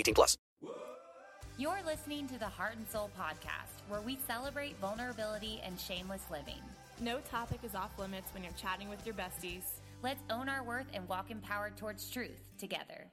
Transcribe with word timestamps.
18 0.00 0.14
plus. 0.14 0.36
You're 1.58 1.82
listening 1.84 2.26
to 2.28 2.38
the 2.38 2.46
Heart 2.46 2.76
and 2.76 2.88
Sole 2.88 3.10
Podcast, 3.18 3.84
where 3.88 4.00
we 4.00 4.18
celebrate 4.26 4.78
vulnerability 4.80 5.60
and 5.62 5.78
shameless 5.78 6.22
living. 6.30 6.62
No 7.00 7.18
topic 7.30 7.60
is 7.62 7.74
off 7.74 7.98
limits 7.98 8.32
when 8.32 8.42
you're 8.42 8.52
chatting 8.54 8.88
with 8.88 9.04
your 9.04 9.14
besties. 9.14 9.64
Let's 10.02 10.22
own 10.30 10.48
our 10.48 10.62
worth 10.62 10.86
and 10.94 11.06
walk 11.06 11.30
empowered 11.30 11.76
towards 11.76 12.08
truth 12.08 12.48
together. 12.58 13.12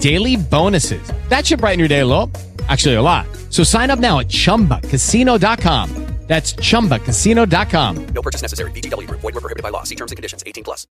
daily 0.01 0.35
bonuses. 0.35 1.11
That 1.29 1.45
should 1.45 1.59
brighten 1.59 1.79
your 1.79 1.87
day 1.87 1.99
a 1.99 2.05
little. 2.05 2.29
Actually, 2.67 2.95
a 2.95 3.01
lot. 3.01 3.25
So 3.49 3.63
sign 3.63 3.89
up 3.89 3.99
now 3.99 4.19
at 4.19 4.27
ChumbaCasino.com. 4.27 6.07
That's 6.27 6.53
ChumbaCasino.com. 6.53 8.05
No 8.13 8.21
purchase 8.21 8.41
necessary. 8.41 8.71
VGW. 8.71 9.05
Void 9.09 9.35
were 9.35 9.41
prohibited 9.41 9.63
by 9.63 9.69
law. 9.69 9.83
See 9.83 9.95
terms 9.95 10.13
and 10.13 10.15
conditions. 10.15 10.43
18 10.47 10.63
plus. 10.63 10.87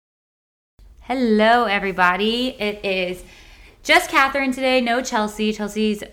Hello, 0.99 1.63
everybody. 1.63 2.49
It 2.59 2.83
is 2.83 3.23
just 3.83 4.09
Kathryn 4.09 4.53
today. 4.53 4.81
No 4.81 5.01
Chelsea. 5.01 5.53
Chelsea's 5.53 6.03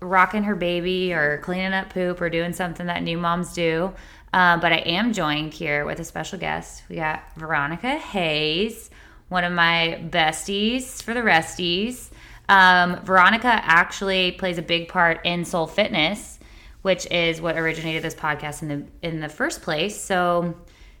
rocking 0.00 0.44
her 0.44 0.54
baby 0.54 1.12
or 1.12 1.38
cleaning 1.38 1.72
up 1.72 1.90
poop 1.90 2.20
or 2.20 2.30
doing 2.30 2.52
something 2.52 2.86
that 2.86 3.02
new 3.02 3.18
moms 3.18 3.52
do. 3.52 3.92
Um, 4.32 4.60
but 4.60 4.72
I 4.72 4.76
am 4.76 5.12
joined 5.12 5.54
here 5.54 5.84
with 5.84 5.98
a 5.98 6.04
special 6.04 6.38
guest. 6.38 6.84
We 6.88 6.96
got 6.96 7.24
Veronica 7.36 7.98
Hayes, 7.98 8.90
one 9.28 9.42
of 9.42 9.52
my 9.52 10.00
besties 10.08 11.02
for 11.02 11.14
the 11.14 11.20
resties. 11.20 12.10
Um, 12.48 13.04
Veronica 13.04 13.48
actually 13.48 14.32
plays 14.32 14.58
a 14.58 14.62
big 14.62 14.88
part 14.88 15.20
in 15.24 15.44
Sole 15.44 15.66
Fitness, 15.66 16.38
which 16.82 17.06
is 17.10 17.40
what 17.40 17.56
originated 17.56 18.02
this 18.02 18.14
podcast 18.14 18.62
in 18.62 18.68
the 18.68 19.06
in 19.06 19.20
the 19.20 19.28
first 19.28 19.62
place. 19.62 20.00
So 20.00 20.54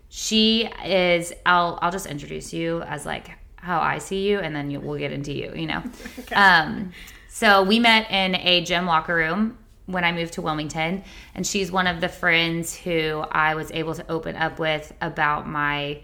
she 0.08 0.68
is. 0.84 1.32
I'll 1.46 1.78
I'll 1.80 1.92
just 1.92 2.06
introduce 2.06 2.52
you 2.52 2.82
as 2.82 3.06
like 3.06 3.30
how 3.56 3.80
I 3.80 3.98
see 3.98 4.28
you, 4.28 4.38
and 4.38 4.54
then 4.54 4.70
you, 4.70 4.80
we'll 4.80 4.98
get 4.98 5.12
into 5.12 5.32
you. 5.32 5.52
You 5.54 5.66
know. 5.66 5.82
okay. 6.18 6.34
Um. 6.34 6.92
So 7.28 7.62
we 7.62 7.78
met 7.78 8.10
in 8.10 8.34
a 8.34 8.64
gym 8.64 8.86
locker 8.86 9.14
room 9.14 9.58
when 9.86 10.04
I 10.04 10.12
moved 10.12 10.34
to 10.34 10.42
Wilmington, 10.42 11.02
and 11.34 11.46
she's 11.46 11.72
one 11.72 11.86
of 11.86 12.00
the 12.00 12.08
friends 12.08 12.76
who 12.76 13.24
I 13.30 13.54
was 13.54 13.70
able 13.72 13.94
to 13.94 14.10
open 14.10 14.36
up 14.36 14.58
with 14.58 14.92
about 15.00 15.48
my 15.48 16.00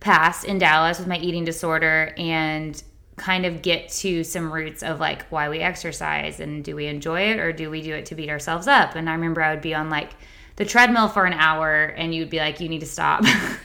past 0.00 0.44
in 0.44 0.58
Dallas 0.58 0.98
with 0.98 1.08
my 1.08 1.18
eating 1.18 1.44
disorder 1.44 2.12
and 2.18 2.82
kind 3.16 3.44
of 3.44 3.62
get 3.62 3.88
to 3.88 4.24
some 4.24 4.52
roots 4.52 4.82
of 4.82 4.98
like 4.98 5.26
why 5.28 5.48
we 5.48 5.60
exercise 5.60 6.40
and 6.40 6.64
do 6.64 6.74
we 6.74 6.86
enjoy 6.86 7.20
it 7.30 7.38
or 7.38 7.52
do 7.52 7.70
we 7.70 7.82
do 7.82 7.94
it 7.94 8.06
to 8.06 8.14
beat 8.14 8.30
ourselves 8.30 8.66
up. 8.66 8.94
And 8.94 9.08
I 9.08 9.12
remember 9.12 9.42
I 9.42 9.52
would 9.52 9.62
be 9.62 9.74
on 9.74 9.90
like 9.90 10.10
the 10.56 10.64
treadmill 10.64 11.08
for 11.08 11.24
an 11.24 11.34
hour 11.34 11.84
and 11.84 12.14
you'd 12.14 12.30
be 12.30 12.38
like, 12.38 12.60
you 12.60 12.68
need 12.68 12.80
to 12.80 12.86
stop 12.86 13.22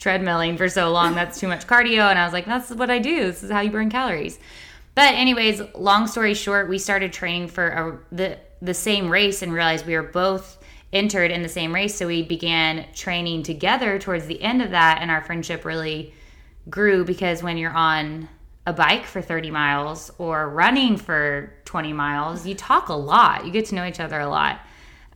treadmilling 0.00 0.56
for 0.56 0.68
so 0.68 0.90
long. 0.90 1.14
That's 1.14 1.38
too 1.38 1.48
much 1.48 1.66
cardio. 1.66 2.08
And 2.08 2.18
I 2.18 2.24
was 2.24 2.32
like, 2.32 2.46
that's 2.46 2.70
what 2.70 2.90
I 2.90 2.98
do. 2.98 3.26
This 3.26 3.42
is 3.42 3.50
how 3.50 3.60
you 3.60 3.70
burn 3.70 3.90
calories. 3.90 4.38
But 4.94 5.14
anyways, 5.14 5.60
long 5.74 6.06
story 6.06 6.34
short, 6.34 6.68
we 6.68 6.78
started 6.78 7.12
training 7.12 7.48
for 7.48 7.68
a, 7.68 8.14
the 8.14 8.38
the 8.62 8.74
same 8.74 9.10
race 9.10 9.42
and 9.42 9.52
realized 9.52 9.86
we 9.86 9.94
were 9.94 10.02
both 10.02 10.58
entered 10.92 11.30
in 11.30 11.42
the 11.42 11.48
same 11.48 11.74
race. 11.74 11.94
So 11.94 12.06
we 12.06 12.22
began 12.22 12.86
training 12.94 13.42
together 13.42 13.98
towards 13.98 14.26
the 14.26 14.40
end 14.40 14.62
of 14.62 14.70
that, 14.70 14.98
and 15.02 15.10
our 15.10 15.20
friendship 15.20 15.64
really 15.64 16.14
grew 16.70 17.04
because 17.04 17.42
when 17.42 17.58
you're 17.58 17.72
on 17.72 18.28
a 18.66 18.72
bike 18.72 19.04
for 19.04 19.20
30 19.20 19.50
miles 19.50 20.10
or 20.18 20.48
running 20.48 20.96
for 20.96 21.52
20 21.64 21.92
miles, 21.92 22.46
you 22.46 22.54
talk 22.54 22.88
a 22.88 22.94
lot. 22.94 23.44
You 23.44 23.52
get 23.52 23.66
to 23.66 23.74
know 23.74 23.86
each 23.86 24.00
other 24.00 24.20
a 24.20 24.28
lot. 24.28 24.60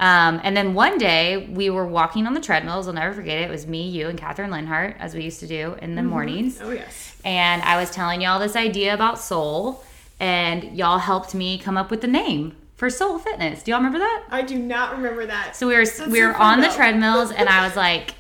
Um, 0.01 0.41
and 0.45 0.57
then 0.57 0.75
one 0.75 0.99
day 0.99 1.49
we 1.51 1.71
were 1.71 1.87
walking 1.87 2.27
on 2.27 2.35
the 2.35 2.41
treadmills. 2.41 2.87
I'll 2.87 2.95
never 2.95 3.13
forget 3.13 3.39
it. 3.39 3.43
It 3.43 3.51
was 3.51 3.67
me, 3.67 3.89
you, 3.89 4.09
and 4.09 4.19
Catherine 4.19 4.51
Linhart, 4.51 4.97
as 4.99 5.15
we 5.15 5.23
used 5.23 5.41
to 5.41 5.47
do 5.47 5.77
in 5.83 5.95
the 5.95 6.03
mm-hmm. 6.03 6.11
mornings. 6.11 6.61
Oh, 6.63 6.71
yes. 6.71 7.17
And 7.25 7.63
I 7.63 7.81
was 7.81 7.91
telling 7.91 8.21
y'all 8.21 8.39
this 8.39 8.55
idea 8.55 8.95
about 8.95 9.19
Sole, 9.19 9.83
and 10.21 10.77
y'all 10.77 10.99
helped 10.99 11.35
me 11.35 11.59
come 11.59 11.77
up 11.77 11.91
with 11.91 12.01
the 12.01 12.07
name 12.07 12.55
for 12.77 12.89
Sole 12.91 13.19
Fitness. 13.19 13.65
Do 13.65 13.73
y'all 13.73 13.81
remember 13.81 13.99
that? 13.99 14.25
I 14.31 14.43
do 14.43 14.57
not 14.57 14.97
remember 14.97 15.27
that. 15.27 15.57
So 15.57 15.67
we 15.67 15.75
were 15.75 15.85
That's 15.85 16.07
we 16.07 16.25
were 16.25 16.37
on 16.37 16.61
the 16.61 16.69
treadmills, 16.69 17.33
and 17.33 17.49
I 17.49 17.67
was 17.67 17.75
like 17.75 18.15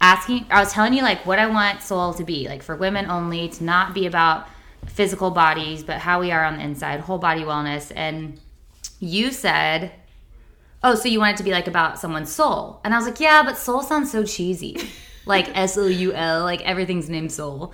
asking. 0.00 0.46
I 0.50 0.60
was 0.60 0.72
telling 0.72 0.94
you 0.94 1.02
like 1.02 1.26
what 1.26 1.38
I 1.38 1.46
want 1.46 1.82
Sole 1.82 2.14
to 2.14 2.24
be 2.24 2.48
like 2.48 2.62
for 2.62 2.74
women 2.74 3.10
only, 3.10 3.50
to 3.50 3.64
not 3.64 3.92
be 3.92 4.06
about 4.06 4.48
physical 4.98 5.30
bodies, 5.30 5.84
but 5.84 5.98
how 5.98 6.18
we 6.18 6.32
are 6.32 6.44
on 6.44 6.56
the 6.56 6.64
inside, 6.64 6.98
whole 6.98 7.18
body 7.18 7.42
wellness. 7.42 7.92
And 7.94 8.40
you 8.98 9.30
said, 9.30 9.92
"Oh, 10.82 10.96
so 10.96 11.08
you 11.08 11.20
want 11.20 11.34
it 11.34 11.38
to 11.38 11.44
be 11.44 11.52
like 11.52 11.68
about 11.68 12.00
someone's 12.00 12.32
soul?" 12.32 12.80
And 12.82 12.92
I 12.92 12.96
was 12.96 13.06
like, 13.06 13.20
"Yeah, 13.20 13.44
but 13.44 13.56
soul 13.56 13.82
sounds 13.82 14.10
so 14.10 14.24
cheesy, 14.24 14.76
like 15.24 15.56
S 15.56 15.78
O 15.78 15.86
U 15.86 16.12
L, 16.12 16.42
like 16.42 16.62
everything's 16.62 17.08
named 17.08 17.30
Soul." 17.30 17.72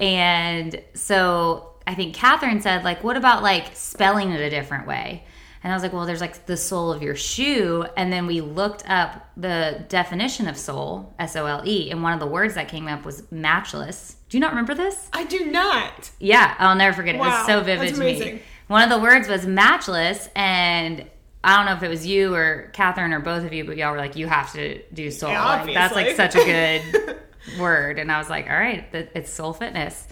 And 0.00 0.82
so 0.94 1.74
I 1.86 1.94
think 1.94 2.12
Catherine 2.12 2.60
said, 2.60 2.82
like, 2.82 3.04
what 3.04 3.16
about 3.16 3.44
like 3.44 3.76
spelling 3.76 4.32
it 4.32 4.40
a 4.40 4.50
different 4.50 4.88
way? 4.88 5.22
And 5.64 5.72
I 5.72 5.76
was 5.76 5.82
like, 5.82 5.94
well, 5.94 6.04
there's 6.04 6.20
like 6.20 6.44
the 6.44 6.58
sole 6.58 6.92
of 6.92 7.02
your 7.02 7.16
shoe. 7.16 7.86
And 7.96 8.12
then 8.12 8.26
we 8.26 8.42
looked 8.42 8.88
up 8.88 9.26
the 9.34 9.82
definition 9.88 10.46
of 10.46 10.58
sole, 10.58 11.14
S 11.18 11.36
O 11.36 11.46
L 11.46 11.62
E, 11.64 11.90
and 11.90 12.02
one 12.02 12.12
of 12.12 12.20
the 12.20 12.26
words 12.26 12.54
that 12.54 12.68
came 12.68 12.86
up 12.86 13.06
was 13.06 13.24
matchless. 13.32 14.16
Do 14.28 14.36
you 14.36 14.42
not 14.42 14.50
remember 14.50 14.74
this? 14.74 15.08
I 15.14 15.24
do 15.24 15.46
not. 15.46 16.10
Yeah, 16.20 16.54
I'll 16.58 16.76
never 16.76 16.94
forget 16.94 17.14
it. 17.14 17.18
Wow, 17.18 17.28
it 17.28 17.38
was 17.38 17.46
so 17.46 17.60
vivid 17.62 17.94
to 17.94 18.00
me. 18.00 18.42
One 18.66 18.82
of 18.82 18.90
the 18.90 18.98
words 18.98 19.26
was 19.26 19.46
matchless, 19.46 20.28
and 20.36 21.06
I 21.42 21.56
don't 21.56 21.64
know 21.64 21.72
if 21.72 21.82
it 21.82 21.88
was 21.88 22.06
you 22.06 22.34
or 22.34 22.70
Catherine 22.74 23.14
or 23.14 23.20
both 23.20 23.44
of 23.44 23.54
you, 23.54 23.64
but 23.64 23.78
y'all 23.78 23.92
were 23.92 23.98
like, 23.98 24.16
you 24.16 24.26
have 24.26 24.52
to 24.52 24.82
do 24.92 25.10
sole. 25.10 25.30
Yeah, 25.30 25.62
like, 25.62 25.74
that's 25.74 25.94
like 25.94 26.14
such 26.14 26.34
a 26.34 26.44
good 26.44 27.18
word. 27.58 27.98
And 27.98 28.12
I 28.12 28.18
was 28.18 28.28
like, 28.28 28.50
all 28.50 28.56
right, 28.56 28.86
it's 28.92 29.32
Sole 29.32 29.54
Fitness. 29.54 30.08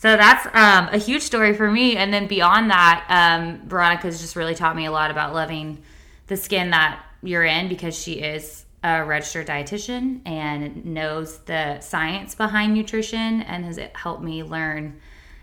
So 0.00 0.16
that's 0.16 0.46
um, 0.54 0.88
a 0.94 0.96
huge 0.96 1.20
story 1.20 1.52
for 1.52 1.70
me. 1.70 1.94
And 1.98 2.10
then 2.10 2.26
beyond 2.26 2.70
that, 2.70 3.04
um, 3.10 3.60
Veronica's 3.68 4.18
just 4.18 4.34
really 4.34 4.54
taught 4.54 4.74
me 4.74 4.86
a 4.86 4.90
lot 4.90 5.10
about 5.10 5.34
loving 5.34 5.82
the 6.26 6.38
skin 6.38 6.70
that 6.70 7.04
you're 7.22 7.44
in 7.44 7.68
because 7.68 7.94
she 7.98 8.14
is 8.14 8.64
a 8.82 9.04
registered 9.04 9.46
dietitian 9.46 10.20
and 10.24 10.86
knows 10.86 11.40
the 11.40 11.78
science 11.80 12.34
behind 12.34 12.72
nutrition 12.72 13.42
and 13.42 13.66
has 13.66 13.78
helped 13.94 14.22
me 14.22 14.42
learn 14.42 14.98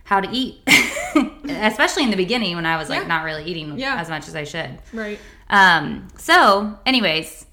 how 0.05 0.19
to 0.21 0.27
eat, 0.31 0.67
especially 1.47 2.01
in 2.03 2.09
the 2.09 2.17
beginning 2.17 2.55
when 2.55 2.65
I 2.65 2.77
was 2.77 2.89
like 2.89 3.01
Yeah. 3.01 3.07
not 3.07 3.25
really 3.25 3.43
eating 3.43 3.77
Yeah. 3.77 3.97
as 4.01 4.09
much 4.09 4.27
as 4.27 4.35
I 4.35 4.43
should. 4.43 4.79
Right. 4.91 5.19
Um, 5.51 6.07
so, 6.17 6.79
anyways, 6.83 7.45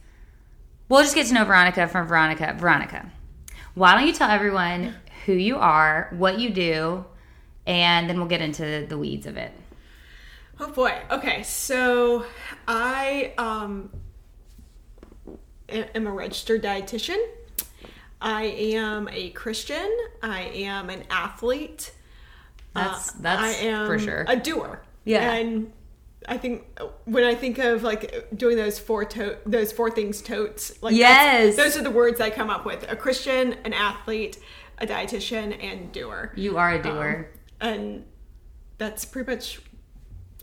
we'll 0.89 1.03
just 1.03 1.15
get 1.15 1.27
to 1.27 1.35
know 1.35 1.45
Veronica 1.45 1.87
from 1.87 2.07
Veronica. 2.07 2.55
Veronica, 2.59 3.11
why 3.75 3.95
don't 3.95 4.07
you 4.07 4.15
tell 4.15 4.31
everyone 4.31 4.95
who 5.27 5.33
you 5.33 5.57
are, 5.57 6.09
what 6.13 6.39
you 6.39 6.51
do, 6.51 7.05
and 7.67 8.09
then 8.09 8.19
we'll 8.19 8.29
get 8.29 8.41
into 8.43 8.87
the 8.89 8.99
weeds 8.99 9.27
of 9.27 9.37
it. 9.37 9.53
Oh 10.61 10.71
boy. 10.71 10.95
Okay, 11.11 11.43
so 11.43 12.25
I 12.69 13.33
um 13.39 13.91
am 15.69 16.07
a 16.07 16.13
registered 16.13 16.63
dietitian. 16.63 17.23
I 18.21 18.45
am 18.45 19.09
a 19.11 19.31
Christian. 19.31 19.91
I 20.23 20.43
am 20.55 20.91
an 20.91 21.05
athlete. 21.11 21.93
That's 22.75 23.11
Uh, 23.11 23.13
that's 23.21 23.43
I 23.43 23.51
am 23.67 23.87
for 23.87 23.99
sure. 23.99 24.25
a 24.29 24.37
doer. 24.37 24.81
Yeah. 25.05 25.33
And 25.33 25.73
I 26.27 26.39
think 26.39 26.65
when 27.05 27.25
I 27.25 27.35
think 27.35 27.59
of 27.59 27.83
like 27.83 28.29
doing 28.35 28.57
those 28.57 28.79
four 28.79 29.05
to- 29.05 29.37
those 29.45 29.73
four 29.73 29.91
things 29.91 30.23
totes, 30.23 30.83
like 30.83 30.95
Yes. 30.95 31.57
those 31.57 31.77
are 31.77 31.83
the 31.83 31.91
words 31.91 32.21
I 32.21 32.31
come 32.31 32.49
up 32.49 32.65
with: 32.65 32.91
a 32.91 32.97
Christian, 32.97 33.55
an 33.65 33.73
athlete, 33.75 34.39
a 34.85 34.93
dietitian, 34.93 35.57
and 35.63 35.93
doer. 35.93 36.33
you 36.37 36.57
are 36.59 36.73
a 36.73 36.83
doer. 36.83 37.31
and 37.61 38.05
that's 38.79 39.05
pretty 39.05 39.31
much 39.31 39.61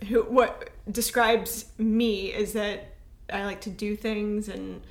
who 0.08 0.24
what 0.24 0.70
describes 0.90 1.66
me 1.78 2.34
is 2.34 2.54
that 2.54 2.96
I 3.32 3.46
like 3.46 3.62
to 3.62 3.70
do 3.70 3.96
things 3.96 4.48
and 4.50 4.82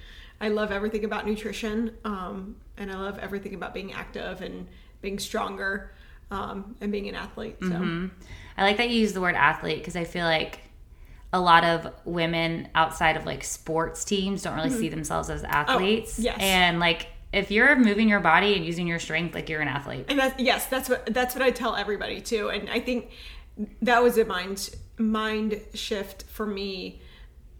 I 0.40 0.48
love 0.48 0.70
everything 0.70 1.04
about 1.04 1.26
nutrition 1.26 1.96
um, 2.04 2.56
and 2.76 2.90
I 2.92 2.96
love 2.96 3.18
everything 3.18 3.54
about 3.54 3.74
being 3.74 3.92
active 3.92 4.40
and 4.40 4.66
being 5.02 5.18
stronger 5.18 5.92
um, 6.30 6.76
and 6.80 6.92
being 6.92 7.08
an 7.08 7.14
athlete. 7.14 7.56
So 7.60 7.66
Mm-hmm. 7.68 8.06
I 8.56 8.62
like 8.64 8.76
that 8.76 8.90
you 8.90 9.00
use 9.00 9.12
the 9.14 9.20
word 9.20 9.34
athlete 9.34 9.78
because 9.78 9.96
I 9.96 10.04
feel 10.04 10.24
like 10.26 10.60
a 11.32 11.40
lot 11.40 11.64
of 11.64 11.92
women 12.04 12.68
outside 12.74 13.16
of 13.16 13.24
like 13.26 13.42
sports 13.42 14.04
teams 14.04 14.42
don't 14.42 14.54
really 14.56 14.70
see 14.70 14.88
themselves 14.90 15.28
as 15.30 15.42
athletes. 15.44 16.12
Mm-hmm. 16.12 16.22
Oh, 16.22 16.24
yes. 16.24 16.38
And 16.40 16.78
like 16.80 17.08
if 17.32 17.50
you're 17.50 17.76
moving 17.76 18.08
your 18.08 18.20
body 18.20 18.56
and 18.56 18.64
using 18.64 18.86
your 18.86 18.98
strength, 18.98 19.34
like 19.34 19.48
you're 19.48 19.60
an 19.60 19.68
athlete. 19.68 20.06
and 20.08 20.18
that's 20.18 20.40
yes, 20.40 20.66
that's 20.66 20.88
what 20.88 21.06
that's 21.12 21.34
what 21.34 21.42
I 21.42 21.50
tell 21.50 21.76
everybody 21.76 22.20
too. 22.20 22.48
And 22.48 22.68
I 22.68 22.80
think 22.80 23.10
that 23.82 24.02
was 24.02 24.18
a 24.18 24.24
mind 24.24 24.70
mind 24.98 25.60
shift 25.74 26.24
for 26.24 26.46
me 26.46 27.00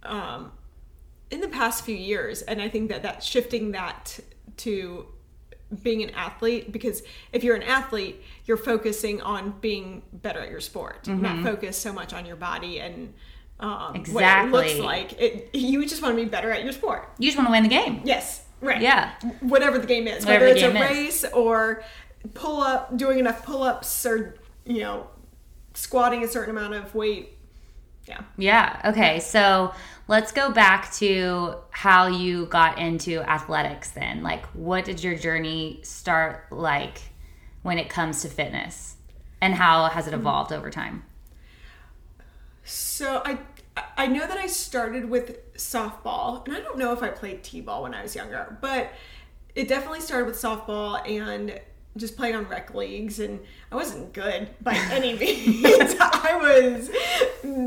um, 0.02 0.52
in 1.31 1.40
the 1.40 1.49
past 1.49 1.84
few 1.84 1.96
years. 1.96 2.43
And 2.43 2.61
I 2.61 2.69
think 2.69 2.90
that 2.90 3.02
that 3.02 3.22
shifting 3.22 3.72
that 3.72 4.19
to 4.58 5.06
being 5.82 6.02
an 6.02 6.11
athlete 6.11 6.73
because 6.73 7.02
if 7.32 7.44
you're 7.44 7.55
an 7.55 7.62
athlete, 7.62 8.20
you're 8.46 8.56
focusing 8.56 9.23
on 9.23 9.55
being 9.61 10.02
better 10.12 10.40
at 10.40 10.50
your 10.50 10.61
sport, 10.61 11.06
not 11.06 11.44
focus 11.44 11.78
so 11.78 11.93
much 11.93 12.12
on 12.12 12.26
your 12.26 12.37
body 12.37 12.81
and 12.81 13.14
um, 13.61 14.05
what 14.11 14.25
it 14.25 14.50
looks 14.50 14.78
like. 14.78 15.12
It, 15.20 15.50
you 15.55 15.87
just 15.87 16.02
want 16.02 16.16
to 16.16 16.25
be 16.25 16.28
better 16.28 16.50
at 16.50 16.64
your 16.64 16.73
sport. 16.73 17.11
You 17.19 17.28
just 17.28 17.37
want 17.37 17.46
to 17.49 17.52
win 17.52 17.62
the 17.62 17.69
game. 17.69 18.00
Yes, 18.05 18.44
right. 18.61 18.81
Yeah. 18.81 19.12
Whatever 19.41 19.79
the 19.79 19.87
game 19.87 20.07
is, 20.07 20.25
Whatever 20.25 20.47
whether 20.47 20.57
it's 20.57 20.65
a 20.65 20.73
game 20.73 20.83
is. 20.83 20.91
race 20.91 21.25
or 21.33 21.83
pull 22.35 22.61
up, 22.61 22.97
doing 22.97 23.19
enough 23.19 23.45
pull 23.45 23.62
ups 23.62 24.05
or, 24.07 24.37
you 24.65 24.81
know, 24.81 25.09
squatting 25.75 26.25
a 26.25 26.29
certain 26.29 26.57
amount 26.57 26.75
of 26.75 26.95
weight. 26.95 27.37
Yeah. 28.07 28.23
Yeah. 28.37 28.81
Okay. 28.87 29.21
So 29.21 29.73
let's 30.09 30.33
go 30.33 30.51
back 30.51 30.93
to 30.95 31.57
how 31.71 32.09
you 32.09 32.47
got 32.47 32.79
into 32.79 33.21
athletics 33.21 33.91
then. 33.91 34.23
Like, 34.23 34.45
what 34.49 34.85
did 34.85 35.03
your 35.03 35.17
journey 35.17 35.81
start 35.83 36.51
like 36.51 37.01
when 37.62 37.79
it 37.79 37.89
comes 37.89 38.23
to 38.23 38.29
fitness? 38.29 38.97
And 39.41 39.55
how 39.55 39.87
has 39.87 40.07
it 40.07 40.12
hmm. 40.12 40.21
evolved 40.21 40.53
over 40.53 40.71
time? 40.71 41.05
So 42.65 43.23
I 43.25 43.39
I 43.76 44.06
know 44.06 44.26
that 44.26 44.38
I 44.38 44.46
started 44.46 45.08
with 45.08 45.55
softball, 45.55 46.46
and 46.46 46.56
I 46.56 46.61
don't 46.61 46.78
know 46.78 46.93
if 46.93 47.02
I 47.02 47.08
played 47.08 47.43
t-ball 47.43 47.82
when 47.82 47.94
I 47.94 48.02
was 48.02 48.14
younger, 48.14 48.58
but 48.61 48.93
it 49.55 49.69
definitely 49.69 50.00
started 50.00 50.26
with 50.26 50.37
softball 50.37 51.06
and 51.08 51.61
just 51.96 52.17
playing 52.17 52.37
on 52.37 52.46
rec 52.49 52.75
leagues, 52.75 53.20
and 53.20 53.40
I 53.70 53.76
wasn't 53.76 54.12
good 54.12 54.49
by 54.61 54.75
any 54.90 55.14
means. 55.17 55.94
I 56.00 56.37
was 56.40 56.90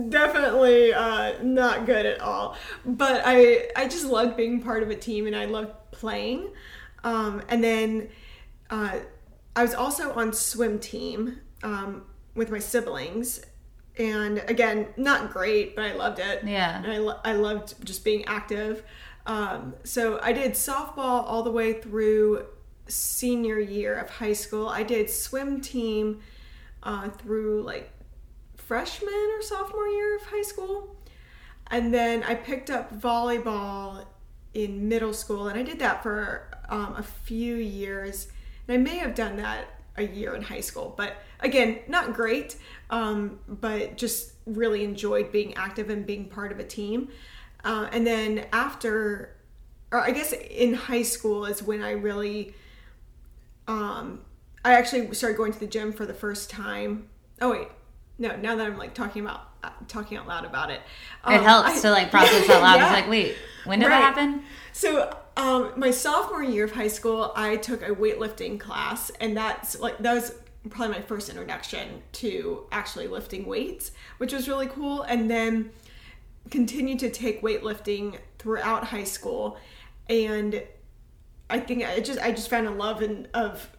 definitely 0.10 0.94
uh, 0.94 1.42
not 1.44 1.86
good 1.86 2.06
at 2.06 2.22
all, 2.22 2.58
but 2.86 3.22
I 3.26 3.70
I 3.76 3.88
just 3.88 4.06
loved 4.06 4.38
being 4.38 4.62
part 4.62 4.84
of 4.84 4.90
a 4.90 4.96
team, 4.96 5.28
and 5.28 5.36
I 5.36 5.46
loved 5.46 5.74
playing. 5.92 6.52
Um, 7.04 7.42
and 7.50 7.64
then 7.64 8.10
uh, 8.70 9.00
I 9.56 9.62
was 9.62 9.74
also 9.74 10.14
on 10.14 10.32
swim 10.34 10.80
team 10.80 11.42
um, 11.64 12.04
with 12.34 12.50
my 12.50 12.60
siblings, 12.60 13.42
and 13.98 14.44
again, 14.48 14.88
not 14.98 15.32
great, 15.32 15.76
but 15.76 15.86
I 15.86 15.94
loved 15.94 16.20
it. 16.20 16.44
Yeah. 16.44 16.78
and 16.78 16.92
I 16.92 16.98
lo- 16.98 17.20
I 17.24 17.34
loved 17.34 17.86
just 17.86 18.04
being 18.04 18.26
active. 18.26 18.84
Um, 19.26 19.76
so 19.84 20.20
I 20.22 20.34
did 20.34 20.54
softball 20.54 21.24
all 21.24 21.44
the 21.44 21.52
way 21.52 21.74
through 21.74 22.46
senior 22.88 23.60
year 23.60 23.96
of 23.96 24.10
high 24.10 24.34
school. 24.34 24.68
I 24.68 24.84
did 24.84 25.10
swim 25.10 25.62
team 25.62 26.22
uh, 26.82 27.10
through 27.10 27.64
like 27.64 27.92
freshman 28.56 29.30
or 29.38 29.42
sophomore 29.42 29.88
year 29.88 30.16
of 30.16 30.24
high 30.24 30.42
school. 30.42 30.96
And 31.72 31.94
then 31.94 32.24
I 32.24 32.36
picked 32.36 32.70
up 32.70 33.00
volleyball 33.00 34.06
in 34.54 34.88
middle 34.88 35.14
school, 35.14 35.48
and 35.48 35.58
I 35.58 35.64
did 35.64 35.80
that 35.80 36.04
for 36.04 36.50
um, 36.70 36.96
a 36.98 37.04
few 37.04 37.56
years. 37.56 38.28
And 38.68 38.76
I 38.76 38.78
may 38.78 38.98
have 38.98 39.16
done 39.16 39.38
that 39.38 39.66
a 39.96 40.04
year 40.04 40.36
in 40.36 40.42
high 40.42 40.62
school, 40.62 40.94
but 40.98 41.18
again, 41.44 41.80
not 41.88 42.14
great, 42.14 42.56
um, 42.90 43.40
but 43.48 43.98
just 43.98 44.34
really 44.46 44.84
enjoyed 44.84 45.32
being 45.32 45.54
active 45.56 45.90
and 45.90 46.06
being 46.06 46.26
part 46.30 46.52
of 46.52 46.60
a 46.60 46.64
team. 46.64 47.10
Uh, 47.64 47.88
and 47.92 48.06
then 48.06 48.46
after, 48.52 49.36
or 49.92 50.02
I 50.02 50.12
guess 50.12 50.34
in 50.34 50.74
high 50.74 51.04
school 51.04 51.46
is 51.46 51.62
when 51.64 51.82
I 51.82 51.92
really 51.92 52.56
um 53.68 54.20
i 54.66 54.74
actually 54.74 55.14
started 55.14 55.38
going 55.38 55.54
to 55.54 55.60
the 55.60 55.68
gym 55.68 55.94
for 55.94 56.06
the 56.06 56.14
first 56.14 56.50
time 56.50 57.08
oh 57.42 57.52
wait 57.52 57.68
no 58.18 58.36
now 58.38 58.56
that 58.56 58.68
i'm 58.68 58.78
like 58.78 58.94
talking 58.94 59.22
about 59.24 59.50
uh, 59.64 59.70
talking 59.88 60.18
out 60.18 60.28
loud 60.28 60.44
about 60.44 60.70
it 60.70 60.82
It 61.28 61.36
um, 61.36 61.44
helps 61.44 61.70
I- 61.78 61.82
to 61.84 61.92
like 61.92 62.12
process 62.12 62.50
out 62.50 62.62
loud. 62.62 62.76
Yeah. 62.80 62.84
It's 62.88 62.94
like, 63.02 63.10
wait, 63.10 63.36
when 63.64 63.80
did 63.80 63.86
Right. 63.88 64.00
that 64.02 64.16
happen? 64.18 64.44
so 64.74 65.16
um 65.38 65.72
my 65.78 65.92
sophomore 65.92 66.44
year 66.44 66.66
of 66.66 66.74
high 66.74 66.90
school 66.90 67.32
i 67.38 67.56
took 67.56 67.82
a 67.84 67.92
weightlifting 67.92 68.60
class 68.60 69.10
and 69.22 69.38
that's 69.38 69.80
like 69.80 69.98
that 70.00 70.14
was 70.14 70.34
probably 70.70 70.96
my 70.96 71.02
first 71.02 71.30
introduction 71.30 72.02
to 72.14 72.66
actually 72.72 73.08
lifting 73.08 73.46
weights 73.46 73.92
which 74.18 74.32
was 74.34 74.48
really 74.48 74.68
cool 74.68 75.02
and 75.04 75.30
then 75.30 75.70
continued 76.52 77.00
to 77.00 77.10
take 77.10 77.42
weightlifting 77.42 78.18
throughout 78.40 78.86
high 78.86 79.04
school 79.04 79.58
and 80.10 80.64
i 81.50 81.60
think 81.60 81.84
i 81.86 82.00
just 82.00 82.20
i 82.20 82.32
just 82.32 82.50
found 82.50 82.66
a 82.68 82.72
love 82.72 83.02
and 83.02 83.28
of 83.34 83.70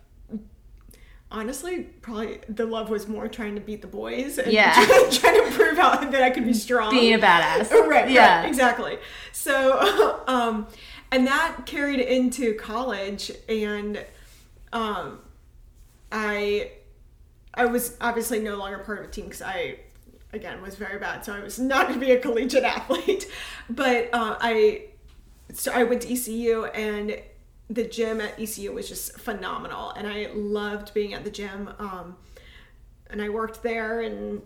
honestly 1.31 1.83
probably 2.03 2.39
the 2.49 2.65
love 2.67 2.91
was 2.91 3.09
more 3.09 3.29
trying 3.29 3.55
to 3.55 3.61
beat 3.61 3.81
the 3.83 3.89
boys 3.89 4.39
and 4.39 4.53
Yeah. 4.53 4.73
trying 5.11 5.43
to 5.45 5.51
prove 5.53 5.79
out 5.79 6.11
that 6.13 6.23
i 6.23 6.31
could 6.31 6.45
be 6.45 6.53
strong 6.55 6.91
Being 6.91 7.15
a 7.15 7.19
badass. 7.19 7.71
right 7.89 8.11
Yeah. 8.11 8.41
right, 8.41 8.49
exactly 8.49 8.99
so 9.33 10.23
um 10.29 10.67
and 11.11 11.27
that 11.27 11.67
carried 11.67 12.01
into 12.01 12.55
college 12.55 13.33
and 13.49 14.05
um 14.73 15.19
i 16.13 16.71
i 17.55 17.65
was 17.65 17.97
obviously 18.01 18.39
no 18.39 18.57
longer 18.57 18.79
part 18.79 18.99
of 19.01 19.05
a 19.07 19.09
team 19.09 19.25
because 19.25 19.43
i 19.43 19.77
again 20.33 20.61
was 20.61 20.75
very 20.75 20.99
bad 20.99 21.25
so 21.25 21.33
i 21.33 21.41
was 21.41 21.59
not 21.59 21.89
going 21.89 21.99
to 21.99 22.05
be 22.05 22.13
a 22.13 22.19
collegiate 22.19 22.65
athlete. 22.65 23.31
But 23.71 24.11
uh, 24.13 24.37
i 24.41 24.87
so 25.53 25.73
i 25.73 25.85
went 25.85 26.03
to 26.03 26.13
ecu 26.13 26.65
and 26.75 27.21
the 27.71 27.85
gym 27.85 28.21
at 28.21 28.39
ecu 28.39 28.73
was 28.73 28.89
just 28.89 29.19
phenomenal 29.19 29.91
and 29.91 30.07
i 30.07 30.29
loved 30.35 30.93
being 30.93 31.15
at 31.15 31.25
the 31.25 31.31
gym 31.31 31.71
um 31.79 32.17
and 33.09 33.23
i 33.23 33.29
worked 33.29 33.63
there 33.63 34.01
and 34.01 34.43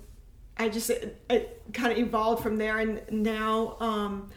i 0.59 0.69
just 0.69 0.91
it, 0.91 1.21
it 1.29 1.63
kind 1.73 1.93
of 1.93 1.99
evolved 1.99 2.43
from 2.43 2.59
there 2.59 2.79
and 2.79 3.01
now 3.11 3.77
um 3.81 4.31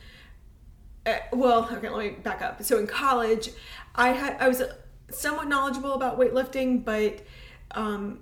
uh, 1.06 1.18
well 1.34 1.68
okay 1.72 1.90
let 1.90 1.98
me 1.98 2.10
back 2.22 2.42
up. 2.42 2.62
So 2.64 2.78
in 2.78 2.88
college 2.88 3.50
i 3.96 4.10
had 4.10 4.38
i 4.40 4.48
was 4.48 4.62
somewhat 5.10 5.48
knowledgeable 5.48 5.94
about 5.94 6.18
weightlifting 6.18 6.86
but 6.86 7.26
um 7.72 8.20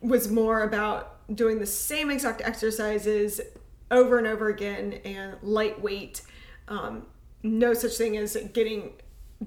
was 0.00 0.30
more 0.30 0.62
about 0.62 1.16
doing 1.34 1.58
the 1.58 1.66
same 1.66 2.10
exact 2.10 2.40
exercises 2.42 3.40
over 3.90 4.18
and 4.18 4.26
over 4.26 4.48
again 4.48 4.94
and 5.04 5.36
lightweight 5.42 6.22
um 6.68 7.06
no 7.42 7.72
such 7.74 7.96
thing 7.96 8.16
as 8.16 8.36
getting 8.52 8.92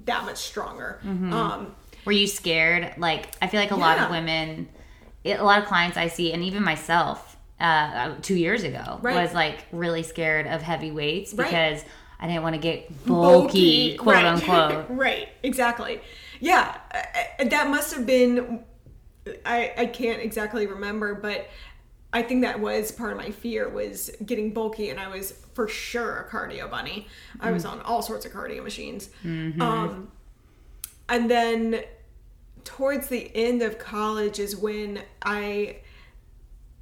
that 0.04 0.24
much 0.24 0.38
stronger 0.38 1.00
um 1.04 1.74
Were 2.04 2.12
you 2.12 2.26
scared? 2.26 2.94
Like, 2.98 3.28
I 3.40 3.46
feel 3.46 3.60
like 3.60 3.70
a 3.70 3.76
lot 3.76 3.98
of 3.98 4.10
women, 4.10 4.68
a 5.24 5.36
lot 5.42 5.60
of 5.60 5.66
clients 5.68 5.96
I 5.96 6.08
see, 6.08 6.32
and 6.32 6.42
even 6.42 6.64
myself, 6.64 7.36
uh, 7.60 8.14
two 8.22 8.34
years 8.34 8.64
ago, 8.64 8.98
Right. 9.02 9.14
was 9.22 9.32
like 9.34 9.64
really 9.70 10.02
scared 10.02 10.46
of 10.48 10.62
heavy 10.62 10.90
weights 10.90 11.32
Right. 11.32 11.44
because 11.48 11.84
I 12.18 12.26
didn't 12.26 12.42
want 12.42 12.54
to 12.56 12.60
get 12.60 13.06
bulky, 13.06 13.96
quote 13.96 14.14
right. 14.16 14.24
unquote. 14.34 14.86
right, 14.88 15.28
exactly. 15.44 16.00
Yeah, 16.40 16.76
uh, 16.92 17.44
that 17.44 17.68
must 17.70 17.94
have 17.94 18.04
been. 18.06 18.64
I 19.44 19.72
I 19.76 19.86
can't 19.86 20.20
exactly 20.20 20.66
remember, 20.66 21.14
but 21.14 21.48
I 22.12 22.22
think 22.22 22.42
that 22.42 22.60
was 22.60 22.92
part 22.92 23.12
of 23.12 23.16
my 23.18 23.30
fear 23.30 23.68
was 23.68 24.10
getting 24.26 24.52
bulky, 24.52 24.90
and 24.90 25.00
I 25.00 25.08
was 25.08 25.32
for 25.54 25.66
sure 25.68 26.18
a 26.18 26.28
cardio 26.30 26.70
bunny. 26.70 27.06
I 27.40 27.50
was 27.52 27.64
on 27.64 27.80
all 27.82 28.02
sorts 28.02 28.26
of 28.26 28.32
cardio 28.32 28.62
machines. 28.62 29.08
Um, 29.62 30.12
and 31.08 31.30
then 31.30 31.82
towards 32.64 33.08
the 33.08 33.30
end 33.34 33.62
of 33.62 33.78
college 33.78 34.38
is 34.38 34.54
when 34.56 35.02
I 35.22 35.78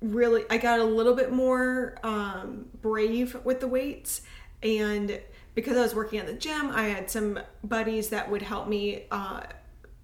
really 0.03 0.45
I 0.51 0.59
got 0.59 0.81
a 0.81 0.85
little 0.85 1.15
bit 1.15 1.31
more 1.33 1.97
um, 2.03 2.67
brave 2.81 3.37
with 3.45 3.61
the 3.61 3.69
weights, 3.69 4.23
and 4.63 5.21
because 5.55 5.77
I 5.77 5.83
was 5.83 5.95
working 5.95 6.19
at 6.19 6.27
the 6.27 6.35
gym, 6.35 6.71
I 6.73 6.85
had 6.89 7.11
some 7.11 7.39
buddies 7.63 8.09
that 8.11 8.31
would 8.31 8.43
help 8.43 8.67
me 8.69 9.05
uh, 9.11 9.43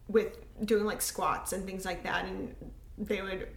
with 0.09 0.37
doing 0.65 0.85
like 0.85 1.03
squats 1.03 1.53
and 1.53 1.65
things 1.65 1.85
like 1.85 2.03
that, 2.05 2.25
and 2.25 2.55
they 2.99 3.23
would 3.23 3.49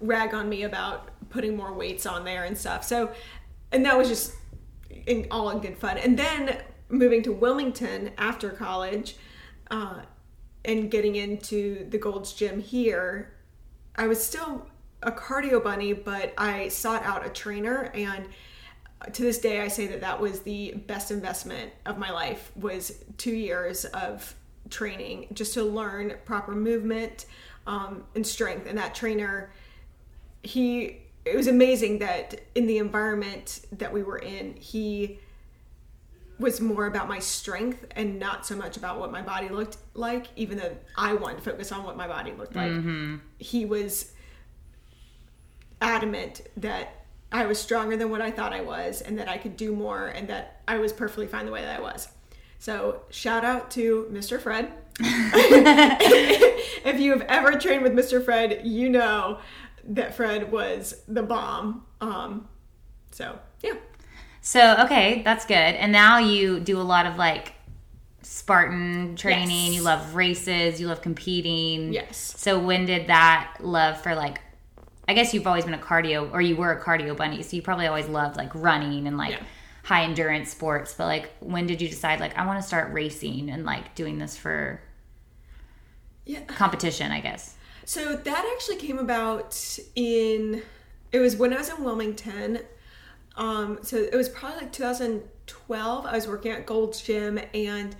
rag 0.00 0.34
on 0.34 0.48
me 0.48 0.62
about 0.62 1.10
putting 1.30 1.56
more 1.56 1.72
weights 1.72 2.06
on 2.06 2.24
there 2.24 2.44
and 2.44 2.56
stuff. 2.56 2.84
So, 2.84 3.10
and 3.72 3.84
that 3.84 3.96
was 3.98 4.08
just 4.08 4.34
in, 5.06 5.26
all 5.30 5.50
in 5.50 5.58
good 5.58 5.76
fun. 5.76 5.98
And 5.98 6.18
then 6.18 6.58
moving 6.88 7.22
to 7.24 7.32
Wilmington 7.32 8.12
after 8.16 8.50
college, 8.50 9.16
uh, 9.70 10.00
and 10.64 10.90
getting 10.90 11.16
into 11.16 11.88
the 11.88 11.98
Gold's 11.98 12.32
Gym 12.32 12.60
here, 12.60 13.34
I 13.96 14.06
was 14.06 14.24
still 14.24 14.66
a 15.02 15.12
cardio 15.12 15.62
bunny, 15.62 15.92
but 15.92 16.34
I 16.36 16.68
sought 16.68 17.04
out 17.04 17.26
a 17.26 17.30
trainer 17.30 17.90
and 17.94 18.28
to 19.12 19.22
this 19.22 19.38
day 19.38 19.60
I 19.60 19.68
say 19.68 19.86
that 19.86 20.00
that 20.00 20.20
was 20.20 20.40
the 20.40 20.72
best 20.86 21.10
investment 21.10 21.72
of 21.86 21.98
my 21.98 22.10
life 22.10 22.50
was 22.56 23.04
2 23.18 23.30
years 23.30 23.84
of 23.86 24.34
training 24.70 25.28
just 25.32 25.54
to 25.54 25.62
learn 25.62 26.14
proper 26.24 26.52
movement 26.52 27.26
um, 27.66 28.04
and 28.14 28.26
strength. 28.26 28.66
And 28.66 28.78
that 28.78 28.94
trainer 28.94 29.50
he 30.42 30.98
it 31.24 31.36
was 31.36 31.46
amazing 31.46 31.98
that 31.98 32.40
in 32.54 32.66
the 32.66 32.78
environment 32.78 33.60
that 33.72 33.92
we 33.92 34.02
were 34.02 34.18
in 34.18 34.54
he 34.56 35.18
was 36.38 36.60
more 36.60 36.86
about 36.86 37.08
my 37.08 37.18
strength 37.18 37.84
and 37.96 38.18
not 38.18 38.46
so 38.46 38.54
much 38.54 38.76
about 38.76 39.00
what 39.00 39.10
my 39.10 39.20
body 39.20 39.48
looked 39.48 39.76
like 39.94 40.28
even 40.36 40.56
though 40.56 40.76
i 40.96 41.12
wanted 41.12 41.36
to 41.36 41.42
focus 41.42 41.72
on 41.72 41.84
what 41.84 41.96
my 41.96 42.06
body 42.06 42.32
looked 42.32 42.54
like. 42.54 42.70
He 43.38 43.64
was 43.64 44.12
adamant 45.82 46.42
that 46.56 47.04
i 47.32 47.44
was 47.44 47.58
stronger 47.60 47.96
than 47.96 48.10
what 48.10 48.20
i 48.20 48.30
thought 48.30 48.52
i 48.52 48.60
was 48.60 49.00
and 49.02 49.18
that 49.18 49.28
i 49.28 49.36
could 49.36 49.56
do 49.56 49.74
more 49.74 50.08
and 50.08 50.28
that 50.28 50.60
i 50.66 50.78
was 50.78 50.92
perfectly 50.92 51.26
fine 51.26 51.46
the 51.46 51.52
way 51.52 51.62
that 51.62 51.78
i 51.78 51.82
was 51.82 52.08
so 52.58 53.02
shout 53.10 53.44
out 53.44 53.70
to 53.70 54.08
mr 54.12 54.40
fred 54.40 54.72
if 55.00 57.00
you 57.00 57.12
have 57.12 57.22
ever 57.22 57.52
trained 57.52 57.82
with 57.82 57.92
mr 57.92 58.24
fred 58.24 58.60
you 58.64 58.88
know 58.88 59.38
that 59.84 60.14
fred 60.14 60.50
was 60.50 61.02
the 61.08 61.22
bomb 61.22 61.84
um 62.00 62.48
so 63.10 63.38
yeah 63.62 63.74
So 64.40 64.76
okay, 64.84 65.22
that's 65.24 65.44
good. 65.44 65.54
And 65.54 65.92
now 65.92 66.18
you 66.18 66.60
do 66.60 66.80
a 66.80 66.86
lot 66.94 67.04
of 67.06 67.16
like 67.16 67.52
Spartan 68.22 69.14
training. 69.16 69.72
Yes. 69.72 69.74
You 69.74 69.82
love 69.82 70.14
races. 70.14 70.80
You 70.80 70.86
love 70.88 71.02
competing. 71.02 71.92
Yes. 71.92 72.16
So 72.36 72.58
when 72.58 72.86
did 72.86 73.08
that 73.08 73.56
love 73.60 74.00
for 74.02 74.14
like? 74.14 74.40
I 75.06 75.14
guess 75.14 75.34
you've 75.34 75.46
always 75.46 75.64
been 75.64 75.74
a 75.74 75.78
cardio, 75.78 76.32
or 76.32 76.40
you 76.40 76.56
were 76.56 76.72
a 76.72 76.82
cardio 76.82 77.16
bunny. 77.16 77.42
So 77.42 77.56
you 77.56 77.62
probably 77.62 77.86
always 77.88 78.08
loved 78.08 78.36
like 78.36 78.50
running 78.54 79.06
and 79.06 79.18
like 79.18 79.32
Yeah. 79.32 79.42
High 79.88 80.04
endurance 80.04 80.50
sports. 80.50 80.94
But 80.96 81.06
like, 81.06 81.30
when 81.40 81.66
did 81.66 81.80
you 81.80 81.88
decide 81.88 82.20
like 82.20 82.36
I 82.36 82.44
want 82.44 82.60
to 82.60 82.66
start 82.66 82.92
racing 82.92 83.48
and 83.48 83.64
like 83.64 83.94
doing 83.94 84.18
this 84.18 84.36
for 84.36 84.82
yeah 86.26 86.40
competition? 86.42 87.10
I 87.10 87.20
guess. 87.20 87.56
So 87.86 88.14
that 88.14 88.52
actually 88.54 88.76
came 88.76 88.98
about 88.98 89.78
in 89.94 90.62
it 91.10 91.20
was 91.20 91.36
when 91.36 91.54
I 91.54 91.56
was 91.56 91.70
in 91.70 91.82
Wilmington. 91.82 92.58
Um, 93.38 93.78
so 93.80 93.96
it 93.96 94.14
was 94.14 94.28
probably 94.28 94.58
like 94.58 94.72
2012. 94.72 96.04
I 96.04 96.12
was 96.12 96.28
working 96.28 96.52
at 96.52 96.66
Gold's 96.66 97.00
Gym 97.00 97.40
and 97.54 97.96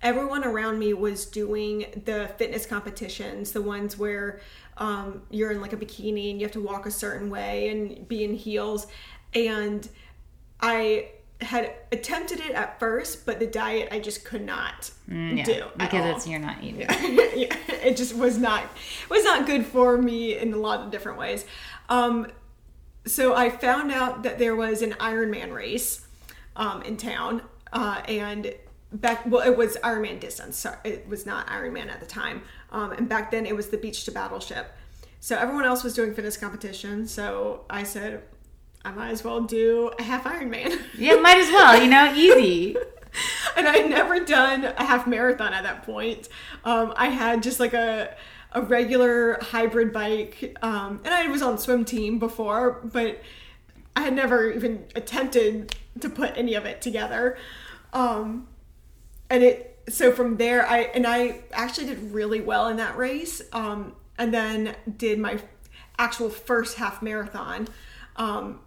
everyone 0.00 0.42
around 0.42 0.78
me 0.78 0.94
was 0.94 1.26
doing 1.26 2.02
the 2.06 2.30
fitness 2.38 2.64
competitions, 2.64 3.52
the 3.52 3.60
ones 3.60 3.98
where 3.98 4.40
um, 4.78 5.20
you're 5.30 5.50
in 5.50 5.60
like 5.60 5.74
a 5.74 5.76
bikini 5.76 6.30
and 6.30 6.40
you 6.40 6.46
have 6.46 6.52
to 6.52 6.62
walk 6.62 6.86
a 6.86 6.90
certain 6.90 7.28
way 7.28 7.68
and 7.68 8.08
be 8.08 8.24
in 8.24 8.32
heels. 8.32 8.86
And 9.34 9.86
I 10.60 11.10
had 11.40 11.72
attempted 11.92 12.40
it 12.40 12.52
at 12.52 12.78
first, 12.80 13.26
but 13.26 13.38
the 13.38 13.46
diet 13.46 13.88
I 13.92 13.98
just 14.00 14.24
could 14.24 14.44
not 14.44 14.90
Mm, 15.08 15.36
Yeah, 15.38 15.44
do 15.44 15.64
because 15.76 16.04
all 16.04 16.16
it's 16.16 16.26
you're 16.26 16.38
not 16.40 16.62
eating. 16.62 16.80
yeah, 16.90 17.56
it 17.82 17.96
just 17.96 18.14
was 18.16 18.38
not 18.38 18.64
was 19.10 19.22
not 19.24 19.46
good 19.46 19.64
for 19.66 19.96
me 19.98 20.36
in 20.36 20.52
a 20.52 20.56
lot 20.56 20.80
of 20.80 20.90
different 20.90 21.18
ways. 21.18 21.44
Um, 21.88 22.26
so 23.06 23.34
I 23.34 23.50
found 23.50 23.92
out 23.92 24.22
that 24.24 24.38
there 24.38 24.56
was 24.56 24.82
an 24.82 24.92
Ironman 24.94 25.52
race 25.54 26.06
um, 26.56 26.82
in 26.82 26.96
town, 26.96 27.42
uh, 27.72 28.02
and 28.08 28.52
back 28.92 29.24
well, 29.26 29.46
it 29.46 29.56
was 29.56 29.76
Ironman 29.84 30.18
distance. 30.18 30.56
Sorry, 30.58 30.78
it 30.84 31.06
was 31.08 31.24
not 31.26 31.46
Ironman 31.46 31.88
at 31.88 32.00
the 32.00 32.06
time, 32.06 32.42
um, 32.72 32.92
and 32.92 33.08
back 33.08 33.30
then 33.30 33.46
it 33.46 33.54
was 33.54 33.68
the 33.68 33.76
Beach 33.78 34.04
to 34.06 34.10
Battleship. 34.10 34.72
So 35.20 35.36
everyone 35.36 35.64
else 35.64 35.84
was 35.84 35.94
doing 35.94 36.14
fitness 36.14 36.36
competition. 36.36 37.06
So 37.06 37.64
I 37.70 37.82
said, 37.84 38.22
I 38.86 38.92
might 38.92 39.10
as 39.10 39.24
well 39.24 39.40
do 39.40 39.90
a 39.98 40.02
half 40.02 40.22
Ironman. 40.22 40.80
Yeah, 40.96 41.16
might 41.16 41.38
as 41.38 41.50
well. 41.50 41.82
You 41.82 41.90
know, 41.90 42.14
easy. 42.16 42.76
and 43.56 43.66
I 43.66 43.78
had 43.78 43.90
never 43.90 44.20
done 44.20 44.64
a 44.64 44.84
half 44.84 45.08
marathon 45.08 45.52
at 45.52 45.64
that 45.64 45.82
point. 45.82 46.28
Um, 46.64 46.94
I 46.96 47.08
had 47.08 47.42
just 47.42 47.58
like 47.58 47.74
a 47.74 48.14
a 48.52 48.62
regular 48.62 49.38
hybrid 49.42 49.92
bike, 49.92 50.56
um, 50.62 51.00
and 51.04 51.12
I 51.12 51.26
was 51.26 51.42
on 51.42 51.58
swim 51.58 51.84
team 51.84 52.20
before, 52.20 52.80
but 52.84 53.20
I 53.96 54.02
had 54.02 54.14
never 54.14 54.52
even 54.52 54.84
attempted 54.94 55.74
to 56.00 56.08
put 56.08 56.36
any 56.36 56.54
of 56.54 56.64
it 56.64 56.80
together. 56.80 57.36
Um, 57.92 58.46
and 59.28 59.42
it 59.42 59.80
so 59.88 60.12
from 60.12 60.36
there, 60.36 60.64
I 60.64 60.82
and 60.82 61.08
I 61.08 61.40
actually 61.52 61.88
did 61.88 62.12
really 62.12 62.40
well 62.40 62.68
in 62.68 62.76
that 62.76 62.96
race, 62.96 63.42
um, 63.52 63.96
and 64.16 64.32
then 64.32 64.76
did 64.96 65.18
my 65.18 65.40
actual 65.98 66.30
first 66.30 66.76
half 66.76 67.02
marathon 67.02 67.66
um, 68.14 68.60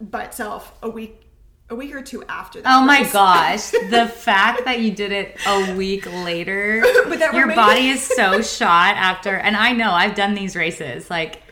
by 0.00 0.24
itself 0.24 0.72
a 0.82 0.90
week 0.90 1.22
a 1.68 1.74
week 1.74 1.94
or 1.94 2.02
two 2.02 2.22
after 2.28 2.60
that. 2.60 2.72
Oh 2.72 2.84
my 2.84 3.00
race. 3.00 3.12
gosh, 3.12 3.70
the 3.90 4.06
fact 4.06 4.64
that 4.66 4.80
you 4.80 4.92
did 4.92 5.12
it 5.12 5.36
a 5.46 5.74
week 5.74 6.06
later, 6.06 6.80
But 7.08 7.18
that 7.18 7.34
your 7.34 7.48
body 7.54 7.88
is 7.88 8.02
so 8.02 8.40
shot 8.42 8.96
after. 8.96 9.34
And 9.34 9.56
I 9.56 9.72
know 9.72 9.90
I've 9.90 10.14
done 10.14 10.34
these 10.34 10.54
races. 10.54 11.10
Like, 11.10 11.42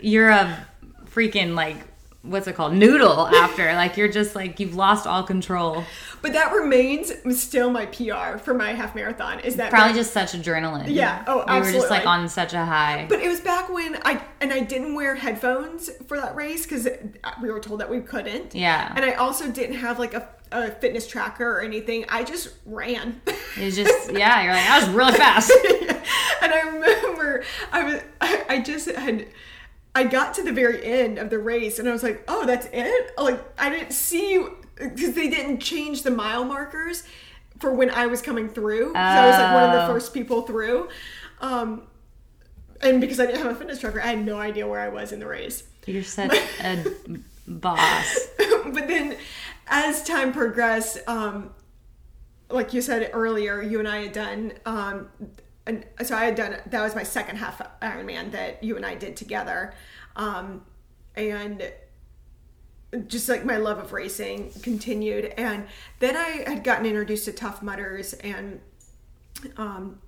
you're 0.00 0.30
a 0.30 0.66
freaking 1.06 1.54
like 1.54 1.76
what's 2.26 2.46
it 2.46 2.54
called 2.54 2.74
noodle 2.74 3.26
after. 3.28 3.66
Like 3.76 3.96
you're 3.96 4.08
just 4.08 4.34
like 4.34 4.58
you've 4.58 4.74
lost 4.74 5.06
all 5.06 5.22
control. 5.22 5.84
But 6.22 6.32
that 6.32 6.52
remains 6.52 7.12
still 7.38 7.70
my 7.70 7.86
PR 7.86 8.38
for 8.38 8.54
my 8.54 8.72
half 8.72 8.94
marathon. 8.94 9.40
Is 9.40 9.56
that 9.56 9.70
Probably 9.70 9.94
just 9.94 10.12
such 10.12 10.32
adrenaline. 10.32 10.86
Yeah. 10.88 11.22
Oh, 11.26 11.44
You 11.46 11.62
were 11.62 11.72
just 11.72 11.90
like 11.90 12.06
on 12.06 12.28
such 12.28 12.54
a 12.54 12.64
high. 12.64 13.06
But 13.08 13.20
it 13.20 13.28
was 13.28 13.40
back 13.40 13.68
when 13.68 13.98
I 14.04 14.22
and 14.40 14.52
I 14.52 14.60
didn't 14.60 14.94
wear 14.94 15.14
headphones 15.14 15.90
for 16.06 16.16
that 16.18 16.34
race 16.34 16.64
because 16.64 16.86
uh, 16.86 17.30
we 17.42 17.50
were 17.50 17.60
told 17.60 17.80
that 17.80 17.90
we 17.90 18.00
couldn't. 18.00 18.54
Yeah. 18.54 18.92
And 18.96 19.04
I 19.04 19.12
also 19.14 19.50
didn't 19.50 19.76
have 19.76 19.98
like 19.98 20.14
a, 20.14 20.28
a 20.52 20.70
fitness 20.70 21.06
tracker 21.06 21.58
or 21.58 21.60
anything. 21.60 22.06
I 22.08 22.24
just 22.24 22.54
ran. 22.64 23.20
It's 23.56 23.76
just 23.76 24.12
yeah. 24.12 24.42
You're 24.42 24.52
like 24.52 24.64
that 24.64 24.86
was 24.86 24.94
really 24.94 25.12
fast. 25.14 25.50
and 26.42 26.52
I 26.52 26.60
remember 26.60 27.44
I 27.72 27.84
was 27.84 28.02
I, 28.20 28.44
I 28.48 28.60
just 28.60 28.90
had 28.90 29.26
I 29.96 30.04
got 30.04 30.34
to 30.34 30.42
the 30.42 30.52
very 30.52 30.84
end 30.84 31.18
of 31.18 31.30
the 31.30 31.38
race 31.38 31.78
and 31.78 31.88
I 31.88 31.92
was 31.92 32.02
like, 32.02 32.22
oh, 32.28 32.44
that's 32.44 32.68
it. 32.72 33.12
Like 33.18 33.42
I 33.58 33.70
didn't 33.70 33.92
see 33.92 34.46
because 34.76 35.14
they 35.14 35.28
didn't 35.28 35.60
change 35.60 36.02
the 36.02 36.10
mile 36.10 36.44
markers 36.44 37.02
for 37.60 37.72
when 37.72 37.88
I 37.90 38.06
was 38.06 38.20
coming 38.20 38.48
through. 38.50 38.92
So 38.92 38.98
I 38.98 39.26
was 39.26 39.38
like 39.38 39.54
one 39.54 39.64
of 39.64 39.72
the 39.72 39.84
Oh. 39.84 39.88
first 39.88 40.12
people 40.12 40.42
through. 40.42 40.90
Um, 41.40 41.82
and 42.82 43.00
because 43.00 43.18
I 43.18 43.24
didn't 43.24 43.40
have 43.42 43.52
a 43.52 43.54
fitness 43.54 43.78
tracker, 43.80 44.02
I 44.02 44.08
had 44.08 44.24
no 44.26 44.36
idea 44.38 44.66
where 44.68 44.80
I 44.80 44.88
was 44.88 45.12
in 45.12 45.18
the 45.18 45.26
race. 45.26 45.62
You're 45.86 46.02
such 46.02 46.36
a 46.60 46.84
boss. 47.48 48.28
but 48.38 48.86
then 48.88 49.16
as 49.66 50.04
time 50.04 50.32
progressed, 50.34 50.98
um, 51.08 51.54
like 52.50 52.74
you 52.74 52.82
said 52.82 53.08
earlier, 53.14 53.62
you 53.62 53.78
and 53.78 53.88
I 53.88 54.02
had 54.02 54.12
done, 54.12 54.52
um, 54.66 55.08
and 55.66 55.84
so 56.04 56.16
I 56.16 56.24
had 56.24 56.34
done, 56.34 56.56
that 56.66 56.82
was 56.82 56.94
my 56.94 57.02
second 57.02 57.36
half 57.36 57.60
Ironman 57.80 58.30
that 58.32 58.62
you 58.62 58.76
and 58.76 58.86
I 58.86 58.94
did 58.94 59.16
together. 59.16 59.74
Um, 60.14 60.64
and 61.16 61.72
just 63.06 63.28
like 63.28 63.44
my 63.44 63.56
love 63.56 63.78
of 63.78 63.92
racing 63.92 64.52
continued. 64.62 65.34
And 65.36 65.66
then 65.98 66.16
I 66.16 66.44
had 66.48 66.62
gotten 66.62 66.86
introduced 66.86 67.24
to 67.24 67.32
Tough 67.32 67.62
Mudders 67.62 68.12
and, 68.14 68.60
um, 69.56 69.98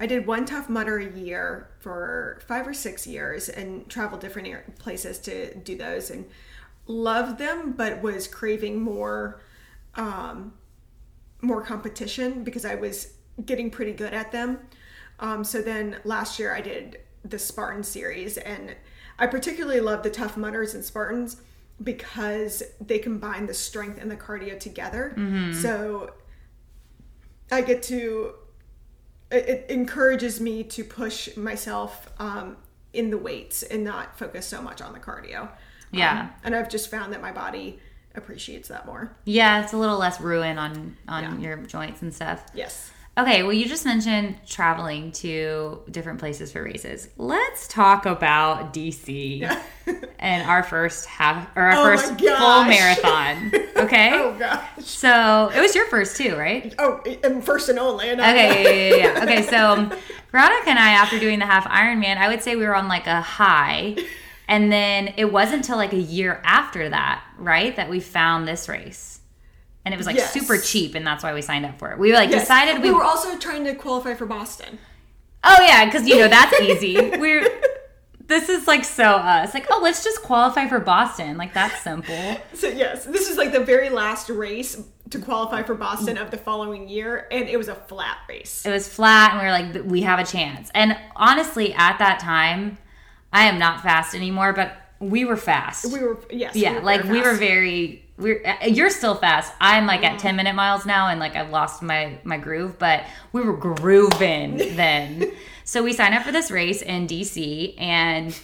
I 0.00 0.06
did 0.06 0.26
one 0.26 0.44
tough 0.44 0.68
mudder 0.68 0.98
a 0.98 1.10
year 1.18 1.70
for 1.80 2.40
five 2.46 2.68
or 2.68 2.74
six 2.74 3.06
years 3.06 3.48
and 3.48 3.88
traveled 3.88 4.20
different 4.20 4.78
places 4.78 5.18
to 5.20 5.54
do 5.56 5.76
those 5.76 6.10
and 6.10 6.24
loved 6.86 7.38
them, 7.38 7.72
but 7.72 8.00
was 8.00 8.28
craving 8.28 8.80
more 8.80 9.40
um, 9.96 10.52
more 11.40 11.62
competition 11.62 12.44
because 12.44 12.64
I 12.64 12.76
was 12.76 13.12
getting 13.44 13.70
pretty 13.70 13.92
good 13.92 14.14
at 14.14 14.30
them. 14.30 14.58
Um, 15.20 15.44
so 15.44 15.60
then 15.62 15.96
last 16.04 16.38
year 16.38 16.54
I 16.54 16.60
did 16.60 17.00
the 17.24 17.38
Spartan 17.38 17.82
series, 17.82 18.38
and 18.38 18.76
I 19.18 19.26
particularly 19.26 19.80
love 19.80 20.02
the 20.02 20.10
Tough 20.10 20.36
Mudders 20.36 20.74
and 20.74 20.84
Spartans 20.84 21.36
because 21.82 22.62
they 22.80 22.98
combine 22.98 23.46
the 23.46 23.54
strength 23.54 24.00
and 24.00 24.10
the 24.10 24.16
cardio 24.16 24.58
together. 24.58 25.14
So 25.52 26.12
I 27.50 27.60
get 27.62 27.82
to 27.84 28.34
it, 29.30 29.48
it 29.48 29.66
encourages 29.70 30.40
me 30.40 30.64
to 30.64 30.84
push 30.84 31.36
myself 31.36 32.12
um, 32.18 32.56
in 32.92 33.10
the 33.10 33.18
weights 33.18 33.62
and 33.62 33.84
not 33.84 34.18
focus 34.18 34.46
so 34.46 34.62
much 34.62 34.80
on 34.80 34.92
the 34.92 34.98
cardio. 34.98 35.48
Yeah. 35.90 36.20
Um, 36.20 36.30
and 36.44 36.56
I've 36.56 36.68
just 36.68 36.90
found 36.90 37.12
that 37.12 37.20
my 37.22 37.32
body 37.32 37.78
appreciates 38.14 38.68
that 38.68 38.86
more. 38.86 39.16
Yeah, 39.24 39.62
it's 39.62 39.72
a 39.72 39.76
little 39.76 39.98
less 39.98 40.20
ruin 40.20 40.58
on 40.58 40.96
on 41.06 41.40
your 41.40 41.56
joints 41.58 42.02
and 42.02 42.12
stuff. 42.12 42.44
Yes. 42.54 42.90
Okay, 43.18 43.42
well, 43.42 43.52
you 43.52 43.66
just 43.66 43.84
mentioned 43.84 44.36
traveling 44.46 45.10
to 45.12 45.80
different 45.90 46.20
places 46.20 46.52
for 46.52 46.62
races. 46.62 47.08
Let's 47.16 47.66
talk 47.66 48.06
about 48.06 48.72
DC 48.72 49.42
and 50.20 50.48
our 50.48 50.62
first 50.62 51.06
half 51.06 51.48
or 51.56 51.62
our 51.64 51.72
Oh 51.72 51.84
first 51.84 52.18
full 52.20 52.64
marathon. 52.64 53.52
Okay, 53.78 54.10
Oh 54.12 54.36
gosh. 54.36 54.84
so 54.84 55.50
it 55.54 55.60
was 55.60 55.74
your 55.76 55.86
first 55.86 56.16
too, 56.16 56.34
right? 56.36 56.74
Oh, 56.80 57.00
and 57.22 57.44
first 57.44 57.68
and 57.68 57.78
only. 57.78 58.08
And 58.08 58.20
Okay, 58.20 58.90
yeah, 58.90 58.96
yeah, 58.96 59.14
yeah. 59.14 59.22
Okay, 59.22 59.42
so 59.42 59.74
Veronica 60.32 60.68
and 60.70 60.78
I, 60.78 60.90
after 60.94 61.18
doing 61.20 61.38
the 61.38 61.46
half 61.46 61.64
Ironman, 61.64 62.16
I 62.16 62.26
would 62.28 62.42
say 62.42 62.56
we 62.56 62.66
were 62.66 62.74
on 62.74 62.88
like 62.88 63.06
a 63.06 63.20
high, 63.20 63.96
and 64.48 64.70
then 64.72 65.14
it 65.16 65.32
wasn't 65.32 65.58
until 65.58 65.76
like 65.76 65.92
a 65.92 65.96
year 66.00 66.40
after 66.44 66.88
that, 66.88 67.22
right, 67.38 67.74
that 67.76 67.88
we 67.88 68.00
found 68.00 68.48
this 68.48 68.68
race, 68.68 69.17
and 69.88 69.94
it 69.94 69.96
was 69.96 70.06
like 70.06 70.16
Yes. 70.16 70.34
super 70.34 70.58
cheap, 70.58 70.94
and 70.94 71.06
that's 71.06 71.24
why 71.24 71.32
we 71.32 71.40
signed 71.40 71.64
up 71.64 71.78
for 71.78 71.90
it. 71.92 71.98
We 71.98 72.12
like 72.12 72.28
Yes. 72.28 72.42
decided 72.42 72.82
we 72.82 72.90
were 72.90 73.02
also 73.02 73.38
trying 73.38 73.64
to 73.64 73.74
qualify 73.74 74.12
for 74.14 74.26
Boston. 74.26 74.78
Oh 75.42 75.56
yeah, 75.62 75.86
because 75.86 76.06
you 76.06 76.18
know 76.18 76.28
that's 76.28 76.60
easy. 76.60 76.96
We're 77.16 77.48
this 78.26 78.50
is 78.50 78.66
like 78.66 78.84
so 78.84 79.04
us. 79.12 79.54
Like 79.54 79.66
oh, 79.70 79.80
let's 79.82 80.04
just 80.04 80.20
qualify 80.22 80.68
for 80.68 80.78
Boston. 80.78 81.38
Like 81.38 81.54
that's 81.54 81.80
simple. 81.82 82.36
So 82.52 82.68
yes, 82.68 83.06
this 83.06 83.30
is 83.30 83.38
like 83.38 83.52
the 83.52 83.60
very 83.60 83.88
last 83.88 84.28
race 84.28 84.82
to 85.08 85.18
qualify 85.18 85.62
for 85.62 85.74
Boston 85.74 86.18
of 86.18 86.30
the 86.30 86.36
following 86.36 86.86
year, 86.86 87.26
and 87.30 87.48
it 87.48 87.56
was 87.56 87.68
a 87.68 87.74
flat 87.74 88.18
race. 88.28 88.66
It 88.66 88.70
was 88.70 88.86
flat, 88.86 89.30
and 89.32 89.40
we 89.40 89.46
were 89.46 89.52
like, 89.80 89.90
we 89.90 90.02
have 90.02 90.18
a 90.18 90.24
chance. 90.24 90.70
And 90.74 90.98
honestly, 91.16 91.72
at 91.72 91.98
that 92.00 92.20
time, 92.20 92.76
I 93.32 93.44
am 93.46 93.58
not 93.58 93.82
fast 93.82 94.14
anymore, 94.14 94.52
but 94.52 94.76
we 95.00 95.24
were 95.24 95.38
fast. 95.38 95.90
We 95.90 96.00
were 96.00 96.18
yes, 96.30 96.54
yeah, 96.56 96.74
were 96.74 96.80
like 96.82 97.04
we 97.04 97.22
were 97.22 97.34
very. 97.36 98.04
We're 98.18 98.42
uh, 98.44 98.66
you're 98.66 98.90
still 98.90 99.14
fast. 99.14 99.52
I'm 99.60 99.86
like 99.86 100.02
at 100.04 100.18
10 100.18 100.34
minute 100.36 100.54
miles 100.54 100.84
now, 100.84 101.08
and 101.08 101.20
like 101.20 101.36
I've 101.36 101.50
lost 101.50 101.82
my 101.82 102.18
my 102.24 102.36
groove, 102.36 102.78
but 102.78 103.04
we 103.32 103.40
were 103.42 103.56
grooving 103.56 104.56
then. 104.76 105.32
so 105.64 105.82
we 105.82 105.92
sign 105.92 106.12
up 106.14 106.24
for 106.24 106.32
this 106.32 106.50
race 106.50 106.82
in 106.82 107.06
DC, 107.06 107.74
and 107.80 108.38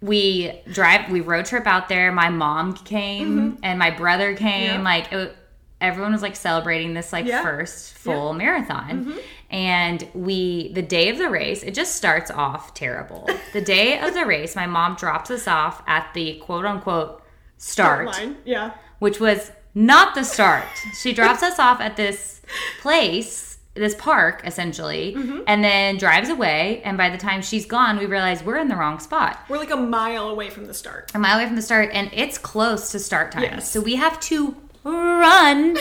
we 0.00 0.52
drive 0.72 1.10
we 1.10 1.20
road 1.20 1.44
trip 1.46 1.66
out 1.66 1.88
there 1.88 2.12
my 2.12 2.28
mom 2.28 2.72
came 2.74 3.58
and 3.64 3.78
my 3.78 3.90
brother 3.90 4.34
came 4.36 4.68
Mm-hmm. 4.70 4.76
Yeah. 4.78 4.82
like 4.82 5.12
it, 5.12 5.36
everyone 5.80 6.12
was 6.12 6.22
like 6.22 6.36
celebrating 6.36 6.94
this 6.94 7.12
like 7.12 7.26
Yeah. 7.26 7.42
first 7.42 7.94
full 7.94 8.32
marathon 8.32 9.06
Mm-hmm. 9.06 9.18
and 9.50 10.08
we 10.14 10.72
the 10.72 10.82
day 10.82 11.08
of 11.08 11.18
the 11.18 11.28
race 11.28 11.64
it 11.64 11.74
just 11.74 11.96
starts 11.96 12.30
off 12.30 12.74
terrible 12.74 13.28
the 13.52 13.60
day 13.60 13.98
of 13.98 14.14
the 14.14 14.24
race 14.24 14.54
my 14.54 14.66
mom 14.66 14.94
drops 14.94 15.32
us 15.32 15.48
off 15.48 15.82
at 15.88 16.14
the 16.14 16.34
quote 16.44 16.64
unquote 16.64 17.22
start 17.56 18.06
line. 18.06 18.36
Yeah. 18.44 18.74
Which 18.98 19.20
was 19.20 19.52
not 19.74 20.14
the 20.14 20.24
start. 20.24 20.64
She 21.00 21.12
drops 21.12 21.42
us 21.42 21.58
off 21.58 21.80
at 21.80 21.96
this 21.96 22.40
place, 22.80 23.58
this 23.74 23.94
park 23.94 24.40
essentially, 24.44 25.14
Mm-hmm. 25.16 25.40
and 25.46 25.62
then 25.62 25.96
drives 25.98 26.28
away. 26.30 26.82
And 26.84 26.96
by 26.98 27.10
the 27.10 27.18
time 27.18 27.42
she's 27.42 27.64
gone, 27.66 27.98
we 27.98 28.06
realize 28.06 28.42
we're 28.42 28.56
in 28.58 28.68
the 28.68 28.76
wrong 28.76 28.98
spot. 28.98 29.38
We're 29.48 29.58
like 29.58 29.70
a 29.70 29.76
mile 29.76 30.28
away 30.30 30.50
from 30.50 30.66
the 30.66 30.74
start. 30.74 31.12
A 31.14 31.18
mile 31.18 31.36
away 31.38 31.46
from 31.46 31.56
the 31.56 31.62
start, 31.62 31.90
and 31.92 32.10
it's 32.12 32.38
close 32.38 32.90
to 32.92 32.98
start 32.98 33.30
time. 33.32 33.42
Yes. 33.44 33.70
So 33.70 33.80
we 33.80 33.94
have 33.96 34.18
to 34.20 34.56
run 34.82 35.76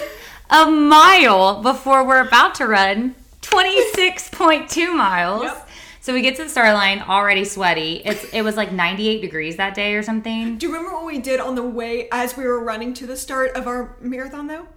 a 0.49 0.69
mile 0.69 1.61
before 1.63 2.05
we're 2.05 2.25
about 2.27 2.53
to 2.55 2.67
run 2.67 3.15
26.2 3.41 4.95
miles. 4.95 5.43
Yep. 5.43 5.66
So 6.07 6.13
we 6.13 6.21
get 6.21 6.37
to 6.37 6.45
the 6.45 6.49
start 6.49 6.73
line 6.73 7.01
already 7.01 7.43
sweaty. 7.43 8.01
It's 8.05 8.23
it 8.31 8.41
was 8.41 8.55
like 8.55 8.71
98 8.71 9.19
degrees 9.19 9.57
that 9.57 9.73
day 9.73 9.93
or 9.93 10.01
something. 10.01 10.57
Do 10.57 10.65
you 10.65 10.73
remember 10.73 10.95
what 10.95 11.05
we 11.05 11.19
did 11.19 11.41
on 11.41 11.55
the 11.55 11.63
way 11.63 12.07
as 12.13 12.37
we 12.37 12.45
were 12.45 12.63
running 12.63 12.93
to 12.93 13.05
the 13.05 13.17
start 13.17 13.57
of 13.57 13.67
our 13.67 13.97
marathon 13.99 14.47
though? 14.47 14.67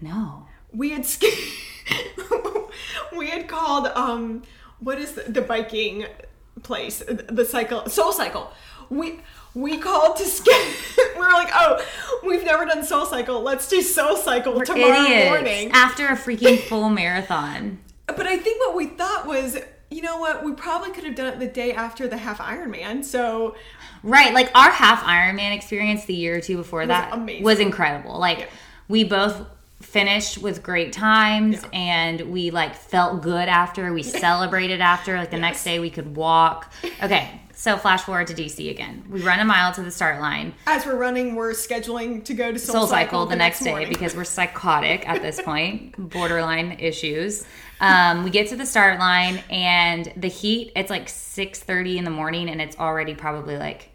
No. 0.00 0.46
We 0.72 0.90
had 0.90 1.04
sk- 1.04 1.24
we 3.16 3.30
had 3.30 3.48
called 3.48 3.88
um 3.96 4.44
what 4.78 4.98
is 4.98 5.14
the, 5.14 5.22
the 5.22 5.42
biking 5.42 6.06
place 6.62 7.02
the 7.28 7.44
cycle 7.44 7.88
Soul 7.88 8.12
Cycle. 8.12 8.52
We 8.90 9.22
we 9.54 9.76
called 9.76 10.18
to 10.18 10.24
skip. 10.24 10.54
we 11.16 11.20
were 11.20 11.32
like, 11.32 11.50
oh, 11.52 11.84
we've 12.24 12.44
never 12.44 12.64
done 12.64 12.84
Soul 12.84 13.06
Cycle. 13.06 13.42
Let's 13.42 13.66
do 13.66 13.82
Soul 13.82 14.14
Cycle 14.16 14.60
tomorrow 14.60 15.02
Idiots. 15.02 15.30
morning. 15.30 15.70
After 15.72 16.06
a 16.06 16.16
freaking 16.16 16.60
full 16.60 16.90
marathon. 16.90 17.80
But 18.06 18.26
I 18.26 18.38
think 18.38 18.58
what 18.60 18.74
we 18.74 18.86
thought 18.86 19.24
was, 19.24 19.56
you 19.90 20.02
know 20.02 20.18
what, 20.18 20.44
we 20.44 20.52
probably 20.52 20.90
could 20.90 21.04
have 21.04 21.14
done 21.16 21.26
it 21.34 21.38
the 21.40 21.46
day 21.48 21.72
after 21.72 22.06
the 22.08 22.16
half 22.16 22.38
Ironman. 22.38 23.04
So 23.04 23.56
Right, 24.02 24.32
like 24.32 24.50
our 24.54 24.70
half 24.70 25.02
Ironman 25.02 25.54
experience 25.54 26.04
the 26.06 26.14
year 26.14 26.36
or 26.36 26.40
two 26.40 26.56
before 26.56 26.86
that 26.86 27.12
amazing. 27.12 27.44
was 27.44 27.58
incredible. 27.58 28.18
Like 28.18 28.38
Yeah. 28.40 28.46
we 28.88 29.04
both 29.04 29.42
finished 29.82 30.38
with 30.38 30.62
great 30.62 30.92
times 30.92 31.62
and 31.72 32.20
we 32.32 32.50
like 32.50 32.74
felt 32.76 33.22
good 33.22 33.48
after. 33.48 33.92
We 33.92 34.02
celebrated 34.26 34.80
after. 34.80 35.16
Like 35.18 35.30
the 35.30 35.38
next 35.38 35.64
day 35.64 35.78
we 35.80 35.90
could 35.90 36.16
walk. 36.16 36.72
Okay, 37.02 37.40
so 37.54 37.76
flash 37.76 38.02
forward 38.02 38.26
to 38.28 38.34
DC 38.34 38.70
again. 38.70 39.04
We 39.10 39.20
run 39.22 39.40
a 39.40 39.44
mile 39.44 39.72
to 39.74 39.82
the 39.82 39.90
start 39.90 40.20
line. 40.20 40.54
as 40.66 40.86
we're 40.86 40.96
running, 40.96 41.34
we're 41.34 41.52
scheduling 41.52 42.24
to 42.24 42.34
go 42.34 42.52
to 42.52 42.58
Soul, 42.58 42.74
Soul 42.74 42.86
Cycle 42.86 43.26
the 43.26 43.36
next 43.36 43.60
day 43.60 43.86
because 43.86 44.14
we're 44.14 44.24
psychotic 44.24 45.06
at 45.08 45.20
this 45.20 45.40
point, 45.42 45.94
borderline 46.10 46.72
issues. 46.78 47.44
Um, 47.80 48.24
we 48.24 48.30
get 48.30 48.48
to 48.48 48.56
the 48.56 48.66
start 48.66 48.98
line 48.98 49.42
and 49.50 50.12
the 50.16 50.28
heat. 50.28 50.72
It's 50.76 50.90
like 50.90 51.08
six 51.08 51.60
thirty 51.60 51.98
in 51.98 52.04
the 52.04 52.10
morning, 52.10 52.48
and 52.48 52.60
it's 52.60 52.78
already 52.78 53.14
probably 53.14 53.56
like 53.56 53.90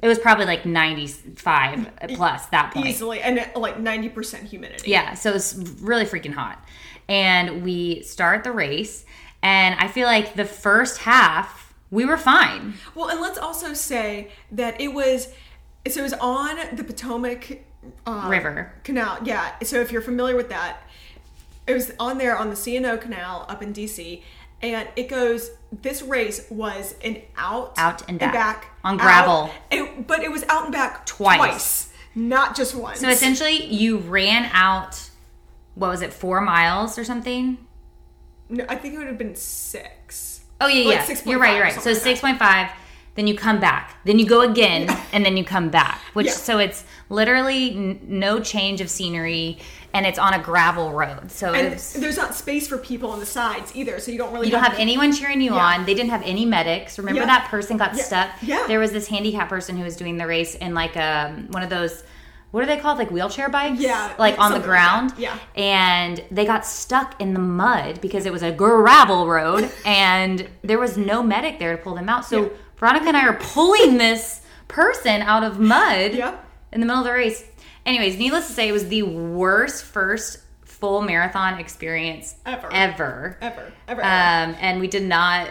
it 0.00 0.08
was 0.08 0.18
probably 0.18 0.46
like 0.46 0.64
ninety 0.64 1.06
five 1.08 1.90
plus 2.08 2.46
that 2.46 2.72
point. 2.72 2.86
easily 2.86 3.20
and 3.20 3.40
uh, 3.40 3.58
like 3.58 3.76
90% 3.76 4.44
humidity. 4.44 4.90
Yeah, 4.90 5.14
so 5.14 5.32
it's 5.32 5.54
really 5.80 6.04
freaking 6.04 6.32
hot. 6.32 6.64
And 7.08 7.64
we 7.64 8.02
start 8.02 8.44
the 8.44 8.52
race, 8.52 9.04
and 9.42 9.74
I 9.78 9.88
feel 9.88 10.06
like 10.06 10.34
the 10.34 10.44
first 10.44 10.98
half 10.98 11.74
we 11.90 12.04
were 12.04 12.16
fine. 12.16 12.74
Well, 12.94 13.08
and 13.08 13.20
let's 13.20 13.38
also 13.38 13.74
say 13.74 14.30
that 14.52 14.80
it 14.80 14.94
was 14.94 15.28
so 15.88 16.00
it 16.00 16.02
was 16.02 16.12
on 16.14 16.56
the 16.76 16.84
Potomac 16.84 17.64
uh, 18.06 18.26
River. 18.28 18.72
Canal. 18.84 19.18
Yeah. 19.24 19.58
So 19.62 19.80
if 19.80 19.90
you're 19.90 20.02
familiar 20.02 20.36
with 20.36 20.50
that, 20.50 20.82
it 21.70 21.74
was 21.74 21.92
on 21.98 22.18
there 22.18 22.36
on 22.36 22.50
the 22.50 22.56
C&O 22.56 22.96
Canal 22.98 23.46
up 23.48 23.62
in 23.62 23.72
DC, 23.72 24.22
and 24.62 24.88
it 24.96 25.08
goes. 25.08 25.50
This 25.72 26.02
race 26.02 26.46
was 26.50 26.96
an 27.04 27.22
out, 27.36 27.74
Out 27.78 28.08
and 28.08 28.18
back. 28.18 28.76
On 28.82 28.96
gravel. 28.96 29.50
it- 29.70 30.06
but 30.06 30.20
it 30.24 30.30
was 30.32 30.42
out 30.48 30.64
and 30.64 30.72
back 30.72 31.06
Twice. 31.06 31.90
not 32.14 32.56
just 32.56 32.74
once. 32.74 32.98
So 33.00 33.08
essentially, 33.08 33.64
you 33.66 33.98
ran 33.98 34.50
out. 34.52 35.10
What 35.76 35.88
was 35.90 36.02
it? 36.02 36.12
Four 36.12 36.40
miles 36.40 36.98
or 36.98 37.04
something? 37.04 37.56
no, 38.48 38.66
I 38.68 38.74
think 38.74 38.94
it 38.94 38.98
would 38.98 39.06
have 39.06 39.16
been 39.18 39.36
six. 39.36 40.40
Oh 40.60 40.66
yeah, 40.66 40.88
Like 40.88 41.08
yeah. 41.08 41.14
6.5 41.14 41.26
You're 41.30 41.38
right. 41.38 41.54
You're 41.54 41.62
right. 41.62 41.72
So 41.80 41.90
like 41.90 42.00
six 42.02 42.20
point 42.20 42.38
five. 42.38 42.70
Then 43.20 43.26
you 43.26 43.34
come 43.36 43.60
back. 43.60 43.98
Then 44.06 44.18
you 44.18 44.24
go 44.24 44.40
again, 44.40 44.88
and 45.12 45.26
then 45.26 45.36
you 45.36 45.44
come 45.44 45.68
back. 45.68 46.00
Which 46.14 46.28
Yeah. 46.28 46.32
so 46.32 46.56
it's 46.58 46.84
literally 47.10 47.70
n- 47.76 48.00
no 48.08 48.40
change 48.40 48.80
of 48.80 48.88
scenery, 48.88 49.58
and 49.92 50.06
it's 50.06 50.18
on 50.18 50.32
a 50.32 50.38
gravel 50.38 50.90
road. 50.94 51.30
So 51.30 51.52
And 51.52 51.74
it's, 51.74 51.92
there's 51.92 52.16
not 52.16 52.34
space 52.34 52.66
for 52.66 52.78
people 52.78 53.10
on 53.10 53.20
the 53.20 53.26
sides 53.26 53.72
either, 53.76 54.00
so 54.00 54.10
you 54.10 54.16
don't 54.16 54.32
really 54.32 54.46
you 54.46 54.52
don't 54.52 54.62
have 54.64 54.78
anyone 54.78 55.12
cheering 55.12 55.42
you 55.42 55.52
Yeah. 55.54 55.66
on. 55.66 55.84
They 55.84 55.92
didn't 55.92 56.12
have 56.12 56.22
any 56.22 56.46
medics. 56.46 56.96
Remember 56.98 57.26
that 57.26 57.48
person 57.50 57.76
got 57.76 57.94
stuck. 57.94 58.30
Yeah. 58.40 58.64
There 58.66 58.80
was 58.80 58.90
this 58.90 59.06
handicap 59.06 59.50
person 59.50 59.76
who 59.76 59.84
was 59.84 59.96
doing 59.96 60.16
the 60.16 60.26
race 60.26 60.54
in 60.54 60.72
like 60.72 60.96
um 60.96 61.48
one 61.50 61.62
of 61.62 61.68
those. 61.68 62.02
What 62.52 62.62
are 62.64 62.66
they 62.66 62.78
called? 62.78 62.96
Like 62.98 63.10
wheelchair 63.12 63.48
bikes? 63.50 63.80
Yeah, 63.80 64.12
Like 64.18 64.36
on 64.38 64.50
the 64.50 64.56
something 64.56 64.60
like 64.62 64.64
ground? 64.66 65.12
Yeah. 65.18 65.36
And 65.54 66.24
they 66.32 66.44
got 66.46 66.64
stuck 66.66 67.20
in 67.20 67.32
the 67.34 67.38
mud 67.38 68.00
because 68.00 68.24
it 68.26 68.32
was 68.32 68.42
a 68.42 68.50
gravel 68.50 69.28
road 69.28 69.70
and 69.84 70.48
there 70.64 70.78
was 70.78 70.96
no 70.96 71.22
medic 71.22 71.58
there 71.60 71.76
to 71.76 71.82
pull 71.82 71.94
them 71.94 72.08
out. 72.08 72.24
So 72.24 72.36
Yeah. 72.44 72.48
Veronica 72.80 73.06
and 73.08 73.16
I 73.16 73.26
are 73.28 73.34
pulling 73.38 73.98
this 73.98 74.40
person 74.68 75.20
out 75.22 75.44
of 75.44 75.60
mud 75.60 76.14
Yep. 76.14 76.44
in 76.72 76.80
the 76.80 76.86
middle 76.86 77.00
of 77.02 77.06
the 77.06 77.12
race. 77.12 77.44
Anyways, 77.86 78.18
needless 78.18 78.46
to 78.48 78.52
say, 78.54 78.68
it 78.68 78.72
was 78.72 78.88
the 78.88 79.02
worst 79.02 79.84
first 79.84 80.38
full 80.64 81.02
marathon 81.02 81.58
experience 81.60 82.36
Ever. 82.46 82.68
Ever. 82.72 83.36
ever, 83.42 83.72
ever. 83.86 84.00
Um, 84.02 84.56
and 84.60 84.80
we 84.80 84.88
did 84.88 85.02
not 85.02 85.48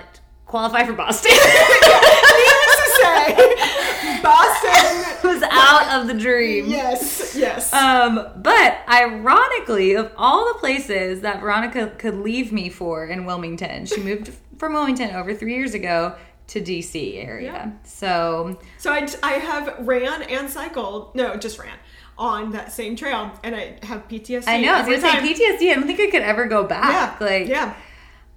qualify 0.48 0.84
for 0.86 0.94
Boston. 0.94 1.32
Needless 1.32 2.76
to 2.76 3.00
say, 3.04 4.22
Boston. 4.24 5.06
was 5.30 5.44
out 5.52 6.00
of 6.02 6.08
the 6.08 6.14
dream. 6.16 6.68
yes, 6.68 7.36
yes. 7.38 7.72
Um, 7.74 8.28
but 8.38 8.80
ironically, 8.88 9.94
of 9.94 10.12
all 10.18 10.52
the 10.54 10.60
places 10.60 11.22
that 11.22 11.42
Veronica 11.42 11.94
could 12.00 12.16
leave 12.16 12.52
me 12.52 12.70
for 12.70 13.06
in 13.06 13.26
Wilmington, 13.26 13.86
she 13.86 14.02
moved 14.02 14.32
from 14.58 14.74
Wilmington 14.74 15.12
over 15.16 15.34
three 15.36 15.54
years 15.56 15.74
ago 15.76 16.16
to 16.50 16.62
DC 16.62 17.24
area. 17.24 17.52
Yeah. 17.54 17.72
So 17.84 18.60
So 18.78 18.92
I, 18.92 19.08
I 19.24 19.34
have 19.34 19.76
ran 19.88 20.24
and 20.24 20.50
cycled, 20.50 21.16
no, 21.16 21.36
just 21.38 21.58
ran 21.60 21.78
on 22.18 22.52
that 22.52 22.72
same 22.74 22.96
trail, 22.96 23.32
and 23.44 23.56
I 23.56 23.78
have 23.84 24.08
PTSD. 24.10 24.48
I 24.48 24.60
know 24.62 24.74
I 24.74 24.80
was 24.88 25.02
gonna 25.02 25.22
say. 25.26 25.34
PTSD. 25.34 25.72
I 25.72 25.76
don't 25.76 25.88
think 25.88 26.00
I 26.02 26.10
could 26.10 26.22
ever 26.22 26.46
go 26.48 26.64
back. 26.66 27.20
Yeah, 27.22 27.26
Like 27.26 27.48
yeah. 27.48 27.76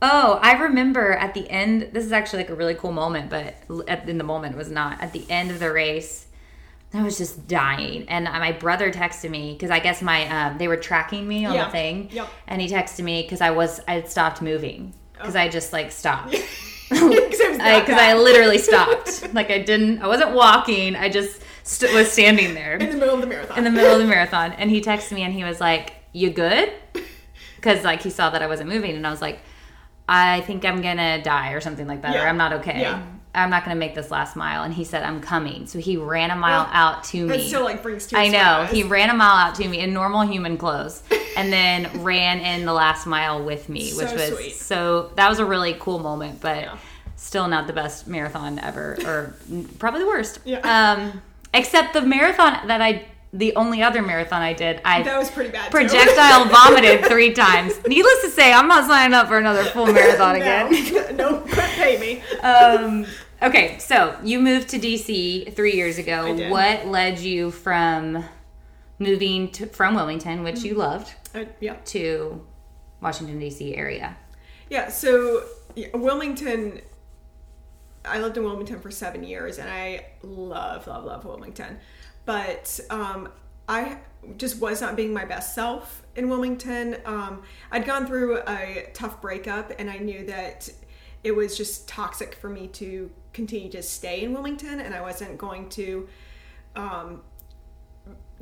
Oh, 0.04 0.40
I 0.42 0.52
remember 0.54 1.12
at 1.12 1.32
the 1.34 1.48
end. 1.48 1.90
This 1.92 2.04
is 2.04 2.12
actually 2.12 2.38
like 2.44 2.50
a 2.50 2.54
really 2.54 2.74
cool 2.74 2.92
moment, 2.92 3.30
but 3.30 3.54
at, 3.88 4.08
in 4.08 4.18
the 4.18 4.24
moment 4.24 4.54
it 4.54 4.58
was 4.58 4.70
not. 4.70 5.00
At 5.00 5.12
the 5.12 5.24
end 5.30 5.50
of 5.52 5.58
the 5.60 5.72
race, 5.72 6.26
I 6.92 7.02
was 7.02 7.16
just 7.18 7.46
dying, 7.48 8.08
and 8.08 8.24
my 8.24 8.52
brother 8.52 8.90
texted 8.92 9.30
me 9.30 9.52
because 9.52 9.70
I 9.70 9.78
guess 9.78 10.02
my 10.02 10.26
um, 10.28 10.58
they 10.58 10.68
were 10.68 10.76
tracking 10.76 11.26
me 11.26 11.44
on 11.46 11.54
Yeah. 11.54 11.64
the 11.66 11.70
thing, 11.70 12.08
Yep. 12.12 12.28
and 12.48 12.60
he 12.60 12.68
texted 12.68 13.02
me 13.04 13.22
because 13.22 13.40
I 13.40 13.50
was 13.50 13.80
I 13.88 13.94
had 13.94 14.08
stopped 14.10 14.42
moving 14.42 14.92
because 15.14 15.34
I 15.36 15.48
just 15.48 15.72
like 15.72 15.90
stopped. 15.92 16.36
Because 16.92 17.40
it 17.40 17.48
was 17.50 17.58
that 17.58 17.80
Because 17.86 18.00
I, 18.00 18.14
literally 18.14 18.58
stopped. 18.58 19.32
like 19.34 19.50
I 19.50 19.58
didn't. 19.58 20.00
I 20.02 20.06
wasn't 20.06 20.32
walking. 20.32 20.96
I 20.96 21.08
just 21.08 21.42
st- 21.64 21.92
was 21.94 22.10
standing 22.10 22.54
there 22.54 22.74
in 22.76 22.90
the 22.90 22.96
middle 22.96 23.14
of 23.14 23.20
the 23.20 23.26
marathon. 23.26 23.58
in 23.58 23.64
the 23.64 23.70
middle 23.70 23.92
of 23.92 23.98
the 24.00 24.06
marathon 24.06 24.52
and 24.52 24.70
he 24.70 24.80
texted 24.80 25.12
me 25.12 25.22
and 25.22 25.32
he 25.32 25.44
was 25.44 25.60
like 25.60 25.94
you 26.12 26.28
good 26.30 26.72
because 27.56 27.84
like 27.84 28.02
he 28.02 28.10
saw 28.10 28.30
that 28.30 28.42
i 28.42 28.46
wasn't 28.48 28.68
moving 28.68 28.96
and 28.96 29.06
i 29.06 29.10
was 29.10 29.22
like 29.22 29.38
i 30.08 30.40
think 30.42 30.64
i'm 30.64 30.82
gonna 30.82 31.22
die 31.22 31.52
or 31.52 31.60
something 31.60 31.86
like 31.86 32.02
that 32.02 32.16
or 32.16 32.26
i'm 32.26 32.36
not 32.36 32.52
okay 32.52 32.80
Yeah. 32.80 33.02
I'm 33.34 33.48
not 33.50 33.64
gonna 33.64 33.76
make 33.76 33.94
this 33.94 34.10
last 34.10 34.36
mile 34.36 34.62
and 34.62 34.74
he 34.74 34.84
said 34.84 35.02
i'm 35.02 35.20
coming 35.20 35.66
so 35.66 35.78
he 35.78 35.96
ran 35.96 36.30
a 36.30 36.36
mile 36.36 36.68
out 36.72 37.02
to 37.04 37.26
me 37.26 37.46
still 37.48 37.64
like 37.64 37.82
brings 37.82 38.06
tears 38.06 38.20
I 38.20 38.26
to 38.26 38.32
my 38.32 38.38
know. 38.38 38.64
He 38.66 38.82
ran 38.82 39.08
a 39.10 39.14
mile 39.14 39.36
out 39.48 39.54
to 39.56 39.66
me 39.68 39.78
in 39.80 39.92
normal 39.94 40.22
human 40.22 40.56
clothes 40.58 41.02
and 41.36 41.52
then 41.52 41.88
ran 42.02 42.40
in 42.40 42.66
the 42.66 42.72
last 42.74 43.06
mile 43.06 43.42
with 43.44 43.68
me, 43.68 43.90
So 43.90 44.04
which 44.04 44.12
was 44.14 44.36
sweet. 44.36 44.52
so 44.54 45.12
that 45.16 45.28
was 45.30 45.38
a 45.38 45.44
really 45.46 45.76
cool 45.80 45.98
moment, 45.98 46.40
but 46.40 46.62
Yeah. 46.62 46.76
still 47.16 47.48
not 47.48 47.66
the 47.66 47.72
best 47.72 48.06
marathon 48.06 48.58
ever 48.58 48.98
or 49.06 49.34
probably 49.78 50.00
the 50.00 50.06
worst. 50.06 50.40
Yeah. 50.44 50.58
Um 50.92 51.22
except 51.54 51.92
the 51.94 52.02
marathon 52.02 52.66
that 52.68 52.80
I 52.82 53.06
the 53.32 53.54
only 53.56 53.82
other 53.82 54.02
marathon 54.02 54.42
I 54.42 54.52
did, 54.52 54.80
I 54.84 55.02
That 55.02 55.18
was 55.18 55.30
pretty 55.30 55.50
bad, 55.50 55.70
projectile 55.70 56.44
vomited 56.48 57.06
three 57.06 57.32
times. 57.32 57.72
Needless 57.86 58.22
to 58.22 58.28
say, 58.30 58.52
I'm 58.52 58.68
not 58.68 58.86
signing 58.86 59.14
up 59.14 59.28
for 59.28 59.38
another 59.38 59.64
full 59.64 59.86
marathon 59.86 60.36
again. 60.36 60.70
no, 61.16 61.38
no, 61.38 61.40
pay 61.48 61.98
me. 61.98 62.22
Um, 62.40 63.06
okay, 63.42 63.78
so 63.78 64.16
you 64.22 64.38
moved 64.38 64.68
to 64.70 64.78
DC 64.78 65.54
three 65.54 65.72
years 65.74 65.96
ago. 65.98 66.50
What 66.50 66.86
led 66.86 67.18
you 67.20 67.50
from 67.50 68.22
moving 68.98 69.50
to, 69.52 69.66
from 69.66 69.94
Wilmington, 69.94 70.42
which 70.42 70.60
you 70.62 70.74
loved, 70.74 71.14
Uh, 71.34 71.44
yeah. 71.60 71.76
to 71.86 72.44
Washington 73.00 73.38
D.C. 73.38 73.74
area? 73.74 74.16
Yeah, 74.68 74.90
so 74.90 75.44
Wilmington, 75.94 76.82
I 78.04 78.20
lived 78.20 78.36
in 78.36 78.44
Wilmington 78.44 78.78
for 78.80 78.90
seven 78.90 79.24
years 79.24 79.58
and 79.58 79.70
I 79.70 80.06
love, 80.22 80.86
love, 80.86 81.04
love 81.04 81.24
Wilmington. 81.24 81.78
But 82.24 82.78
um, 82.90 83.28
I 83.68 83.98
just 84.36 84.60
was 84.60 84.80
not 84.80 84.96
being 84.96 85.12
my 85.12 85.24
best 85.24 85.54
self 85.54 86.02
in 86.16 86.28
Wilmington. 86.28 86.96
Um, 87.04 87.42
I'd 87.70 87.84
gone 87.84 88.06
through 88.06 88.42
a 88.46 88.88
tough 88.94 89.20
breakup 89.20 89.72
and 89.78 89.90
I 89.90 89.98
knew 89.98 90.24
that 90.26 90.68
it 91.24 91.34
was 91.34 91.56
just 91.56 91.88
toxic 91.88 92.34
for 92.34 92.48
me 92.48 92.68
to 92.68 93.10
continue 93.32 93.70
to 93.70 93.82
stay 93.82 94.22
in 94.22 94.32
Wilmington 94.32 94.80
and 94.80 94.94
I 94.94 95.00
wasn't 95.00 95.38
going 95.38 95.68
to 95.70 96.08
um, 96.76 97.22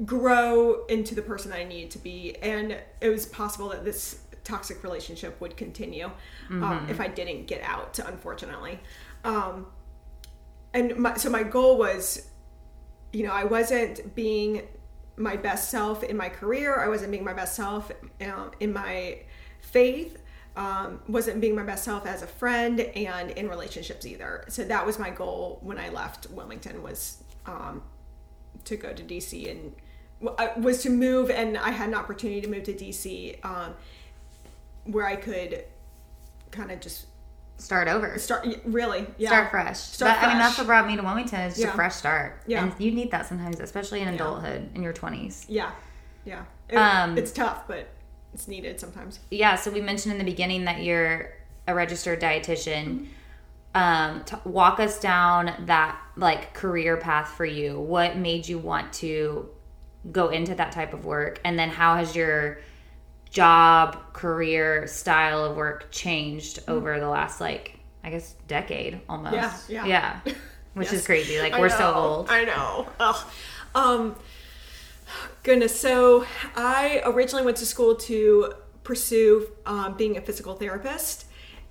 grow 0.05 0.85
into 0.87 1.15
the 1.15 1.23
person 1.23 1.53
I 1.53 1.65
needed 1.65 1.91
to 1.93 1.99
be. 1.99 2.37
And 2.43 2.77
it 3.01 3.09
was 3.09 3.27
possible 3.27 3.69
that 3.71 3.85
this 3.85 4.21
toxic 4.45 4.83
relationship 4.83 5.41
would 5.41 5.57
continue 5.57 6.11
um, 6.51 6.87
if 6.91 7.01
I 7.01 7.09
didn't 7.09 7.47
get 7.47 7.63
out, 7.63 7.99
unfortunately. 7.99 8.81
Um, 9.25 9.67
and 10.73 10.97
my, 10.97 11.17
so 11.17 11.31
my 11.31 11.43
goal 11.43 11.77
was, 11.77 12.30
you 13.13 13.25
know, 13.25 13.33
I 13.33 13.45
wasn't 13.45 14.15
being 14.15 14.63
my 15.17 15.37
best 15.37 15.71
self 15.71 16.03
in 16.03 16.17
my 16.17 16.29
career. 16.29 16.81
I 16.81 16.89
wasn't 16.89 17.11
being 17.11 17.25
my 17.25 17.33
best 17.33 17.55
self 17.55 17.91
um, 18.21 18.53
in 18.61 18.73
my 18.73 19.19
faith. 19.61 20.19
Um, 20.57 21.01
wasn't 21.09 21.41
being 21.41 21.55
my 21.55 21.63
best 21.63 21.85
self 21.85 22.07
as 22.07 22.23
a 22.23 22.27
friend 22.27 22.81
and 22.81 23.31
in 23.31 23.49
relationships 23.49 24.05
either. 24.05 24.45
So 24.49 24.65
that 24.65 24.85
was 24.85 24.99
my 24.99 25.11
goal 25.11 25.59
when 25.63 25.79
I 25.79 25.91
left 25.91 26.29
Wilmington 26.31 26.83
was 26.83 27.23
um, 27.47 27.83
to 28.65 28.77
go 28.77 28.93
to 28.93 29.03
DC 29.03 29.51
and 29.51 29.75
I- 30.39 30.59
was 30.59 30.83
to 30.83 30.91
move 30.91 31.31
and 31.31 31.57
I 31.57 31.71
had 31.71 31.89
an 31.89 31.95
opportunity 31.95 32.41
to 32.41 32.49
move 32.49 32.65
to 32.65 32.75
DC 32.75 33.43
um, 33.45 33.75
where 34.85 35.07
I 35.07 35.17
could 35.17 35.65
kind 36.51 36.71
of 36.71 36.81
just 36.81 37.07
Start 37.61 37.89
over. 37.89 38.19
start 38.19 38.47
really 38.65 39.07
yeah 39.19 39.29
Start 39.29 39.51
fresh. 39.51 39.79
Start 39.79 40.15
That- 40.21 40.25
I 40.25 40.29
mean, 40.29 40.39
that's 40.39 40.57
what 40.59 40.67
brought 40.67 40.87
me 40.87 40.97
to 40.97 41.03
Wilmington. 41.03 41.41
It's 41.41 41.57
just 41.57 41.67
Yeah. 41.67 41.73
a 41.73 41.77
fresh 41.77 41.95
start. 41.95 42.41
Yeah. 42.47 42.65
and 42.65 42.73
you 42.79 42.91
need 42.91 43.11
that 43.13 43.27
sometimes, 43.27 43.61
especially 43.61 44.01
in 44.01 44.09
adulthood, 44.09 44.71
in 44.75 44.83
your 44.83 44.93
twenties. 44.93 45.45
yeah 45.49 45.71
yeah 46.25 46.43
It- 46.69 46.77
Um, 46.77 47.17
it's 47.17 47.33
tough 47.33 47.67
but 47.69 47.89
it's 48.35 48.47
needed 48.49 48.79
sometimes 48.81 49.21
yeah 49.31 49.57
so 49.57 49.71
we 49.71 49.81
mentioned 49.81 50.13
in 50.13 50.19
the 50.19 50.25
beginning 50.31 50.65
that 50.67 50.83
you're 50.83 51.33
a 51.67 51.75
registered 51.75 52.21
dietitian 52.21 53.09
um 53.75 54.23
t- 54.25 54.37
walk 54.45 54.81
us 54.81 54.99
down 55.01 55.53
that 55.67 55.97
like 56.17 56.53
career 56.55 56.97
path 56.97 57.29
for 57.29 57.45
you 57.45 57.79
what 57.81 58.17
made 58.17 58.47
you 58.49 58.59
want 58.59 58.93
to 58.93 59.49
go 60.13 60.29
into 60.29 60.55
that 60.55 60.73
type 60.73 60.93
of 60.95 61.05
work 61.05 61.41
and 61.45 61.59
then 61.59 61.69
how 61.71 61.97
has 61.97 62.15
your 62.17 62.59
job 63.31 64.13
career 64.13 64.87
style 64.87 65.45
of 65.45 65.57
work 65.57 65.91
changed 65.91 66.59
over 66.67 66.99
the 66.99 67.09
last 67.09 67.41
like 67.41 67.79
i 68.03 68.11
guess 68.11 68.35
decade 68.49 69.01
almost 69.09 69.69
Yeah, 69.69 69.87
yeah. 69.87 70.21
which 70.75 70.93
is 70.93 71.07
crazy 71.07 71.39
like 71.41 71.53
I 71.53 71.61
we're 71.61 71.69
so 71.69 71.93
old 71.95 72.31
I 72.31 72.45
know. 72.45 72.89
Ugh. 72.99 73.27
Um, 73.75 74.17
goodness. 75.43 75.79
So 75.79 76.27
I 76.57 77.03
originally 77.05 77.45
went 77.45 77.57
to 77.59 77.67
school 77.67 77.95
to 77.97 78.55
pursue 78.83 79.49
um, 79.67 79.97
being 79.97 80.17
a 80.17 80.21
physical 80.21 80.55
therapist, 80.55 81.27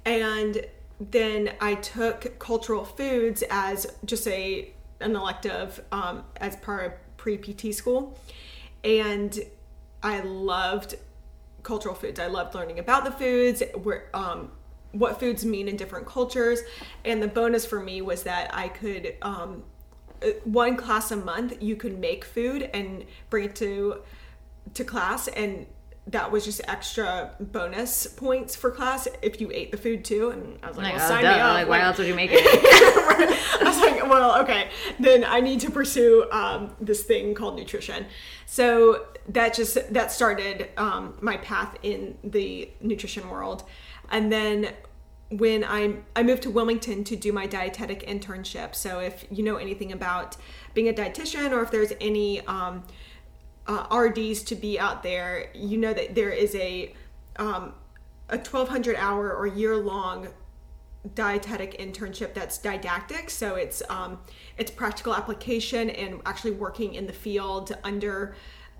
and 0.05 0.65
then 0.99 1.53
I 1.59 1.75
took 1.75 2.39
cultural 2.39 2.85
foods 2.85 3.43
as 3.49 3.87
just 4.05 4.27
a 4.27 4.73
an 5.01 5.15
elective 5.15 5.81
um, 5.91 6.23
as 6.37 6.55
part 6.57 6.85
of 6.85 7.17
pre 7.17 7.37
PT 7.37 7.73
school, 7.73 8.17
and 8.83 9.37
I 10.03 10.21
loved 10.21 10.95
cultural 11.69 11.93
foods. 11.93 12.19
I 12.19 12.25
loved 12.25 12.55
learning 12.55 12.79
about 12.79 13.05
the 13.05 13.11
foods, 13.11 13.61
where 13.83 14.09
um, 14.15 14.51
what 14.91 15.19
foods 15.19 15.45
mean 15.45 15.67
in 15.67 15.77
different 15.77 16.07
cultures, 16.07 16.61
and 17.05 17.21
the 17.21 17.27
bonus 17.27 17.63
for 17.63 17.79
me 17.79 18.01
was 18.01 18.23
that 18.23 18.49
I 18.51 18.69
could 18.69 19.13
um, 19.21 19.63
uh, 20.23 20.29
one 20.45 20.75
class 20.75 21.11
a 21.11 21.15
month 21.15 21.61
you 21.61 21.75
could 21.75 21.99
make 21.99 22.25
food 22.25 22.71
and 22.73 23.05
bring 23.29 23.45
it 23.45 23.55
to 23.57 24.01
to 24.73 24.83
class 24.83 25.27
and 25.27 25.67
that 26.07 26.31
was 26.31 26.43
just 26.43 26.61
extra 26.67 27.35
bonus 27.39 28.07
points 28.07 28.55
for 28.55 28.71
class 28.71 29.07
if 29.21 29.39
you 29.39 29.51
ate 29.53 29.71
the 29.71 29.77
food 29.77 30.03
too 30.03 30.29
and 30.31 30.59
I 30.63 30.67
was 30.67 30.77
like, 30.77 30.87
like, 30.87 30.95
well, 30.95 31.05
oh, 31.05 31.09
sign 31.09 31.23
duh. 31.23 31.33
me 31.33 31.39
up. 31.39 31.53
like 31.53 31.67
why 31.69 31.81
else 31.81 31.97
would 31.97 32.07
you 32.07 32.15
make 32.15 32.31
it 32.33 32.39
I 33.61 33.63
was 33.63 33.77
like, 33.77 34.09
well, 34.09 34.41
okay, 34.41 34.69
then 34.99 35.23
I 35.23 35.41
need 35.41 35.59
to 35.61 35.71
pursue 35.71 36.27
um, 36.31 36.75
this 36.79 37.03
thing 37.03 37.33
called 37.35 37.55
nutrition. 37.55 38.05
So 38.45 39.05
that 39.29 39.53
just 39.53 39.93
that 39.93 40.11
started 40.11 40.69
um, 40.77 41.15
my 41.21 41.37
path 41.37 41.77
in 41.83 42.17
the 42.23 42.69
nutrition 42.81 43.29
world, 43.29 43.63
and 44.09 44.31
then 44.31 44.73
when 45.29 45.63
I 45.63 45.97
I 46.15 46.23
moved 46.23 46.43
to 46.43 46.49
Wilmington 46.49 47.03
to 47.05 47.15
do 47.15 47.31
my 47.31 47.45
dietetic 47.45 48.05
internship. 48.07 48.75
So 48.75 48.99
if 48.99 49.25
you 49.29 49.43
know 49.43 49.57
anything 49.57 49.91
about 49.91 50.35
being 50.73 50.89
a 50.89 50.93
dietitian, 50.93 51.51
or 51.51 51.61
if 51.61 51.71
there's 51.71 51.93
any 52.01 52.45
um, 52.47 52.83
uh, 53.67 53.95
RDs 53.95 54.43
to 54.43 54.55
be 54.55 54.79
out 54.79 55.03
there, 55.03 55.51
you 55.53 55.77
know 55.77 55.93
that 55.93 56.15
there 56.15 56.31
is 56.31 56.55
a 56.55 56.93
um, 57.37 57.73
a 58.29 58.37
1200 58.37 58.95
hour 58.95 59.33
or 59.33 59.47
year 59.47 59.77
long 59.77 60.27
dietetic 61.15 61.79
internship 61.79 62.33
that's 62.33 62.57
didactic 62.57 63.29
so 63.29 63.55
it's 63.55 63.81
um, 63.89 64.19
it's 64.57 64.69
practical 64.69 65.15
application 65.15 65.89
and 65.89 66.21
actually 66.25 66.51
working 66.51 66.93
in 66.93 67.07
the 67.07 67.13
field 67.13 67.71
under 67.85 68.35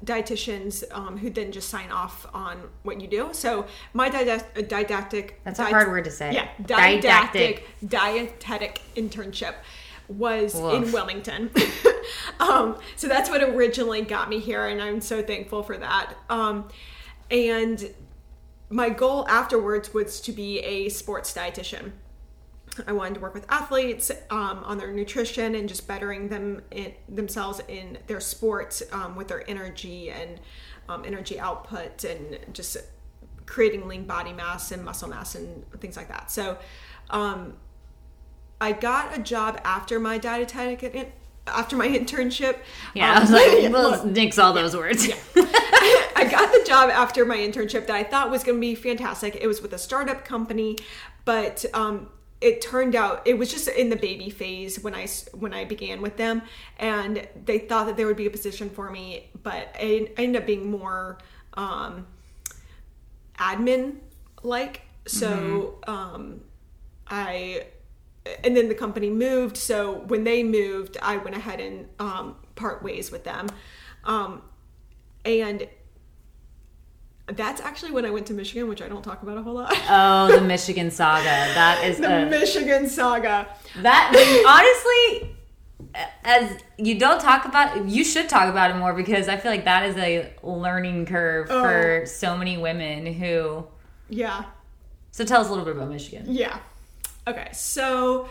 dietitians 0.06 0.84
um, 0.92 1.18
who 1.18 1.30
then 1.30 1.52
just 1.52 1.70
sign 1.70 1.92
off 1.92 2.26
on 2.34 2.62
what 2.84 3.02
you 3.02 3.08
do. 3.08 3.30
So 3.34 3.66
my 3.94 4.10
didac- 4.10 4.68
didactic 4.68 5.32
That's 5.44 5.60
a 5.60 5.66
hard 5.66 5.88
word 5.90 6.06
to 6.06 6.12
say. 6.12 6.34
yeah 6.34 6.48
Didactic. 6.62 7.02
didactic 7.02 7.68
dietetic 7.88 8.82
internship 8.96 9.56
was 10.08 10.56
in 10.56 10.92
wilmington. 10.92 11.52
Um, 12.40 12.78
so 12.96 13.08
that's 13.08 13.30
what 13.30 13.44
originally 13.44 14.02
got 14.02 14.30
me 14.30 14.40
here 14.40 14.66
and 14.66 14.82
i'm 14.82 15.00
so 15.00 15.22
thankful 15.22 15.62
for 15.62 15.78
that. 15.78 16.16
Um, 16.30 16.68
and 17.30 17.94
my 18.72 18.90
goal 18.90 19.28
afterwards 19.28 19.94
was 19.94 20.20
to 20.22 20.32
be 20.32 20.60
a 20.62 20.90
sports 20.90 21.32
dietitian 21.34 21.92
I 22.88 22.94
wanted 22.94 23.16
to 23.16 23.20
work 23.20 23.34
with 23.34 23.46
athletes 23.50 24.12
um, 24.30 24.64
on 24.64 24.78
their 24.78 24.92
nutrition 24.92 25.56
and 25.56 25.68
just 25.68 25.88
bettering 25.88 26.30
them 26.30 26.62
in, 26.72 26.94
themselves 27.08 27.62
in 27.68 27.98
their 28.08 28.20
sports 28.20 28.84
um, 28.92 29.16
with 29.16 29.28
their 29.28 29.50
energy 29.50 30.10
and 30.10 30.40
um, 30.88 31.04
energy 31.06 31.40
output 31.40 32.04
and 32.04 32.40
just 32.54 32.78
creating 33.46 33.88
lean 33.88 34.06
body 34.06 34.34
mass 34.34 34.72
and 34.72 34.84
muscle 34.84 35.10
mass 35.10 35.36
and 35.36 35.66
things 35.80 35.98
like 35.98 36.08
that. 36.08 36.32
So 36.32 36.58
um, 37.10 37.58
I 38.62 38.72
got 38.74 39.18
a 39.18 39.22
job 39.22 39.60
after 39.64 40.00
my 40.00 40.18
dietetic 40.18 41.14
after 41.48 41.76
my 41.76 41.88
internship. 41.88 42.60
Yeah, 42.94 43.12
Um, 43.12 43.18
I 43.18 43.22
was 43.22 43.32
like, 43.32 43.52
yeah, 43.62 43.70
we'll 43.70 44.06
nix 44.06 44.38
all 44.38 44.54
those 44.54 44.76
words. 44.76 45.08
I 45.36 46.28
got 46.30 46.52
the 46.52 46.64
job 46.68 46.90
after 46.90 47.26
my 47.26 47.38
internship 47.38 47.88
that 47.88 47.96
I 47.96 48.04
thought 48.04 48.30
was 48.30 48.44
going 48.44 48.58
to 48.58 48.62
be 48.62 48.76
fantastic. 48.76 49.36
It 49.36 49.48
was 49.48 49.62
with 49.62 49.74
a 49.74 49.78
startup 49.78 50.26
company, 50.26 50.76
but 51.26 51.66
um, 51.74 52.10
it 52.42 52.62
turned 52.62 52.96
out 52.96 53.22
it 53.26 53.38
was 53.38 53.52
just 53.52 53.68
in 53.68 53.90
the 53.90 53.96
baby 53.96 54.30
phase 54.30 54.82
when 54.82 54.96
I 54.96 55.08
when 55.34 55.54
I 55.54 55.66
began 55.66 56.02
with 56.02 56.18
them, 56.18 56.42
and 56.78 57.28
they 57.46 57.60
thought 57.60 57.88
that 57.88 57.98
there 57.98 58.08
would 58.08 58.18
be 58.18 58.28
a 58.28 58.32
position 58.32 58.70
for 58.70 58.90
me, 58.90 59.30
but 59.44 59.76
it 59.80 60.14
ended 60.18 60.42
up 60.42 60.48
being 60.48 60.72
more 60.72 61.18
um, 61.56 62.08
admin 63.38 63.98
like. 64.44 64.82
So 65.06 65.80
um, 65.88 66.42
I 67.08 67.66
and 68.44 68.56
then 68.56 68.70
the 68.70 68.76
company 68.76 69.10
moved. 69.10 69.58
So 69.58 70.00
when 70.08 70.24
they 70.24 70.44
moved, 70.44 70.98
I 71.02 71.18
went 71.18 71.36
ahead 71.36 71.60
and 71.60 71.88
um, 72.00 72.36
part 72.56 72.84
ways 72.84 73.12
with 73.12 73.24
them. 73.24 73.48
Um, 74.04 74.44
and 75.26 75.68
that's 77.34 77.62
actually 77.62 77.92
when 77.92 78.06
I 78.06 78.10
went 78.10 78.26
to 78.28 78.34
Michigan, 78.34 78.68
which 78.68 78.82
I 78.82 78.88
don't 78.88 79.04
talk 79.04 79.22
about 79.24 79.38
a 79.38 79.42
whole 79.42 79.56
lot. 79.56 79.74
Oh, 79.90 80.36
the 80.36 80.42
Michigan 80.46 80.92
saga. 80.92 81.24
That 81.24 81.84
is 81.86 81.98
the 81.98 82.24
a, 82.24 82.26
Michigan 82.26 82.88
saga. 82.90 83.48
that 83.82 84.12
honestly 84.48 85.36
as 86.24 86.60
you 86.78 87.00
don't 87.00 87.22
talk 87.22 87.46
about 87.46 87.88
you 87.88 88.04
should 88.04 88.28
talk 88.28 88.50
about 88.50 88.72
it 88.72 88.76
more 88.76 88.94
because 88.94 89.28
I 89.28 89.38
feel 89.38 89.52
like 89.52 89.66
that 89.66 89.86
is 89.90 89.96
a 89.98 90.34
learning 90.44 91.06
curve 91.06 91.48
oh. 91.50 91.64
for 91.64 92.06
so 92.06 92.38
many 92.38 92.58
women 92.58 93.06
who 93.14 93.66
Yeah. 94.10 94.44
so 95.12 95.24
tell 95.24 95.42
us 95.42 95.48
a 95.48 95.50
little 95.50 95.66
bit 95.66 95.76
about 95.76 95.90
Michigan. 95.90 96.26
Yeah. 96.28 96.60
Okay. 97.28 97.50
So 97.54 98.28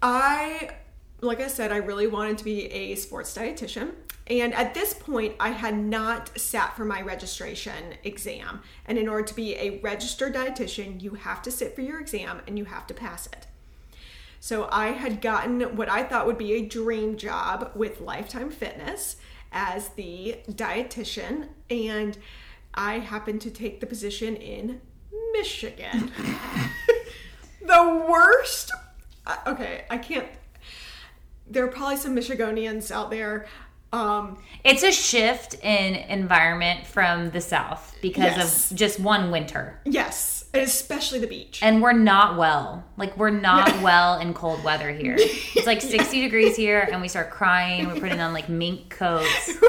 I, 0.00 0.70
like 1.20 1.40
I 1.40 1.48
said, 1.48 1.72
I 1.72 1.78
really 1.78 2.06
wanted 2.06 2.38
to 2.38 2.44
be 2.44 2.66
a 2.66 2.94
sports 2.94 3.36
dietitian. 3.36 3.92
And 4.28 4.54
at 4.54 4.74
this 4.74 4.92
point, 4.94 5.34
I 5.40 5.50
had 5.50 5.76
not 5.76 6.38
sat 6.38 6.76
for 6.76 6.84
my 6.84 7.00
registration 7.00 7.94
exam. 8.04 8.60
And 8.86 8.98
in 8.98 9.08
order 9.08 9.24
to 9.24 9.34
be 9.34 9.56
a 9.56 9.80
registered 9.80 10.34
dietitian, 10.34 11.02
you 11.02 11.12
have 11.12 11.42
to 11.42 11.50
sit 11.50 11.74
for 11.74 11.80
your 11.80 11.98
exam 11.98 12.42
and 12.46 12.58
you 12.58 12.66
have 12.66 12.86
to 12.88 12.94
pass 12.94 13.26
it. 13.26 13.46
So 14.40 14.68
I 14.70 14.88
had 14.88 15.20
gotten 15.20 15.76
what 15.76 15.88
I 15.88 16.04
thought 16.04 16.26
would 16.26 16.38
be 16.38 16.52
a 16.52 16.64
dream 16.64 17.16
job 17.16 17.72
with 17.74 18.00
Lifetime 18.00 18.50
Fitness 18.50 19.16
as 19.50 19.88
the 19.90 20.36
dietitian, 20.50 21.48
and 21.70 22.16
I 22.74 22.98
happened 22.98 23.40
to 23.42 23.50
take 23.50 23.80
the 23.80 23.86
position 23.86 24.36
in 24.36 24.80
Michigan. 25.32 26.12
the 27.60 28.06
worst. 28.08 28.70
uh, 29.26 29.36
Okay, 29.46 29.84
I 29.90 29.98
can't. 29.98 30.26
There 31.50 31.64
are 31.64 31.68
probably 31.68 31.96
some 31.96 32.14
Michiganians 32.16 32.90
out 32.90 33.10
there. 33.10 33.46
Um, 33.92 34.36
It's 34.64 34.82
a 34.82 34.92
shift 34.92 35.54
in 35.62 35.94
environment 35.94 36.86
from 36.86 37.30
the 37.30 37.40
south 37.40 37.96
because 38.02 38.36
Yes. 38.36 38.70
of 38.70 38.76
just 38.76 39.00
one 39.00 39.30
winter. 39.30 39.80
yes, 39.86 40.44
and 40.52 40.62
especially 40.62 41.18
the 41.20 41.26
beach. 41.26 41.60
And 41.62 41.82
we're 41.82 41.92
not 41.92 42.36
well. 42.36 42.84
Like 42.98 43.16
we're 43.16 43.30
not 43.30 43.82
well 43.82 44.18
in 44.18 44.34
cold 44.34 44.62
weather 44.64 44.90
here. 44.90 45.16
It's 45.18 45.66
like 45.66 45.80
60 45.96 46.20
degrees 46.22 46.54
here 46.56 46.86
and 46.90 47.00
we 47.00 47.08
start 47.08 47.30
crying. 47.30 47.86
We're 47.88 48.00
putting 48.00 48.20
on 48.20 48.32
like 48.34 48.48
mink 48.48 48.90
coats. 48.90 49.52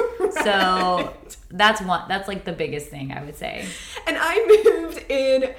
So 0.44 1.12
that's 1.50 1.80
one 1.82 2.04
that's 2.08 2.28
like 2.28 2.44
the 2.44 2.52
biggest 2.52 2.88
thing 2.88 3.12
I 3.12 3.22
would 3.24 3.36
say. 3.36 3.66
and 4.06 4.16
I 4.18 4.62
moved 4.64 5.04
in 5.08 5.52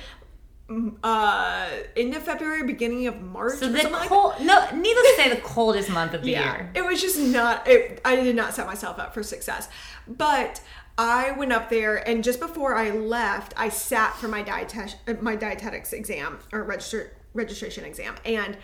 uh 1.04 1.68
end 1.98 2.14
of 2.16 2.24
February, 2.24 2.64
beginning 2.64 3.08
of 3.08 3.22
March. 3.22 3.60
So 3.60 3.68
the 3.70 3.80
something 3.80 3.92
like 3.92 4.08
cold 4.10 4.36
no 4.40 4.66
needless 4.74 5.08
to 5.10 5.14
say 5.18 5.30
the 5.30 5.42
coldest 5.42 5.90
month 5.90 6.14
of 6.14 6.22
the 6.24 6.32
yeah, 6.32 6.56
year. 6.56 6.72
it 6.76 6.86
was 6.86 7.02
just 7.02 7.20
not. 7.20 7.68
It, 7.68 8.00
I 8.06 8.16
did 8.16 8.36
not 8.36 8.54
set 8.54 8.66
myself 8.68 8.98
up 9.00 9.14
for 9.14 9.22
success, 9.24 9.68
but 10.08 10.62
I 10.98 11.32
went 11.32 11.52
up 11.52 11.70
there, 11.70 11.98
and 12.08 12.24
just 12.24 12.40
before 12.40 12.76
I 12.76 12.92
left, 12.92 13.54
I 13.58 13.70
sat 13.70 14.16
for 14.16 14.28
my 14.28 14.44
dietet 14.44 15.22
my 15.22 15.36
dietetics 15.36 15.94
exam 15.94 16.40
or 16.54 16.64
register 16.64 17.18
registration 17.34 17.84
exam, 17.84 18.16
and 18.24 18.58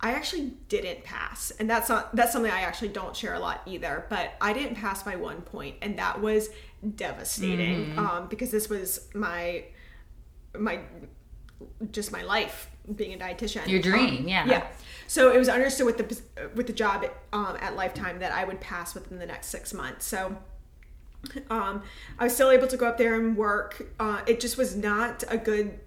I 0.00 0.12
actually 0.12 0.54
didn't 0.68 1.04
pass, 1.04 1.52
and 1.52 1.70
that's 1.70 1.88
not 1.88 2.14
that's 2.16 2.32
something 2.32 2.50
I 2.50 2.62
actually 2.62 2.88
don't 2.88 3.14
share 3.14 3.34
a 3.34 3.38
lot 3.38 3.62
either. 3.66 4.06
But 4.10 4.32
I 4.40 4.52
didn't 4.52 4.74
pass 4.74 5.02
by 5.04 5.14
one 5.16 5.42
point, 5.42 5.76
and 5.82 5.98
that 5.98 6.20
was 6.20 6.48
devastating 6.96 7.86
Mm-hmm. 7.86 7.98
um, 7.98 8.26
because 8.28 8.50
this 8.50 8.68
was 8.68 9.08
my 9.14 9.64
my 10.58 10.80
just 11.92 12.12
my 12.12 12.22
life 12.22 12.70
being 12.96 13.14
a 13.14 13.18
dietitian. 13.24 13.66
Your 13.66 13.80
dream, 13.80 14.18
Um, 14.18 14.28
yeah. 14.28 14.46
Yeah. 14.46 14.66
So 15.06 15.32
it 15.32 15.38
was 15.38 15.48
understood 15.48 15.86
with 15.86 15.98
the 15.98 16.48
with 16.54 16.66
the 16.66 16.72
job 16.72 17.04
um, 17.32 17.56
at 17.60 17.76
Lifetime 17.76 18.18
that 18.20 18.32
I 18.32 18.44
would 18.44 18.60
pass 18.60 18.94
within 18.94 19.18
the 19.18 19.26
next 19.26 19.48
six 19.48 19.72
months. 19.72 20.06
So 20.06 20.36
um, 21.50 21.82
I 22.18 22.24
was 22.24 22.34
still 22.34 22.50
able 22.50 22.66
to 22.68 22.76
go 22.76 22.86
up 22.86 22.98
there 22.98 23.14
and 23.14 23.36
work. 23.36 23.86
Uh, 23.98 24.20
it 24.26 24.40
just 24.40 24.58
was 24.58 24.76
not 24.76 25.24
a 25.28 25.38
good, 25.38 25.80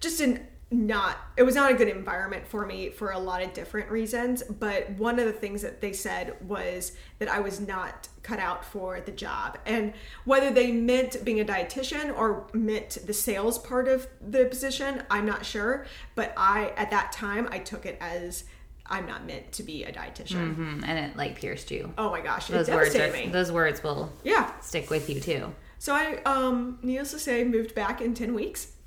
just 0.00 0.20
an 0.20 0.46
not 0.72 1.18
it 1.36 1.42
was 1.42 1.54
not 1.54 1.70
a 1.70 1.74
good 1.74 1.88
environment 1.88 2.46
for 2.46 2.64
me 2.66 2.88
for 2.88 3.10
a 3.10 3.18
lot 3.18 3.42
of 3.42 3.52
different 3.52 3.90
reasons 3.90 4.42
but 4.44 4.88
one 4.92 5.18
of 5.18 5.26
the 5.26 5.32
things 5.32 5.60
that 5.62 5.80
they 5.80 5.92
said 5.92 6.34
was 6.48 6.92
that 7.18 7.28
i 7.28 7.38
was 7.38 7.60
not 7.60 8.08
cut 8.22 8.38
out 8.38 8.64
for 8.64 9.00
the 9.00 9.12
job 9.12 9.58
and 9.66 9.92
whether 10.24 10.50
they 10.50 10.72
meant 10.72 11.22
being 11.24 11.40
a 11.40 11.44
dietitian 11.44 12.16
or 12.16 12.46
meant 12.54 12.98
the 13.06 13.12
sales 13.12 13.58
part 13.58 13.86
of 13.88 14.06
the 14.30 14.46
position 14.46 15.02
i'm 15.10 15.26
not 15.26 15.44
sure 15.44 15.84
but 16.14 16.32
i 16.36 16.72
at 16.76 16.90
that 16.90 17.12
time 17.12 17.46
i 17.50 17.58
took 17.58 17.84
it 17.84 17.98
as 18.00 18.44
i'm 18.86 19.06
not 19.06 19.26
meant 19.26 19.50
to 19.52 19.62
be 19.62 19.84
a 19.84 19.92
dietitian 19.92 20.56
Mhm, 20.56 20.84
And 20.86 20.98
it 20.98 21.16
like 21.16 21.36
pierced 21.36 21.70
you. 21.70 21.92
oh 21.98 22.10
my 22.10 22.20
gosh 22.20 22.48
Those 22.48 22.68
words 22.70 22.96
are, 22.96 23.12
me 23.12 23.28
those 23.28 23.52
words 23.52 23.82
will 23.82 24.12
yeah 24.24 24.58
stick 24.60 24.88
with 24.90 25.08
you 25.10 25.20
too. 25.20 25.54
so 25.78 25.94
I, 25.94 26.16
um, 26.24 26.78
needless 26.82 27.10
to 27.12 27.18
say, 27.18 27.42
moved 27.44 27.74
back 27.74 28.00
in 28.00 28.14
10 28.14 28.34
weeks. 28.34 28.68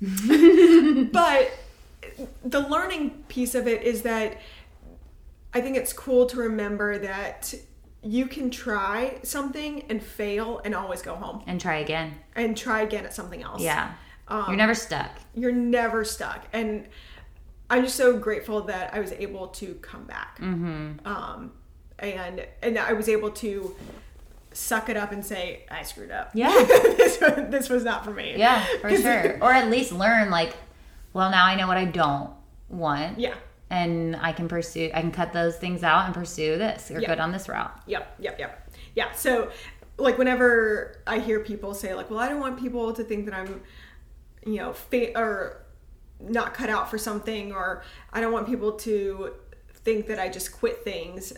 but 1.12 1.50
the 2.44 2.60
learning 2.68 3.10
piece 3.28 3.54
of 3.54 3.66
it 3.66 3.82
is 3.82 4.02
that 4.02 4.38
I 5.52 5.60
think 5.60 5.76
it's 5.76 5.92
cool 5.92 6.26
to 6.26 6.36
remember 6.38 6.98
that 6.98 7.54
you 8.02 8.26
can 8.26 8.50
try 8.50 9.18
something 9.22 9.82
and 9.88 10.02
fail 10.02 10.60
and 10.64 10.74
always 10.74 11.02
go 11.02 11.14
home 11.14 11.42
And 11.46 11.60
try 11.60 11.76
again. 11.78 12.14
and 12.34 12.56
try 12.56 12.82
again 12.82 13.04
at 13.04 13.14
something 13.14 13.42
else. 13.42 13.62
Yeah. 13.62 13.92
Um, 14.28 14.44
You're 14.48 14.56
never 14.56 14.74
stuck. 14.74 15.10
You're 15.34 15.52
never 15.52 16.04
stuck. 16.04 16.44
And 16.52 16.86
I'm 17.70 17.84
just 17.84 17.96
so 17.96 18.16
grateful 18.18 18.62
that 18.62 18.92
I 18.94 19.00
was 19.00 19.12
able 19.12 19.48
to 19.48 19.74
come 19.76 20.04
back. 20.04 20.38
Mm-hmm. 20.40 21.06
Um, 21.06 21.52
and 21.98 22.46
and 22.62 22.78
I 22.78 22.92
was 22.92 23.08
able 23.08 23.30
to 23.30 23.74
suck 24.52 24.88
it 24.88 24.96
up 24.96 25.12
and 25.12 25.24
say 25.24 25.64
I 25.70 25.82
screwed 25.82 26.10
up. 26.10 26.30
Yeah. 26.34 26.50
this, 26.64 27.16
this 27.18 27.68
was 27.68 27.84
not 27.84 28.04
for 28.04 28.10
me. 28.12 28.34
Yeah, 28.36 28.64
for 28.80 28.94
sure. 28.96 29.38
Or 29.42 29.52
at 29.52 29.70
least 29.70 29.92
learn 29.92 30.30
like, 30.30 30.54
well, 31.16 31.30
now 31.30 31.46
I 31.46 31.54
know 31.54 31.66
what 31.66 31.78
I 31.78 31.86
don't 31.86 32.30
want. 32.68 33.18
Yeah. 33.18 33.34
And 33.70 34.14
I 34.16 34.32
can 34.32 34.48
pursue, 34.48 34.90
I 34.92 35.00
can 35.00 35.10
cut 35.10 35.32
those 35.32 35.56
things 35.56 35.82
out 35.82 36.04
and 36.04 36.14
pursue 36.14 36.58
this 36.58 36.90
or 36.90 37.00
Yeah. 37.00 37.08
go 37.08 37.14
down 37.14 37.32
this 37.32 37.48
route. 37.48 37.72
Yep, 37.86 38.16
yep, 38.18 38.38
yep. 38.38 38.70
Yeah. 38.94 39.12
So, 39.12 39.50
like, 39.98 40.18
whenever 40.18 41.02
I 41.06 41.18
hear 41.20 41.40
people 41.40 41.72
say, 41.72 41.94
like, 41.94 42.10
well, 42.10 42.18
I 42.18 42.28
don't 42.28 42.38
want 42.40 42.60
people 42.60 42.92
to 42.92 43.02
think 43.02 43.24
that 43.24 43.34
I'm, 43.34 43.62
you 44.44 44.56
know, 44.56 44.72
fa- 44.74 45.18
or 45.18 45.62
not 46.20 46.52
cut 46.54 46.68
out 46.68 46.90
for 46.90 46.98
something, 46.98 47.50
or 47.52 47.82
I 48.12 48.20
don't 48.20 48.32
want 48.32 48.46
people 48.46 48.72
to 48.72 49.32
think 49.72 50.06
that 50.08 50.18
I 50.18 50.28
just 50.28 50.52
quit 50.52 50.84
things. 50.84 51.32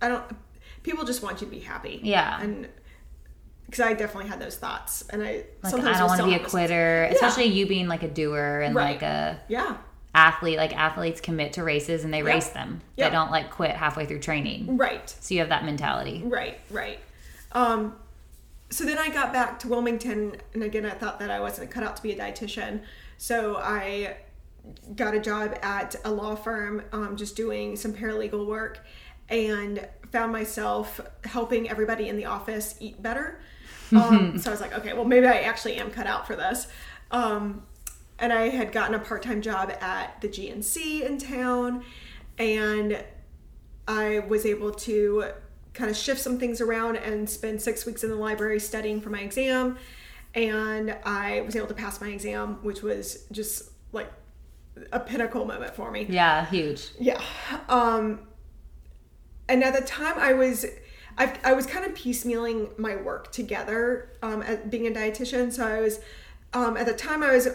I 0.00 0.08
don't, 0.08 0.24
people 0.82 1.04
just 1.04 1.22
want 1.22 1.40
you 1.42 1.46
to 1.46 1.50
be 1.50 1.60
happy. 1.60 2.00
Yeah. 2.02 2.40
And, 2.40 2.68
because 3.68 3.84
I 3.84 3.92
definitely 3.92 4.30
had 4.30 4.40
those 4.40 4.56
thoughts, 4.56 5.04
and 5.10 5.22
I 5.22 5.44
Like, 5.62 5.70
sometimes 5.70 5.96
I 5.96 5.98
don't 6.00 6.08
want 6.08 6.20
to 6.20 6.26
be 6.26 6.34
a 6.34 6.38
quitter, 6.46 7.06
Yeah. 7.08 7.14
especially 7.14 7.44
you 7.46 7.66
being 7.66 7.86
like 7.86 8.02
a 8.02 8.08
doer 8.08 8.60
and 8.64 8.74
Right. 8.74 8.92
like 8.92 9.02
a 9.02 9.40
Yeah, 9.48 9.76
athlete. 10.14 10.56
Like 10.56 10.74
athletes 10.76 11.20
commit 11.20 11.52
to 11.54 11.64
races 11.64 12.02
and 12.04 12.12
they 12.12 12.18
Yep. 12.18 12.26
race 12.26 12.48
them. 12.48 12.80
Yep. 12.96 13.10
They 13.10 13.14
don't 13.16 13.30
like 13.30 13.50
quit 13.50 13.72
halfway 13.72 14.06
through 14.06 14.20
training. 14.20 14.76
right. 14.78 15.14
So 15.20 15.34
you 15.34 15.40
have 15.40 15.50
that 15.50 15.64
mentality. 15.64 16.22
Right, 16.24 16.58
right. 16.70 16.98
Um, 17.52 17.96
so 18.70 18.84
then 18.84 18.98
I 18.98 19.08
got 19.10 19.32
back 19.32 19.58
to 19.60 19.68
Wilmington, 19.68 20.36
and 20.54 20.62
again, 20.62 20.84
I 20.86 20.90
thought 20.90 21.18
that 21.20 21.30
I 21.30 21.40
wasn't 21.40 21.70
cut 21.70 21.82
out 21.82 21.96
to 21.96 22.02
be 22.02 22.12
a 22.12 22.16
dietitian. 22.18 22.80
So 23.18 23.56
I 23.56 24.16
got 24.96 25.14
a 25.14 25.20
job 25.20 25.58
at 25.62 25.94
a 26.04 26.10
law 26.10 26.34
firm, 26.36 26.82
um, 26.92 27.16
just 27.16 27.36
doing 27.36 27.76
some 27.76 27.92
paralegal 27.92 28.46
work, 28.46 28.80
and 29.28 29.86
found 30.10 30.32
myself 30.32 31.00
helping 31.24 31.68
everybody 31.68 32.08
in 32.08 32.16
the 32.16 32.24
office 32.24 32.74
eat 32.80 33.02
better. 33.02 33.40
Um, 33.92 34.38
so 34.38 34.50
I 34.50 34.52
was 34.52 34.60
like, 34.60 34.76
okay, 34.78 34.92
well, 34.92 35.04
maybe 35.04 35.26
I 35.26 35.40
actually 35.40 35.76
am 35.76 35.90
cut 35.90 36.06
out 36.06 36.26
for 36.26 36.36
this. 36.36 36.68
Um, 37.10 37.62
and 38.18 38.32
I 38.32 38.48
had 38.48 38.72
gotten 38.72 38.94
a 38.94 38.98
part 38.98 39.22
time 39.22 39.40
job 39.40 39.70
at 39.80 40.20
the 40.20 40.28
GNC 40.28 41.02
in 41.02 41.18
town, 41.18 41.84
and 42.38 43.04
I 43.86 44.20
was 44.20 44.44
able 44.44 44.72
to 44.72 45.24
kind 45.72 45.90
of 45.90 45.96
shift 45.96 46.20
some 46.20 46.38
things 46.38 46.60
around 46.60 46.96
and 46.96 47.28
spend 47.30 47.62
six 47.62 47.86
weeks 47.86 48.02
in 48.02 48.10
the 48.10 48.16
library 48.16 48.58
studying 48.58 49.00
for 49.00 49.10
my 49.10 49.20
exam. 49.20 49.78
And 50.34 50.96
I 51.04 51.40
was 51.42 51.56
able 51.56 51.68
to 51.68 51.74
pass 51.74 52.00
my 52.00 52.08
exam, 52.08 52.58
which 52.62 52.82
was 52.82 53.24
just 53.32 53.70
like 53.92 54.12
a 54.92 55.00
pinnacle 55.00 55.44
moment 55.44 55.74
for 55.74 55.90
me. 55.90 56.06
Yeah, 56.08 56.44
huge. 56.46 56.90
Yeah. 56.98 57.20
Um, 57.68 58.20
and 59.48 59.64
at 59.64 59.74
the 59.74 59.82
time, 59.86 60.18
I 60.18 60.32
was. 60.34 60.66
I, 61.18 61.36
I 61.44 61.52
was 61.52 61.66
kind 61.66 61.84
of 61.84 61.94
piecemealing 61.94 62.78
my 62.78 62.96
work 62.96 63.32
together 63.32 64.10
um, 64.22 64.42
at 64.42 64.70
being 64.70 64.86
a 64.86 64.90
dietitian. 64.90 65.52
So 65.52 65.66
I 65.66 65.80
was, 65.80 66.00
um, 66.54 66.76
at 66.76 66.86
the 66.86 66.94
time, 66.94 67.22
I 67.22 67.32
was 67.32 67.48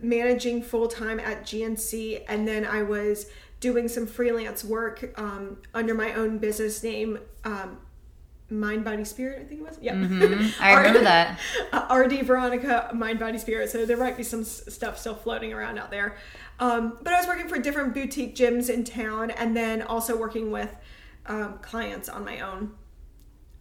managing 0.00 0.62
full 0.62 0.88
time 0.88 1.18
at 1.18 1.42
GNC, 1.42 2.24
and 2.28 2.46
then 2.46 2.64
I 2.64 2.82
was 2.82 3.26
doing 3.60 3.88
some 3.88 4.06
freelance 4.06 4.62
work 4.62 5.12
um, 5.18 5.56
under 5.74 5.94
my 5.94 6.12
own 6.12 6.38
business 6.38 6.82
name, 6.82 7.18
um, 7.44 7.78
Mind 8.50 8.84
Body 8.84 9.04
Spirit. 9.04 9.40
I 9.42 9.44
think 9.44 9.60
it 9.60 9.66
was. 9.66 9.78
Yeah, 9.80 9.94
Mm-hmm. 9.94 10.62
I 10.62 10.72
remember 10.76 11.00
that. 11.00 11.38
RD 11.92 12.22
Veronica 12.24 12.90
Mind 12.94 13.18
Body 13.18 13.38
Spirit. 13.38 13.70
So 13.70 13.84
there 13.84 13.96
might 13.96 14.16
be 14.16 14.22
some 14.22 14.44
stuff 14.44 14.98
still 14.98 15.14
floating 15.14 15.52
around 15.52 15.78
out 15.78 15.90
there. 15.90 16.16
Um, 16.60 16.98
but 17.02 17.12
I 17.12 17.18
was 17.18 17.26
working 17.26 17.48
for 17.48 17.58
different 17.58 17.94
boutique 17.94 18.34
gyms 18.34 18.70
in 18.70 18.84
town, 18.84 19.30
and 19.30 19.56
then 19.56 19.82
also 19.82 20.16
working 20.16 20.50
with 20.50 20.74
um, 21.26 21.58
clients 21.62 22.08
on 22.08 22.24
my 22.24 22.40
own. 22.40 22.72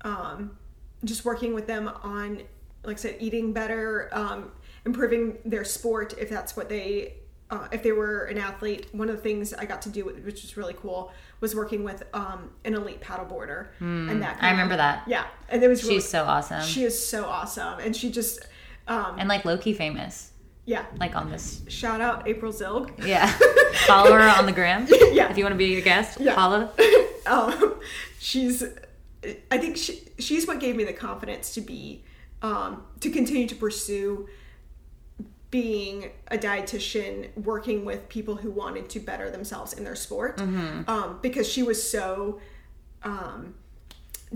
Um, 0.07 0.57
just 1.03 1.25
working 1.25 1.53
with 1.53 1.67
them 1.67 1.89
on, 2.03 2.41
like 2.83 2.97
I 2.97 2.99
said, 2.99 3.17
eating 3.19 3.53
better, 3.53 4.09
um, 4.11 4.51
improving 4.85 5.37
their 5.45 5.63
sport 5.63 6.13
if 6.17 6.29
that's 6.29 6.55
what 6.55 6.69
they. 6.69 7.13
Uh, 7.49 7.65
if 7.71 7.81
they 7.81 7.93
were 7.93 8.25
an 8.25 8.37
athlete, 8.37 8.87
one 8.91 9.07
of 9.07 9.15
the 9.15 9.21
things 9.21 9.53
I 9.53 9.63
got 9.63 9.81
to 9.83 9.89
do, 9.89 10.03
which 10.03 10.41
was 10.41 10.57
really 10.57 10.73
cool, 10.73 11.13
was 11.39 11.55
working 11.55 11.81
with 11.85 12.03
um, 12.13 12.49
an 12.65 12.73
elite 12.73 12.99
paddleboarder, 12.99 13.67
and 13.79 14.21
that. 14.21 14.37
I 14.41 14.51
remember 14.51 14.75
that. 14.75 15.03
Yeah, 15.07 15.25
and 15.47 15.63
it 15.63 15.67
was. 15.69 15.81
really, 15.83 15.95
She's 15.95 16.09
so 16.09 16.25
awesome. 16.25 16.61
She 16.63 16.83
is 16.83 17.07
so 17.07 17.23
awesome, 17.23 17.79
and 17.79 17.95
she 17.95 18.11
just, 18.11 18.41
um, 18.89 19.15
and 19.17 19.29
like 19.29 19.45
low 19.45 19.57
key 19.57 19.73
famous. 19.73 20.31
yeah. 20.65 20.85
Like 20.99 21.15
on 21.15 21.31
this. 21.31 21.61
Shout 21.69 22.01
out 22.01 22.27
April 22.27 22.51
Zilg. 22.51 22.91
Yeah. 23.07 23.27
Follow 23.87 24.11
her 24.11 24.27
on 24.27 24.45
the 24.45 24.51
gram. 24.51 24.85
Yeah. 24.89 25.29
If 25.31 25.37
you 25.37 25.45
want 25.45 25.53
to 25.53 25.57
be 25.57 25.77
a 25.77 25.81
guest, 25.81 26.19
Yeah. 26.19 26.35
follow. 26.35 26.69
Um, 27.27 27.75
she's, 28.19 28.63
I 29.51 29.57
think 29.57 29.77
she, 29.77 30.01
she's 30.19 30.47
what 30.47 30.59
gave 30.59 30.75
me 30.75 30.83
the 30.83 30.93
confidence 30.93 31.53
to 31.55 31.61
be, 31.61 32.03
um, 32.41 32.83
to 32.99 33.09
continue 33.09 33.47
to 33.47 33.55
pursue 33.55 34.27
being 35.49 36.11
a 36.27 36.37
dietitian, 36.37 37.35
working 37.37 37.85
with 37.85 38.09
people 38.09 38.35
who 38.35 38.51
wanted 38.51 38.89
to 38.89 38.99
better 38.99 39.29
themselves 39.31 39.73
in 39.73 39.83
their 39.83 39.95
sport, 39.95 40.39
um, 40.39 41.19
because 41.21 41.47
she 41.47 41.63
was 41.63 41.89
so 41.89 42.39
um, 43.03 43.55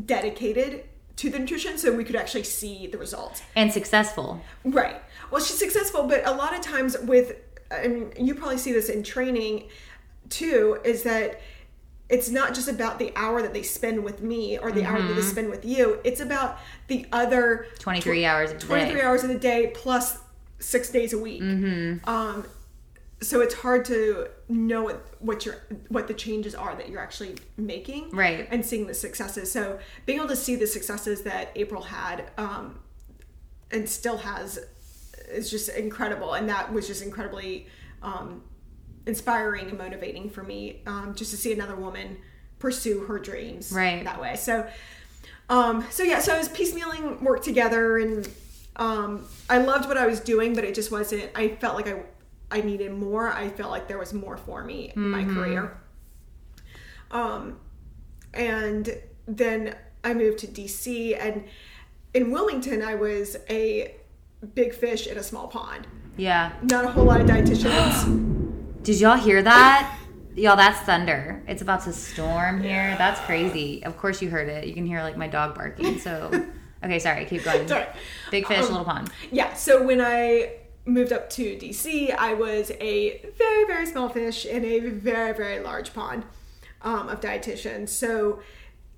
dedicated 0.06 0.86
to 1.17 1.30
the 1.30 1.38
nutrition, 1.38 1.78
so 1.78 1.94
we 1.94 2.04
could 2.04 2.15
actually 2.15 2.44
see 2.44 2.88
the 2.88 2.98
results. 2.98 3.44
And 3.56 3.72
successful. 3.72 4.41
Right. 4.63 5.02
Well, 5.30 5.41
she's 5.41 5.60
successful, 5.60 6.04
but 6.04 6.26
a 6.26 6.32
lot 6.32 6.56
of 6.56 6.62
times 6.62 6.98
with, 7.04 7.36
and 7.70 8.13
you 8.17 8.34
probably 8.34 8.58
see 8.58 8.72
this 8.72 8.89
in 8.89 9.04
training 9.04 9.67
too, 10.30 10.80
is 10.86 11.04
that 11.04 11.41
it's 12.12 12.30
not 12.30 12.54
just 12.54 12.67
about 12.67 13.00
the 13.00 13.13
hour 13.15 13.41
that 13.41 13.54
they 13.54 13.63
spend 13.63 14.04
with 14.04 14.21
me 14.21 14.58
or 14.58 14.71
the 14.71 14.84
hour 14.84 15.02
that 15.02 15.13
they 15.13 15.21
spend 15.21 15.50
with 15.50 15.63
you. 15.63 16.00
It's 16.04 16.19
about 16.19 16.60
the 16.88 17.08
other 17.12 17.67
23 17.80 18.26
hours 18.26 18.52
a 18.52 18.58
day. 18.58 18.67
23 18.67 19.02
hours 19.02 19.24
in 19.24 19.32
a 19.32 19.39
day 19.39 19.71
plus 19.74 20.19
six 20.60 20.89
days 20.89 21.13
a 21.13 21.17
week. 21.17 21.41
Mm-hmm. 21.41 22.08
Um, 22.10 22.45
so 23.21 23.39
it's 23.39 23.54
hard 23.54 23.86
to 23.86 24.28
know 24.50 24.84
what, 24.84 25.06
what 25.19 25.45
your 25.45 25.56
what 25.89 26.08
the 26.08 26.13
changes 26.13 26.54
are 26.54 26.76
that 26.76 26.89
you're 26.89 27.00
actually 27.00 27.36
making, 27.56 28.10
Right. 28.10 28.47
And 28.52 28.65
seeing 28.65 28.88
the 28.88 28.93
successes. 28.93 29.52
So 29.52 29.80
being 30.06 30.19
able 30.19 30.28
to 30.30 30.36
see 30.36 30.56
the 30.56 30.67
successes 30.67 31.21
that 31.24 31.52
April 31.56 31.84
had 31.84 32.32
um, 32.38 32.80
and 33.69 33.88
still 33.88 34.17
has 34.17 34.60
is 35.30 35.50
just 35.50 35.69
incredible, 35.69 36.34
and 36.34 36.50
that 36.50 36.74
was 36.74 36.88
just 36.88 37.04
incredibly 37.04 37.67
um, 38.02 38.43
inspiring 39.06 39.70
and 39.70 39.78
motivating 39.78 40.30
for 40.30 40.44
me 40.44 40.82
um, 40.86 41.14
just 41.16 41.32
to 41.32 41.38
see 41.38 41.52
another 41.54 41.76
woman 41.76 42.18
pursue 42.60 43.02
her 43.06 43.18
dreams 43.20 43.72
Right. 43.72 44.04
that 44.04 44.22
way. 44.22 44.36
So, 44.36 44.68
um, 45.50 45.84
so 45.90 46.04
yeah, 46.04 46.20
so 46.20 46.34
I 46.34 46.38
was 46.38 46.48
piecemealing 46.50 47.22
work 47.22 47.44
together, 47.44 47.98
and 47.98 48.30
um, 48.76 49.26
I 49.50 49.58
loved 49.58 49.88
what 49.88 49.98
I 49.98 50.08
was 50.08 50.20
doing, 50.20 50.54
but 50.54 50.64
it 50.64 50.76
just 50.76 50.92
wasn't. 50.92 51.30
I 51.36 51.50
felt 51.56 51.76
like 51.76 51.88
I 51.88 52.04
I 52.52 52.62
needed 52.62 52.94
more. 52.94 53.32
I 53.32 53.50
felt 53.50 53.72
like 53.72 53.88
there 53.88 53.98
was 53.98 54.14
more 54.14 54.38
for 54.38 54.64
me 54.64 54.92
in 54.96 55.10
my 55.10 55.24
career. 55.26 55.78
Um, 57.10 57.60
and 58.34 58.98
then 59.28 59.76
I 60.04 60.14
moved 60.14 60.40
to 60.40 60.48
DC, 60.48 61.18
and 61.20 61.44
in 62.14 62.32
Wilmington, 62.32 62.82
I 62.82 62.96
was 62.96 63.38
a 63.50 63.96
big 64.54 64.74
fish 64.74 65.08
in 65.08 65.18
a 65.18 65.24
small 65.24 65.48
pond. 65.48 65.88
Yeah. 66.18 66.54
Not 66.64 66.86
a 66.86 66.90
whole 66.90 67.06
lot 67.06 67.20
of 67.22 67.28
dietitians. 67.28 68.38
Did 68.84 69.00
y'all 69.00 69.15
hear 69.17 69.44
that? 69.44 69.96
Y'all, 70.36 70.56
that's 70.56 70.80
thunder. 70.80 71.44
It's 71.48 71.62
about 71.62 71.84
to 71.84 71.94
storm 71.94 72.63
here. 72.63 72.96
That's 72.98 73.20
crazy. 73.22 73.84
Of 73.86 73.96
course 73.98 74.24
you 74.24 74.30
heard 74.32 74.50
it. 74.50 74.65
You 74.65 74.74
can 74.74 74.88
hear 74.88 75.04
like 75.04 75.15
my 75.17 75.28
dog 75.28 75.54
barking. 75.54 76.00
So, 76.00 76.32
okay, 76.84 76.98
sorry. 76.98 77.26
Keep 77.26 77.44
going. 77.44 77.67
Sorry. 77.67 77.86
Big 78.32 78.48
fish, 78.48 78.63
Um, 78.63 78.70
little 78.70 78.86
pond. 78.86 79.12
Yeah, 79.32 79.54
so 79.54 79.84
when 79.84 80.02
I 80.02 80.54
moved 80.86 81.13
up 81.13 81.30
to 81.32 81.44
DC, 81.58 82.15
I 82.17 82.34
was 82.34 82.72
a 82.80 83.24
very, 83.38 83.65
very 83.65 83.86
small 83.86 84.10
fish 84.10 84.48
in 84.48 84.65
a 84.65 84.80
very, 84.80 85.34
very 85.34 85.60
large 85.60 85.94
pond 85.94 86.24
um, 86.82 87.08
of 87.08 87.22
dietitians. 87.22 87.89
So 87.89 88.39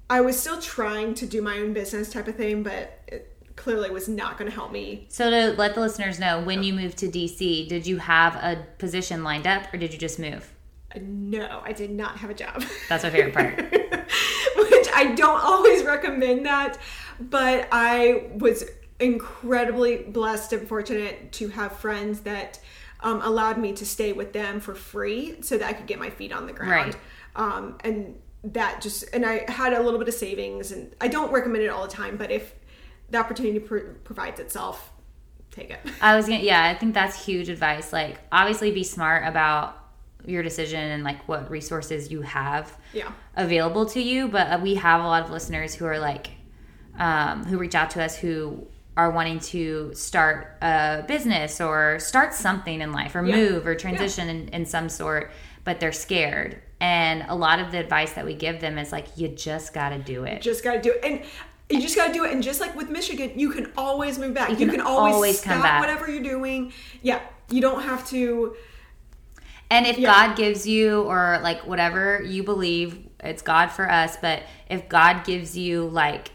I 0.10 0.22
was 0.22 0.39
still 0.39 0.62
trying 0.62 1.13
to 1.15 1.26
do 1.26 1.41
my 1.41 1.58
own 1.58 1.74
business 1.74 2.10
type 2.10 2.30
of 2.30 2.36
thing, 2.36 2.63
but 2.63 3.02
it 3.08 3.33
clearly 3.56 3.89
was 3.89 4.08
not 4.08 4.38
going 4.38 4.50
to 4.50 4.56
help 4.56 4.72
me. 4.72 5.06
So 5.10 5.30
to 5.30 5.58
let 5.58 5.76
the 5.76 5.82
listeners 5.82 6.20
know, 6.20 6.42
when 6.42 6.63
you 6.63 6.74
moved 6.74 6.98
to 7.00 7.08
DC, 7.08 7.68
did 7.68 7.86
you 7.86 7.98
have 7.98 8.36
a 8.36 8.66
position 8.78 9.24
lined 9.24 9.48
up 9.48 9.74
or 9.74 9.78
did 9.78 9.94
you 9.94 10.00
just 10.00 10.20
move? 10.20 10.52
No, 11.00 11.62
I 11.63 11.72
did 11.72 11.92
not 11.92 12.18
have 12.18 12.30
a 12.30 12.34
job. 12.36 12.63
That's 12.89 13.04
my 13.04 13.10
favorite 13.10 13.34
part. 13.34 13.60
which 14.56 14.88
I 14.94 15.13
don't 15.16 15.42
always 15.42 15.84
recommend 15.84 16.46
that, 16.46 16.78
but 17.20 17.68
I 17.72 18.32
was 18.36 18.66
incredibly 19.00 19.98
blessed 19.98 20.54
and 20.54 20.68
fortunate 20.68 21.32
to 21.34 21.50
have 21.50 21.74
friends 21.74 22.22
that 22.22 22.60
um, 23.02 23.22
allowed 23.22 23.58
me 23.58 23.74
to 23.74 23.86
stay 23.86 24.13
with 24.13 24.34
them 24.34 24.60
for 24.60 24.76
free 24.76 25.42
so 25.42 25.58
that 25.58 25.68
I 25.68 25.74
could 25.74 25.88
get 25.88 26.00
my 26.00 26.10
feet 26.10 26.32
on 26.32 26.48
the 26.48 26.54
ground. 26.54 26.96
Right. 26.96 26.98
Um, 27.36 27.78
and 27.84 28.20
that 28.44 28.82
just, 28.82 29.06
and 29.13 29.26
I 29.26 29.50
had 29.50 29.74
a 29.74 29.82
little 29.82 30.00
bit 30.00 30.08
of 30.08 30.13
savings, 30.13 30.72
and 30.72 30.94
I 31.02 31.08
don't 31.08 31.32
recommend 31.32 31.63
it 31.63 31.68
all 31.68 31.84
the 31.84 31.94
time, 31.94 32.18
but 32.18 32.32
if 32.32 32.54
the 33.13 33.19
opportunity 33.19 33.60
pr- 33.60 33.93
provides 34.04 34.39
itself, 34.39 34.91
take 35.52 35.69
it. 35.69 35.80
I 36.02 36.15
was 36.17 36.26
gonna, 36.28 36.39
yeah, 36.41 36.63
I 36.65 36.73
think 36.76 36.93
that's 36.93 37.23
huge 37.26 37.47
advice. 37.47 37.93
Like, 37.93 38.19
obviously, 38.32 38.71
be 38.71 38.84
smart 38.84 39.26
about 39.26 39.80
your 40.26 40.41
decision 40.41 40.80
and 40.80 41.04
like 41.04 41.28
what 41.28 41.49
resources 41.52 42.12
you 42.12 42.21
have 42.21 42.76
Yeah. 42.93 43.12
available 43.36 43.86
to 43.88 44.02
you. 44.02 44.28
But 44.30 44.47
uh, 44.47 44.60
we 44.62 44.76
have 44.76 45.02
a 45.02 45.04
lot 45.08 45.23
of 45.23 45.30
listeners 45.30 45.76
who 45.76 45.86
are 45.86 45.99
like, 45.99 46.32
um, 46.97 47.43
who 47.45 47.58
reach 47.58 47.76
out 47.76 47.89
to 47.91 48.04
us 48.04 48.17
who 48.17 48.65
are 48.95 49.12
wanting 49.12 49.39
to 49.39 49.91
start 49.93 50.58
a 50.62 51.04
business 51.08 51.60
or 51.60 51.99
start 51.99 52.34
something 52.34 52.82
in 52.82 52.91
life 52.91 53.15
or 53.15 53.26
Yeah. 53.26 53.36
move 53.36 53.67
or 53.67 53.76
transition 53.76 54.30
in, 54.30 54.47
in 54.49 54.65
some 54.65 54.88
sort, 54.89 55.32
but 55.65 55.80
they're 55.80 55.91
scared. 55.91 56.62
And 56.80 57.26
a 57.28 57.36
lot 57.36 57.60
of 57.60 57.71
the 57.71 57.80
advice 57.80 58.13
that 58.13 58.26
we 58.26 58.34
give 58.34 58.60
them 58.60 58.78
is 58.78 58.91
like, 58.91 59.17
you 59.17 59.28
just 59.30 59.73
got 59.73 59.89
to 59.89 59.99
do 59.99 60.23
it. 60.26 60.41
just 60.41 60.63
got 60.63 60.73
to 60.73 60.82
do 60.82 60.91
it. 60.91 60.99
And 61.04 61.21
you 61.69 61.82
just 61.82 61.95
got 61.95 62.08
to 62.08 62.13
do 62.13 62.23
it. 62.26 62.32
And 62.32 62.43
just 62.43 62.60
like 62.62 62.76
with 62.76 62.89
Michigan, 62.89 63.32
you 63.39 63.49
can 63.52 63.71
always 63.78 64.19
move 64.19 64.34
back. 64.34 64.49
You 64.52 64.56
can 64.58 64.69
can, 64.71 64.82
always, 64.82 65.13
always 65.15 65.39
stop 65.39 65.54
come 65.54 65.62
back. 65.62 65.80
whatever 65.80 66.10
you're 66.10 66.23
doing. 66.23 66.73
Yeah. 67.02 67.19
You 67.49 67.62
don't 67.62 67.82
have 67.84 68.08
to. 68.10 68.56
And 69.71 69.88
if 69.88 69.97
Yeah. 69.97 70.12
God 70.28 70.38
gives 70.38 70.67
you, 70.67 71.02
or 71.04 71.39
like 71.41 71.65
whatever 71.65 72.21
you 72.21 72.43
believe, 72.43 72.99
it's 73.21 73.41
God 73.41 73.71
for 73.71 73.89
us. 73.89 74.17
But 74.21 74.43
if 74.69 74.88
God 74.89 75.23
gives 75.26 75.58
you 75.58 75.88
like 75.88 76.32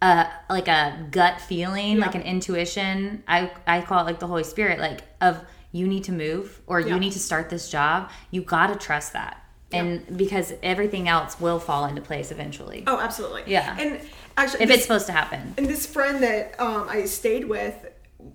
a 0.00 0.26
like 0.48 0.68
a 0.68 1.08
gut 1.10 1.40
feeling, 1.40 1.98
like 1.98 2.14
an 2.14 2.22
intuition, 2.22 3.24
I 3.26 3.50
I 3.66 3.80
call 3.80 4.00
it 4.00 4.04
like 4.04 4.20
the 4.20 4.28
Holy 4.28 4.44
Spirit, 4.44 4.78
like 4.78 5.00
of 5.20 5.44
you 5.72 5.88
need 5.88 6.04
to 6.04 6.12
move 6.12 6.60
or 6.66 6.78
Yeah. 6.80 6.94
you 6.94 7.00
need 7.00 7.12
to 7.12 7.18
start 7.18 7.50
this 7.50 7.68
job. 7.68 8.10
You 8.30 8.42
got 8.42 8.68
to 8.68 8.76
trust 8.76 9.12
that, 9.14 9.42
and 9.72 10.16
because 10.16 10.52
everything 10.62 11.08
else 11.08 11.40
will 11.40 11.58
fall 11.58 11.84
into 11.86 12.00
place 12.00 12.30
eventually. 12.30 12.84
Oh, 12.86 13.00
absolutely. 13.00 13.42
Yeah. 13.46 13.76
And 13.78 14.00
actually, 14.42 14.62
if 14.62 14.68
this, 14.68 14.76
it's 14.78 14.86
supposed 14.86 15.06
to 15.06 15.12
happen. 15.12 15.54
and 15.56 15.66
this 15.66 15.86
friend 15.86 16.22
that 16.22 16.58
um, 16.60 16.88
I 16.88 17.04
stayed 17.04 17.44
with 17.44 17.74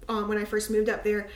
um, 0.07 0.27
when 0.27 0.37
I 0.37 0.45
first 0.45 0.69
moved 0.71 0.89
up 0.89 1.03
there, 1.03 1.27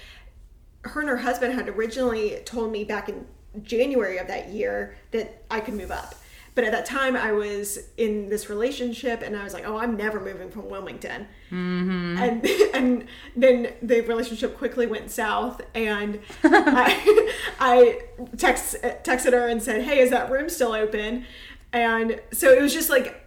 her 0.82 1.02
and 1.02 1.10
her 1.10 1.18
husband 1.18 1.54
had 1.54 1.68
originally 1.70 2.40
told 2.46 2.72
me 2.72 2.84
back 2.84 3.10
in 3.10 3.26
January 3.64 4.18
of 4.18 4.28
that 4.28 4.50
year 4.50 4.96
that 5.12 5.44
I 5.50 5.60
could 5.60 5.74
move 5.74 5.92
up. 5.92 6.16
but 6.56 6.64
at 6.64 6.72
that 6.72 6.88
time 6.88 7.16
I 7.16 7.34
was 7.34 7.78
in 7.98 8.30
this 8.30 8.50
relationship 8.50 9.22
and 9.22 9.38
I 9.38 9.44
was 9.44 9.54
like, 9.54 9.68
oh, 9.68 9.78
I'm 9.78 9.96
never 9.96 10.20
moving 10.20 10.50
from 10.50 10.70
Wilmington. 10.70 11.28
Mm-hmm. 11.52 12.18
And 12.18 12.46
and 12.74 13.08
then 13.36 13.74
the 13.84 14.02
relationship 14.02 14.58
quickly 14.58 14.88
went 14.88 15.12
south 15.12 15.62
and 15.76 16.20
I, 16.44 17.34
I 17.60 18.02
text, 18.38 18.76
texted 19.04 19.34
her 19.34 19.48
and 19.48 19.62
said, 19.62 19.84
hey, 19.84 20.00
is 20.00 20.10
that 20.10 20.32
room 20.32 20.50
still 20.50 20.74
open? 20.74 21.26
And 21.74 22.20
so 22.32 22.52
it 22.52 22.62
was 22.62 22.74
just 22.74 22.90
like 22.90 23.24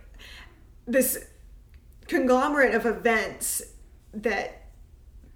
this 0.86 1.24
conglomerate 2.11 2.74
of 2.74 2.84
events 2.86 3.62
that 4.12 4.66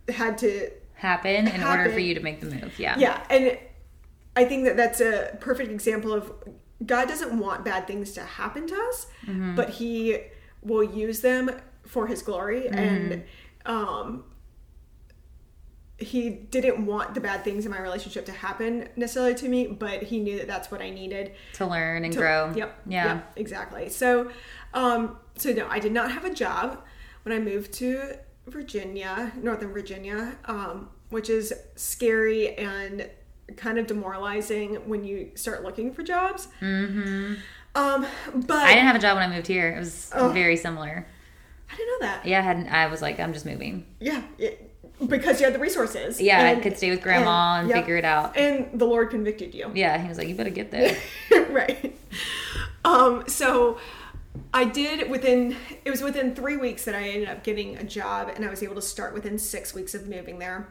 had 0.08 0.36
to 0.38 0.70
Happen 0.94 1.48
in 1.48 1.62
order 1.62 1.90
for 1.90 1.98
you 1.98 2.14
to 2.14 2.20
make 2.20 2.40
the 2.40 2.46
move. 2.46 2.78
Yeah. 2.78 2.96
yeah 2.98 3.22
and 3.28 3.58
i 4.36 4.44
think 4.44 4.64
that 4.64 4.76
that's 4.76 5.00
a 5.00 5.36
perfect 5.40 5.70
example 5.70 6.12
of 6.12 6.32
god 6.86 7.08
doesn't 7.08 7.38
want 7.38 7.64
bad 7.64 7.86
things 7.86 8.12
to 8.12 8.20
happen 8.22 8.66
to 8.66 8.74
us 8.88 9.06
Mm-hmm. 9.26 9.54
but 9.54 9.68
he 9.70 10.18
will 10.62 10.82
use 10.84 11.20
them 11.20 11.50
for 11.86 12.06
his 12.06 12.22
glory 12.22 12.62
Mm-hmm. 12.62 12.78
and 12.78 13.24
um 13.66 14.24
he 15.98 16.28
didn't 16.30 16.84
want 16.86 17.14
the 17.14 17.20
bad 17.20 17.44
things 17.44 17.64
in 17.64 17.70
my 17.70 17.80
relationship 17.80 18.26
to 18.26 18.32
happen 18.32 18.88
necessarily 18.96 19.34
to 19.34 19.48
me 19.48 19.66
but 19.68 20.02
he 20.02 20.18
knew 20.20 20.36
that 20.38 20.48
that's 20.48 20.70
what 20.70 20.80
i 20.82 20.90
needed 20.90 21.32
To 21.54 21.66
learn 21.66 22.04
and 22.04 22.12
to- 22.12 22.18
grow. 22.18 22.52
Yep. 22.54 22.80
Yeah. 22.88 23.04
yep, 23.14 23.32
exactly. 23.36 23.88
So, 23.90 24.30
um, 24.74 25.16
so 25.36 25.52
no, 25.52 25.66
I 25.68 25.78
did 25.78 25.92
not 25.92 26.10
have 26.12 26.24
a 26.24 26.32
job 26.32 26.82
when 27.22 27.34
I 27.34 27.40
moved 27.40 27.72
to 27.74 28.18
Virginia, 28.46 29.32
Northern 29.42 29.72
Virginia, 29.72 30.36
um, 30.44 30.90
which 31.10 31.30
is 31.30 31.52
scary 31.76 32.54
and 32.56 33.08
kind 33.56 33.78
of 33.78 33.86
demoralizing 33.86 34.76
when 34.88 35.04
you 35.04 35.30
start 35.34 35.62
looking 35.62 35.92
for 35.92 36.02
jobs. 36.02 36.48
Mm-hmm. 36.60 37.34
Um, 37.74 38.06
but 38.34 38.56
I 38.58 38.74
didn't 38.74 38.86
have 38.86 38.96
a 38.96 39.00
job 39.00 39.16
when 39.16 39.30
I 39.30 39.34
moved 39.34 39.46
here. 39.46 39.70
It 39.70 39.78
was 39.78 40.10
very 40.14 40.56
similar. 40.56 41.06
I 41.70 41.76
didn't 41.76 41.88
know 41.88 42.06
that. 42.06 42.26
Yeah, 42.26 42.38
I 42.38 42.42
hadn't. 42.42 42.68
I 42.68 42.86
was 42.86 43.02
like, 43.02 43.18
I'm 43.18 43.32
just 43.32 43.46
moving. 43.46 43.86
Yeah, 44.00 44.22
it- 44.38 44.70
because 45.08 45.40
you 45.40 45.44
had 45.44 45.54
the 45.54 45.58
resources. 45.58 46.20
Yeah, 46.20 46.54
I 46.56 46.60
could 46.60 46.76
stay 46.76 46.90
with 46.90 47.02
grandma 47.02 47.60
and 47.60 47.68
yep. 47.68 47.78
figure 47.78 47.96
it 47.96 48.04
out. 48.04 48.36
And 48.36 48.78
the 48.78 48.84
Lord 48.84 49.10
convicted 49.10 49.54
you. 49.54 49.70
Yeah, 49.74 49.98
he 49.98 50.08
was 50.08 50.18
like, 50.18 50.28
you 50.28 50.34
better 50.34 50.50
get 50.50 50.70
there. 50.70 50.96
right. 51.50 51.98
Um, 52.84 53.24
so 53.26 53.78
I 54.52 54.64
did 54.64 55.10
within 55.10 55.56
it 55.84 55.90
was 55.90 56.02
within 56.02 56.34
three 56.34 56.56
weeks 56.56 56.84
that 56.86 56.94
I 56.94 57.08
ended 57.08 57.28
up 57.28 57.44
getting 57.44 57.76
a 57.76 57.84
job 57.84 58.30
and 58.34 58.44
I 58.44 58.50
was 58.50 58.62
able 58.62 58.74
to 58.76 58.82
start 58.82 59.14
within 59.14 59.38
six 59.38 59.74
weeks 59.74 59.94
of 59.94 60.08
moving 60.08 60.38
there. 60.38 60.68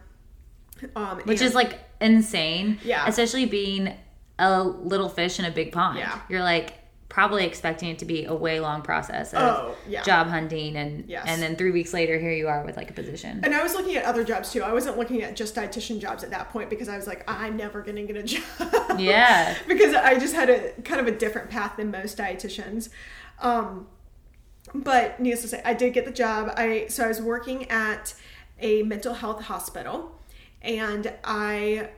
Um, 0.96 1.20
Which 1.20 1.40
and- 1.40 1.48
is 1.50 1.56
like 1.56 1.80
insane. 2.02 2.80
Yeah. 2.84 3.06
Especially 3.08 3.46
being 3.46 3.94
a 4.40 4.64
little 4.64 5.10
fish 5.10 5.40
in 5.40 5.46
a 5.46 5.52
big 5.52 5.72
pond. 5.72 6.00
Yeah. 6.00 6.20
You're 6.28 6.42
like 6.44 6.74
probably 7.08 7.46
expecting 7.46 7.90
it 7.90 8.00
to 8.00 8.06
be 8.06 8.26
a 8.26 8.34
way 8.34 8.60
long 8.60 8.82
process 8.82 9.34
of 9.36 9.40
Oh, 9.42 9.76
yeah. 9.88 10.02
job 10.02 10.28
hunting 10.28 10.76
and 10.76 11.06
Yes. 11.08 11.26
and 11.28 11.40
then 11.42 11.56
three 11.56 11.70
weeks 11.70 11.94
later 11.94 12.18
here 12.18 12.32
you 12.32 12.48
are 12.48 12.66
with 12.66 12.76
like 12.76 12.90
a 12.90 12.94
position. 12.94 13.40
and 13.44 13.54
I 13.54 13.62
was 13.62 13.76
looking 13.76 13.96
at 13.96 14.04
other 14.06 14.24
jobs 14.24 14.52
too. 14.52 14.64
I 14.64 14.74
wasn't 14.74 14.98
looking 14.98 15.22
at 15.22 15.36
just 15.36 15.54
dietitian 15.56 16.00
jobs 16.02 16.24
at 16.24 16.32
that 16.32 16.50
point 16.50 16.72
because 16.72 16.90
I 16.90 16.98
was 16.98 17.06
like, 17.06 17.24
I'm 17.30 17.56
never 17.56 17.82
gonna 17.84 18.04
get 18.04 18.16
a 18.18 18.24
job. 18.24 19.00
Yeah. 19.00 19.56
because 19.68 19.94
I 19.94 20.18
just 20.18 20.34
had 20.34 20.50
a 20.50 20.72
kind 20.82 21.00
of 21.00 21.08
a 21.08 21.12
different 21.16 21.50
path 21.52 21.78
than 21.78 21.92
most 21.92 22.18
dietitians. 22.18 22.90
Um, 23.40 23.88
but 24.74 25.20
needless 25.20 25.42
to 25.42 25.48
say, 25.50 25.62
I 25.66 25.74
did 25.74 25.94
get 25.94 26.06
the 26.06 26.12
job. 26.12 26.54
I 26.56 26.88
so 26.90 27.04
I 27.06 27.08
was 27.08 27.22
working 27.22 27.70
at 27.70 28.14
a 28.60 28.84
mental 28.84 29.14
health 29.14 29.44
hospital, 29.44 30.20
and 30.62 31.14
I 31.24 31.90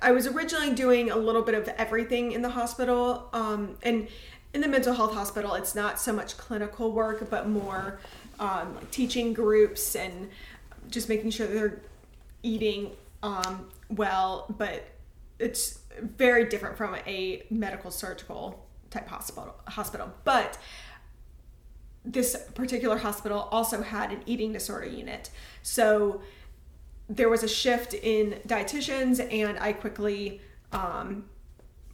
I 0.00 0.12
was 0.12 0.26
originally 0.26 0.74
doing 0.74 1.10
a 1.10 1.16
little 1.16 1.42
bit 1.42 1.54
of 1.54 1.68
everything 1.68 2.32
in 2.32 2.42
the 2.42 2.50
hospital. 2.50 3.28
Um, 3.32 3.76
and 3.82 4.08
in 4.54 4.60
the 4.60 4.68
mental 4.68 4.94
health 4.94 5.14
hospital, 5.14 5.54
it's 5.54 5.74
not 5.74 6.00
so 6.00 6.12
much 6.12 6.36
clinical 6.36 6.92
work, 6.92 7.28
but 7.28 7.48
more 7.48 7.98
um, 8.38 8.76
like 8.76 8.90
teaching 8.90 9.32
groups 9.32 9.94
and 9.96 10.30
just 10.88 11.08
making 11.08 11.30
sure 11.30 11.46
they're 11.46 11.80
eating 12.42 12.92
um, 13.22 13.68
well. 13.90 14.46
But 14.56 14.86
it's 15.38 15.80
very 16.00 16.48
different 16.48 16.76
from 16.76 16.96
a 17.06 17.44
medical 17.50 17.90
surgical 17.90 18.63
type 18.94 19.08
hospital. 19.08 19.54
Hospital, 19.66 20.12
but 20.24 20.58
this 22.04 22.36
particular 22.54 22.98
hospital 22.98 23.48
also 23.50 23.82
had 23.82 24.12
an 24.12 24.22
eating 24.26 24.52
disorder 24.52 24.86
unit. 24.86 25.30
So 25.62 26.20
there 27.08 27.28
was 27.28 27.42
a 27.42 27.48
shift 27.48 27.94
in 27.94 28.40
dietitians, 28.46 29.16
and 29.32 29.58
I 29.58 29.72
quickly 29.72 30.40
um, 30.72 31.24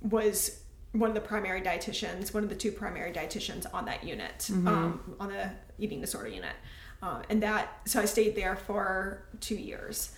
was 0.02 0.60
one 0.92 1.08
of 1.08 1.14
the 1.14 1.20
primary 1.20 1.62
dietitians, 1.62 2.34
one 2.34 2.42
of 2.42 2.48
the 2.48 2.56
two 2.56 2.72
primary 2.72 3.12
dietitians 3.12 3.66
on 3.72 3.84
that 3.84 4.02
unit, 4.04 4.48
um, 4.66 5.00
on 5.20 5.28
the 5.28 5.50
eating 5.78 6.00
disorder 6.00 6.28
unit. 6.28 6.56
Um, 7.02 7.22
and 7.30 7.42
that, 7.42 7.80
so 7.84 8.00
I 8.00 8.04
stayed 8.04 8.34
there 8.34 8.56
for 8.56 9.22
two 9.40 9.54
years. 9.54 10.12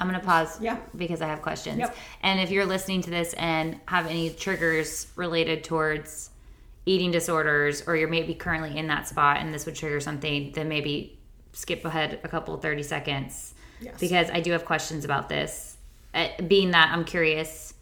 I'm 0.00 0.06
gonna 0.06 0.20
pause 0.20 0.60
Yeah. 0.60 0.78
because 0.96 1.20
I 1.20 1.26
have 1.28 1.42
questions. 1.42 1.78
Yep. 1.78 1.96
And 2.22 2.40
if 2.40 2.50
you're 2.50 2.64
listening 2.66 3.02
to 3.02 3.10
this 3.10 3.34
and 3.34 3.78
have 3.86 4.06
any 4.06 4.30
triggers 4.30 5.06
related 5.14 5.62
towards 5.62 6.30
eating 6.86 7.10
disorders, 7.10 7.86
or 7.86 7.94
you're 7.96 8.08
maybe 8.08 8.34
currently 8.34 8.76
in 8.78 8.86
that 8.88 9.06
spot 9.06 9.36
and 9.38 9.52
this 9.52 9.66
would 9.66 9.76
trigger 9.76 10.00
something, 10.00 10.52
then 10.52 10.68
maybe 10.68 11.18
skip 11.52 11.84
ahead 11.84 12.18
a 12.24 12.28
couple 12.28 12.56
30 12.56 12.82
seconds. 12.82 13.54
Yes. 13.80 14.00
Because 14.00 14.30
I 14.30 14.40
do 14.40 14.52
have 14.52 14.64
questions 14.64 15.04
about 15.04 15.28
this. 15.28 15.76
Uh, 16.14 16.28
being 16.48 16.70
that 16.72 16.90
I'm 16.92 17.04
curious 17.04 17.74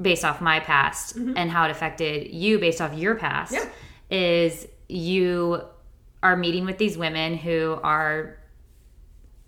based 0.00 0.24
off 0.24 0.40
my 0.40 0.60
past 0.60 1.16
and 1.16 1.50
how 1.50 1.64
it 1.64 1.70
affected 1.70 2.32
you 2.32 2.58
based 2.58 2.80
off 2.80 2.92
your 2.94 3.14
past 3.14 3.52
Mm-hmm. 3.54 3.64
Yeah. 4.10 4.18
is 4.18 4.66
you 4.88 5.62
are 6.22 6.36
meeting 6.36 6.64
with 6.66 6.78
these 6.78 6.98
women 6.98 7.36
who 7.36 7.78
are 7.82 8.36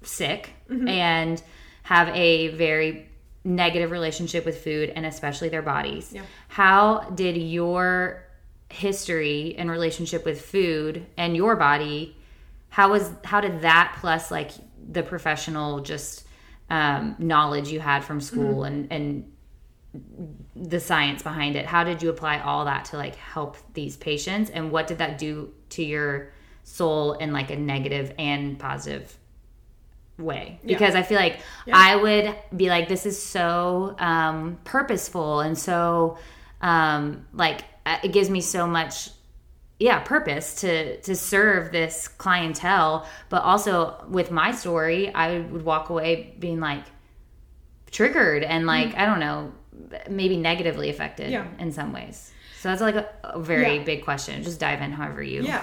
sick 0.03 0.53
Mm-hmm. 0.71 0.89
and 0.89 1.43
have 1.87 2.09
a 2.09 2.49
very 2.49 3.09
negative 3.45 3.93
relationship 3.93 4.45
with 4.45 4.63
food 4.65 4.93
and 4.97 5.07
especially 5.07 5.49
their 5.49 5.63
bodies. 5.63 6.13
Yeah. 6.13 6.23
How 6.49 7.11
did 7.15 7.37
your 7.37 8.25
history 8.69 9.55
and 9.57 9.71
relationship 9.71 10.25
with 10.25 10.41
food 10.41 11.07
and 11.17 11.37
your 11.37 11.55
body 11.55 12.17
how 12.69 12.91
was 12.91 13.13
how 13.23 13.41
did 13.41 13.61
that 13.61 13.97
plus 14.01 14.33
like 14.33 14.51
the 14.91 15.05
professional 15.05 15.79
just 15.79 16.27
um, 16.69 17.15
knowledge 17.21 17.69
you 17.69 17.79
had 17.79 18.03
from 18.03 18.21
school 18.21 18.65
and 18.65 18.91
and 18.91 19.33
the 20.57 20.81
science 20.81 21.23
behind 21.23 21.55
it 21.55 21.65
how 21.65 21.85
did 21.85 22.03
you 22.03 22.11
apply 22.11 22.41
all 22.41 22.65
that 22.65 22.87
to 22.87 22.97
like 22.97 23.15
help 23.15 23.57
these 23.75 23.97
patients 23.97 24.51
and 24.51 24.73
what 24.73 24.89
did 24.89 24.99
that 24.99 25.17
do 25.17 25.55
to 25.69 25.85
your 25.85 26.33
soul 26.65 27.13
in 27.13 27.33
like 27.33 27.53
a 27.53 27.57
negative 27.57 28.13
and 28.19 28.59
positive 28.59 29.17
way. 30.19 30.59
Because 30.65 30.95
i 30.95 31.03
feel 31.03 31.19
like 31.19 31.41
i 31.73 31.95
would 31.97 32.35
be 32.57 32.69
like 32.71 32.89
this 32.89 33.05
is 33.07 33.23
so 33.23 33.95
um 33.99 34.59
purposeful 34.65 35.41
and 35.41 35.57
so 35.59 36.17
um 36.63 37.27
like 37.35 37.63
uh, 37.85 37.99
it 38.03 38.13
gives 38.13 38.31
me 38.31 38.41
so 38.41 38.67
much 38.67 39.11
yeah 39.79 39.99
purpose 40.01 40.63
to 40.63 40.99
to 41.03 41.15
serve 41.15 41.71
this 41.71 42.09
clientele. 42.09 43.07
But 43.29 43.43
also 43.43 44.03
with 44.09 44.31
my 44.31 44.53
story 44.53 45.13
i 45.15 45.41
would 45.41 45.65
walk 45.65 45.91
away 45.91 46.35
being 46.39 46.61
like 46.61 46.85
triggered 47.91 48.43
and 48.43 48.67
like 48.67 48.95
i 48.97 49.07
don't 49.07 49.21
know 49.21 49.53
maybe 50.09 50.37
negatively 50.37 50.89
affected 50.91 51.31
Yeah. 51.31 51.47
in 51.59 51.71
some 51.73 51.93
ways. 51.93 52.33
So 52.61 52.71
that's 52.71 52.81
like 52.81 52.95
a, 52.97 53.07
a 53.23 53.39
very 53.39 53.77
Yeah. 53.77 53.85
big 53.85 54.05
question. 54.05 54.43
Just 54.43 54.59
dive 54.59 54.81
in 54.81 54.91
however 54.91 55.23
you 55.23 55.43
Yeah. 55.43 55.63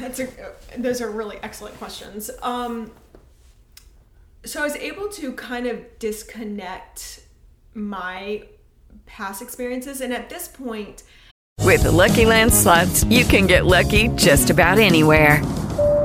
That's 0.00 0.20
a, 0.20 0.28
those 0.76 1.00
are 1.00 1.10
really 1.10 1.38
excellent 1.42 1.76
questions. 1.78 2.30
Um, 2.42 2.90
so 4.44 4.60
I 4.60 4.64
was 4.64 4.76
able 4.76 5.08
to 5.10 5.32
kind 5.32 5.66
of 5.66 5.98
disconnect 5.98 7.20
my 7.74 8.44
past 9.06 9.40
experiences, 9.42 10.00
and 10.00 10.12
at 10.12 10.28
this 10.28 10.48
point, 10.48 11.04
With 11.60 11.84
the 11.84 11.92
Lucky 11.92 12.26
Land 12.26 12.52
slots, 12.52 13.04
you 13.04 13.24
can 13.24 13.46
get 13.46 13.66
lucky 13.66 14.08
just 14.08 14.50
about 14.50 14.78
anywhere. 14.78 15.42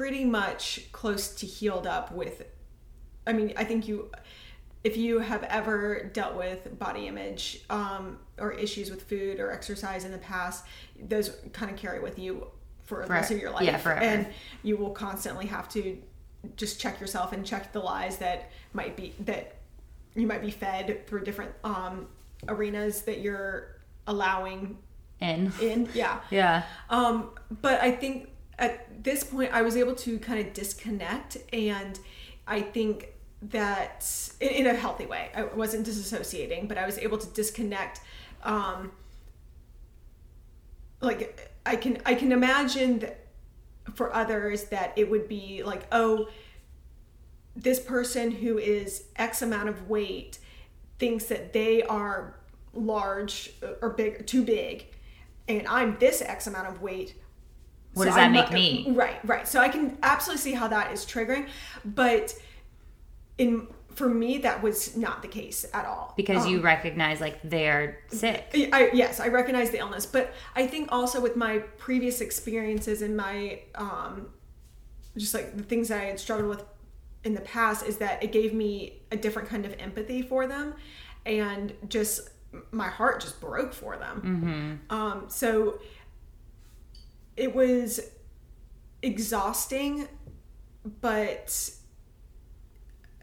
pretty 0.00 0.24
much 0.24 0.90
close 0.92 1.34
to 1.34 1.44
healed 1.44 1.86
up 1.86 2.10
with. 2.10 2.42
I 3.26 3.34
mean, 3.34 3.52
I 3.58 3.64
think 3.64 3.86
you 3.86 4.10
if 4.82 4.96
you 4.96 5.18
have 5.18 5.42
ever 5.42 6.04
dealt 6.14 6.36
with 6.36 6.78
body 6.78 7.06
image 7.06 7.60
um, 7.68 8.18
or 8.38 8.50
issues 8.52 8.90
with 8.90 9.02
food 9.02 9.38
or 9.40 9.52
exercise 9.52 10.06
in 10.06 10.10
the 10.10 10.16
past, 10.16 10.64
those 10.98 11.36
kind 11.52 11.70
of 11.70 11.76
carry 11.76 12.00
with 12.00 12.18
you 12.18 12.46
for 12.84 13.02
the 13.02 13.12
rest 13.12 13.30
of 13.30 13.38
your 13.38 13.50
life. 13.50 13.62
yeah, 13.64 13.76
forever. 13.76 14.00
And 14.00 14.26
you 14.62 14.78
will 14.78 14.92
constantly 14.92 15.44
have 15.48 15.68
to 15.74 15.98
just 16.56 16.80
check 16.80 16.98
yourself 16.98 17.34
and 17.34 17.44
check 17.44 17.70
the 17.74 17.80
lies 17.80 18.16
that 18.16 18.50
might 18.72 18.96
be 18.96 19.12
that 19.26 19.56
you 20.14 20.26
might 20.26 20.40
be 20.40 20.50
fed 20.50 21.06
through 21.06 21.24
different 21.24 21.52
um, 21.62 22.06
arenas 22.48 23.02
that 23.02 23.20
you're 23.20 23.76
allowing 24.06 24.78
In. 25.20 25.52
in. 25.60 25.90
Yeah. 25.92 26.20
Yeah. 26.30 26.62
Um, 26.88 27.32
but 27.60 27.82
I 27.82 27.92
think 27.92 28.29
at 28.60 29.02
this 29.02 29.24
point, 29.24 29.52
I 29.52 29.62
was 29.62 29.76
able 29.76 29.94
to 29.96 30.18
kind 30.18 30.38
of 30.38 30.52
disconnect, 30.52 31.38
and 31.52 31.98
I 32.46 32.60
think 32.60 33.08
that 33.42 34.06
in, 34.38 34.48
in 34.48 34.66
a 34.66 34.74
healthy 34.74 35.06
way, 35.06 35.30
I 35.34 35.44
wasn't 35.44 35.86
disassociating, 35.86 36.68
but 36.68 36.76
I 36.76 36.84
was 36.84 36.98
able 36.98 37.18
to 37.18 37.26
disconnect. 37.28 38.02
Um, 38.44 38.92
like 41.00 41.50
I 41.64 41.76
can, 41.76 41.98
I 42.04 42.14
can 42.14 42.32
imagine 42.32 42.98
that 43.00 43.26
for 43.94 44.14
others 44.14 44.64
that 44.64 44.92
it 44.96 45.10
would 45.10 45.26
be 45.26 45.62
like, 45.64 45.86
oh, 45.90 46.28
this 47.56 47.80
person 47.80 48.30
who 48.30 48.58
is 48.58 49.04
X 49.16 49.40
amount 49.42 49.70
of 49.70 49.88
weight 49.88 50.38
thinks 50.98 51.24
that 51.26 51.54
they 51.54 51.82
are 51.82 52.36
large 52.74 53.52
or 53.80 53.88
big, 53.88 54.26
too 54.26 54.44
big, 54.44 54.86
and 55.48 55.66
I'm 55.66 55.96
this 55.98 56.20
X 56.20 56.46
amount 56.46 56.68
of 56.68 56.82
weight. 56.82 57.14
What 57.94 58.04
So 58.04 58.08
does 58.10 58.14
that 58.16 58.24
I'm 58.26 58.32
make 58.32 58.44
not- 58.44 58.52
me? 58.52 58.86
Right, 58.90 59.18
right. 59.24 59.48
So 59.48 59.60
I 59.60 59.68
can 59.68 59.98
absolutely 60.02 60.40
see 60.42 60.52
how 60.52 60.68
that 60.68 60.92
is 60.92 61.04
triggering, 61.04 61.48
but 61.84 62.34
in 63.38 63.66
for 63.94 64.08
me 64.08 64.38
that 64.38 64.62
was 64.62 64.96
not 64.96 65.20
the 65.20 65.28
case 65.28 65.66
at 65.74 65.84
all. 65.84 66.14
Because 66.16 66.44
Um, 66.46 66.52
you 66.52 66.60
recognize 66.60 67.20
like 67.20 67.40
they're 67.42 67.98
sick. 68.08 68.46
I, 68.72 68.90
yes, 68.92 69.18
I 69.18 69.26
recognize 69.28 69.70
the 69.70 69.78
illness, 69.78 70.06
but 70.06 70.32
I 70.54 70.66
think 70.68 70.90
also 70.92 71.20
with 71.20 71.34
my 71.36 71.58
previous 71.76 72.20
experiences 72.20 73.02
and 73.02 73.16
my 73.16 73.60
um, 73.74 74.28
just 75.16 75.34
like 75.34 75.56
the 75.56 75.64
things 75.64 75.88
that 75.88 76.00
I 76.00 76.04
had 76.04 76.20
struggled 76.20 76.48
with 76.48 76.64
in 77.24 77.34
the 77.34 77.40
past 77.40 77.84
is 77.84 77.98
that 77.98 78.22
it 78.22 78.30
gave 78.30 78.54
me 78.54 79.02
a 79.10 79.16
different 79.16 79.48
kind 79.48 79.66
of 79.66 79.74
empathy 79.80 80.22
for 80.22 80.46
them, 80.46 80.74
and 81.26 81.74
just 81.88 82.30
my 82.70 82.88
heart 82.88 83.20
just 83.20 83.40
broke 83.40 83.74
for 83.74 83.96
them. 83.96 84.80
Um, 84.88 85.24
so 85.28 85.80
it 87.40 87.54
was 87.54 88.00
exhausting, 89.02 90.06
but 91.00 91.70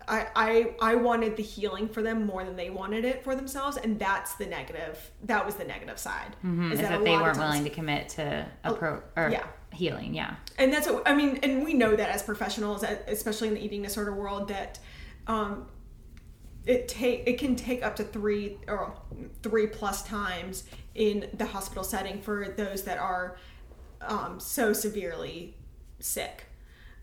I, 0.07 0.27
I 0.35 0.75
I 0.81 0.95
wanted 0.95 1.37
the 1.37 1.43
healing 1.43 1.87
for 1.87 2.01
them 2.01 2.25
more 2.25 2.43
than 2.43 2.55
they 2.55 2.71
wanted 2.71 3.05
it 3.05 3.23
for 3.23 3.35
themselves, 3.35 3.77
and 3.77 3.99
that's 3.99 4.33
the 4.33 4.47
negative. 4.47 5.11
That 5.23 5.45
was 5.45 5.55
the 5.55 5.65
negative 5.65 5.99
side. 5.99 6.35
Is 6.43 6.79
a 6.79 6.83
that 6.83 7.03
they 7.03 7.11
weren't 7.11 7.25
times- 7.25 7.37
willing 7.37 7.63
to 7.63 7.69
commit 7.69 8.09
to 8.09 8.45
a 8.63 8.73
pro 8.73 9.03
or 9.15 9.29
yeah. 9.29 9.45
healing. 9.71 10.15
Yeah. 10.15 10.35
and 10.57 10.73
that's 10.73 10.87
what 10.87 11.07
I 11.07 11.13
mean. 11.13 11.37
And 11.43 11.63
we 11.63 11.75
know 11.75 11.95
that 11.95 12.09
as 12.09 12.23
professionals, 12.23 12.83
especially 12.83 13.49
in 13.49 13.53
the 13.53 13.63
eating 13.63 13.83
disorder 13.83 14.15
world, 14.15 14.47
that 14.47 14.79
um, 15.27 15.67
it 16.65 16.87
take 16.87 17.27
it 17.27 17.37
can 17.37 17.55
take 17.55 17.83
up 17.83 17.95
to 17.97 18.03
three 18.03 18.57
or 18.67 18.93
three 19.43 19.67
plus 19.67 20.01
times 20.01 20.63
in 20.95 21.29
the 21.35 21.45
hospital 21.45 21.83
setting 21.83 22.19
for 22.19 22.55
those 22.57 22.83
that 22.83 22.97
are 22.97 23.37
um, 24.01 24.39
so 24.39 24.73
severely 24.73 25.55
sick. 25.99 26.45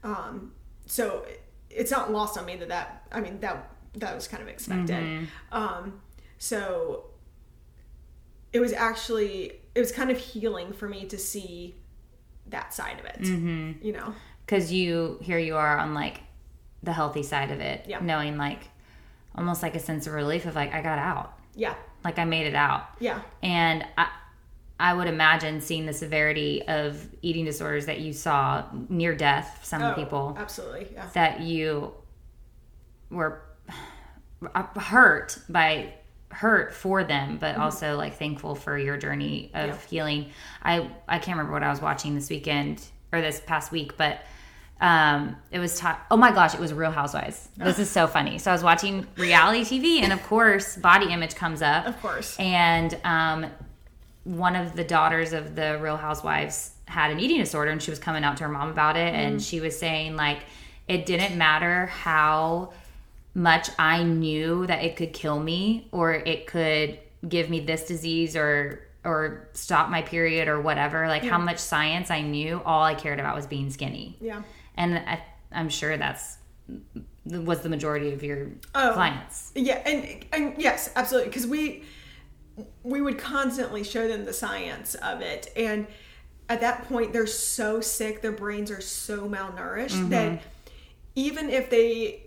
Um, 0.03 0.53
so 0.87 1.25
it's 1.71 1.91
not 1.91 2.13
lost 2.13 2.39
on 2.39 2.45
me 2.47 2.57
that 2.57 2.69
that 2.69 3.07
I 3.11 3.21
mean 3.21 3.41
that 3.41 3.71
that 3.95 4.15
was 4.15 4.29
kind 4.29 4.43
of 4.43 4.49
expected. 4.49 5.29
Um, 5.53 6.01
so 6.39 7.07
it 8.53 8.61
was 8.61 8.73
actually 8.73 9.53
it 9.75 9.81
was 9.81 9.91
kind 9.93 10.11
of 10.11 10.19
healing 10.19 10.73
for 10.73 10.89
me 10.89 11.07
to 11.07 11.19
see 11.19 11.75
that 12.49 12.73
side 12.75 13.01
of 13.01 13.07
it. 13.07 13.21
Mm-hmm. 13.23 13.85
You 13.85 13.93
know, 13.93 14.15
Because 14.47 14.71
you, 14.73 15.19
here 15.23 15.39
you 15.39 15.57
are 15.57 15.79
on 15.79 15.95
like 15.95 16.21
the 16.83 16.93
healthy 16.93 17.23
side 17.23 17.51
of 17.51 17.61
it. 17.61 17.87
Yeah. 17.89 18.01
Knowing 18.01 18.37
like 18.37 18.69
almost 19.35 19.63
like 19.63 19.75
a 19.75 19.81
sense 19.81 20.07
of 20.07 20.13
relief 20.13 20.47
of 20.47 20.55
like, 20.55 20.73
I 20.73 20.83
got 20.83 20.99
out. 20.99 21.37
yeah, 21.57 21.75
Like 22.05 22.19
I 22.21 22.25
made 22.25 22.47
it 22.47 22.55
out. 22.55 22.87
yeah, 23.01 23.23
And 23.43 23.85
I, 23.99 24.09
I 24.81 24.93
would 24.93 25.07
imagine 25.07 25.61
seeing 25.61 25.87
the 25.87 25.93
severity 25.93 26.63
of 26.67 27.07
eating 27.23 27.45
disorders 27.45 27.87
that 27.87 28.01
you 28.01 28.13
saw 28.13 28.65
near 28.89 29.15
death, 29.15 29.61
some 29.63 29.83
Oh, 29.83 29.95
people, 29.95 30.37
absolutely, 30.39 30.89
yeah. 30.93 31.07
that 31.15 31.41
you 31.41 31.93
were 33.11 33.43
hurt 34.77 35.39
by 35.49 35.95
hurt 36.31 36.75
for 36.75 37.05
them 37.05 37.39
but 37.39 37.57
also 37.57 37.97
like 37.97 38.15
thankful 38.19 38.55
for 38.57 38.77
your 38.77 38.97
journey 38.97 39.51
of 39.55 39.69
Yeah. 39.69 39.77
healing 39.89 40.31
i 40.65 40.91
i 41.09 41.19
can't 41.21 41.37
remember 41.39 41.53
what 41.53 41.63
i 41.63 41.71
was 41.71 41.81
watching 41.81 42.15
this 42.17 42.29
weekend 42.29 42.85
or 43.13 43.21
this 43.21 43.41
past 43.47 43.71
week 43.71 43.97
but 43.97 44.19
um 44.81 45.37
it 45.53 45.61
was 45.61 45.79
ta- 45.79 46.01
oh 46.11 46.17
my 46.17 46.33
gosh 46.33 46.53
it 46.53 46.59
was 46.61 46.73
real 46.75 46.91
housewives 46.91 47.49
this 47.57 47.79
is 47.79 47.89
so 47.89 48.09
funny 48.09 48.39
so 48.39 48.51
i 48.51 48.55
was 48.55 48.65
watching 48.65 49.07
reality 49.17 49.61
tv 49.63 50.03
and 50.03 50.13
of 50.13 50.21
course 50.25 50.77
body 50.77 51.13
image 51.13 51.37
comes 51.37 51.63
up 51.63 51.87
Of 51.87 52.03
course. 52.03 52.37
and 52.41 52.99
um 53.05 53.47
one 54.25 54.57
of 54.57 54.75
the 54.75 54.85
daughters 54.85 55.33
of 55.33 55.55
the 55.55 55.79
real 55.81 55.97
housewives 55.97 56.73
had 56.87 57.11
an 57.11 57.21
eating 57.21 57.39
disorder 57.39 57.71
and 57.71 57.83
she 57.83 57.91
was 57.91 57.99
coming 57.99 58.25
out 58.25 58.37
to 58.39 58.45
her 58.45 58.49
mom 58.49 58.71
about 58.71 58.97
it. 58.97 59.15
And 59.15 59.37
mm-hmm. 59.37 59.43
she 59.43 59.61
was 59.61 59.79
saying 59.79 60.17
like 60.17 60.41
it 60.89 61.07
didn't 61.07 61.37
matter 61.39 61.87
how 61.87 62.73
much 63.37 63.69
i 63.81 64.03
knew 64.05 64.65
that 64.67 64.85
it 64.85 64.95
could 64.95 65.13
kill 65.13 65.41
me 65.41 65.89
or 65.91 66.13
it 66.13 66.47
could 66.47 67.01
give 67.29 67.51
me 67.51 67.59
this 67.59 67.85
disease 67.87 68.37
or 68.37 68.81
or 69.05 69.49
stop 69.53 69.91
my 69.91 70.01
period 70.01 70.49
or 70.49 70.61
whatever. 70.61 71.09
Like 71.09 71.25
how 71.25 71.39
much 71.39 71.59
science 71.59 72.11
i 72.11 72.21
knew 72.21 72.63
all 72.65 72.83
i 72.83 72.95
cared 72.95 73.21
about 73.21 73.35
was 73.37 73.47
being 73.47 73.71
skinny. 73.71 74.17
Yeah. 74.21 74.43
and 74.77 74.99
I, 74.99 75.23
i'm 75.53 75.69
sure 75.69 75.97
that's 75.97 76.39
was 77.27 77.61
the 77.61 77.69
majority 77.69 78.13
of 78.13 78.23
your 78.23 78.49
Oh. 78.75 78.93
clients. 78.93 79.53
Yeah, 79.55 79.77
and 79.87 80.25
and 80.33 80.55
yes, 80.59 80.91
absolutely, 80.95 81.31
because 81.31 81.47
we 81.47 81.85
we 82.83 83.01
would 83.01 83.19
constantly 83.19 83.83
show 83.83 84.07
them 84.07 84.25
the 84.25 84.33
science 84.33 84.95
of 84.97 85.21
it, 85.21 85.53
and 85.57 85.87
at 86.49 86.61
that 86.61 86.85
point 86.89 87.13
they're 87.13 87.27
so 87.27 87.81
sick, 87.81 88.23
their 88.23 88.33
brains 88.33 88.71
are 88.71 88.81
so 88.81 89.29
malnourished 89.29 90.09
that 90.11 90.43
even 91.15 91.51
if 91.51 91.71
they 91.71 92.23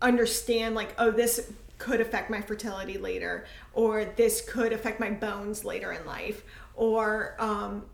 understand, 0.00 0.74
like, 0.74 0.94
oh, 0.98 1.10
this 1.10 1.52
could 1.78 2.00
affect 2.00 2.30
my 2.30 2.40
fertility 2.40 2.98
later, 2.98 3.46
or 3.72 4.04
this 4.04 4.40
could 4.48 4.72
affect 4.72 5.00
my 5.00 5.10
bones 5.10 5.64
later 5.64 5.92
in 5.92 6.04
life, 6.06 6.44
or 6.74 7.34
um, 7.38 7.84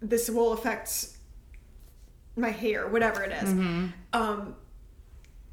this 0.00 0.30
will 0.30 0.52
affect 0.52 1.08
my 2.36 2.50
hair, 2.50 2.88
whatever 2.88 3.22
it 3.22 3.32
is. 3.32 3.50
Um, 4.12 4.56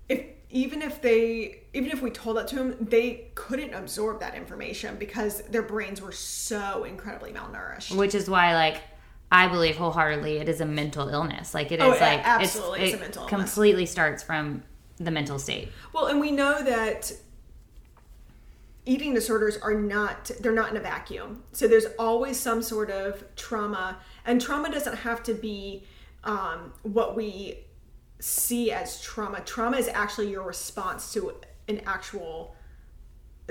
if 0.08 0.26
even 0.52 0.82
if 0.82 1.02
they 1.02 1.62
even 1.74 1.92
if 1.92 2.02
we 2.02 2.10
told 2.10 2.38
that 2.38 2.48
to 2.48 2.56
them 2.56 2.76
they 2.80 3.30
couldn't 3.36 3.74
absorb 3.74 4.20
that 4.20 4.36
information 4.36 4.96
because 4.98 5.42
their 5.44 5.62
brains 5.62 6.02
were 6.02 6.12
so 6.12 6.84
incredibly 6.84 7.32
malnourished. 7.32 7.96
Which 7.96 8.16
is 8.16 8.30
why 8.30 8.54
like 8.56 8.82
i 9.32 9.48
believe 9.48 9.76
wholeheartedly 9.76 10.38
it 10.38 10.50
is 10.50 10.60
a 10.62 10.66
mental 10.66 11.08
illness. 11.10 11.54
Like 11.54 11.72
it 11.72 11.80
is 11.80 11.86
Oh, 11.86 11.94
yeah, 11.94 12.00
like 12.00 12.22
absolutely, 12.28 12.80
it's, 12.82 12.94
it's 12.94 12.94
a 12.94 12.98
it 12.98 13.02
mental 13.02 13.24
illness. 13.24 13.40
completely 13.40 13.86
starts 13.86 14.24
from 14.24 14.64
the 14.98 15.12
mental 15.12 15.38
state. 15.40 15.70
Well 15.94 16.08
and 16.08 16.20
we 16.20 16.32
know 16.32 16.64
that 16.64 17.12
eating 18.86 19.14
disorders 19.14 19.56
are 19.58 19.76
not 19.76 20.32
they're 20.40 20.52
not 20.52 20.72
in 20.72 20.78
a 20.78 20.82
vacuum. 20.82 21.44
So 21.52 21.68
there's 21.68 21.86
always 22.00 22.40
some 22.40 22.64
sort 22.64 22.90
of 22.90 23.24
trauma 23.36 24.00
and 24.26 24.42
trauma 24.42 24.72
doesn't 24.72 24.96
have 24.98 25.22
to 25.24 25.34
be 25.36 25.84
um, 26.24 26.74
what 26.84 27.16
we 27.16 27.60
see 28.20 28.72
as 28.72 29.02
trauma. 29.02 29.42
Trauma 29.42 29.78
is 29.78 29.88
actually 29.88 30.30
your 30.30 30.44
response 30.44 31.14
to 31.14 31.34
an 31.68 31.82
actual 31.86 32.56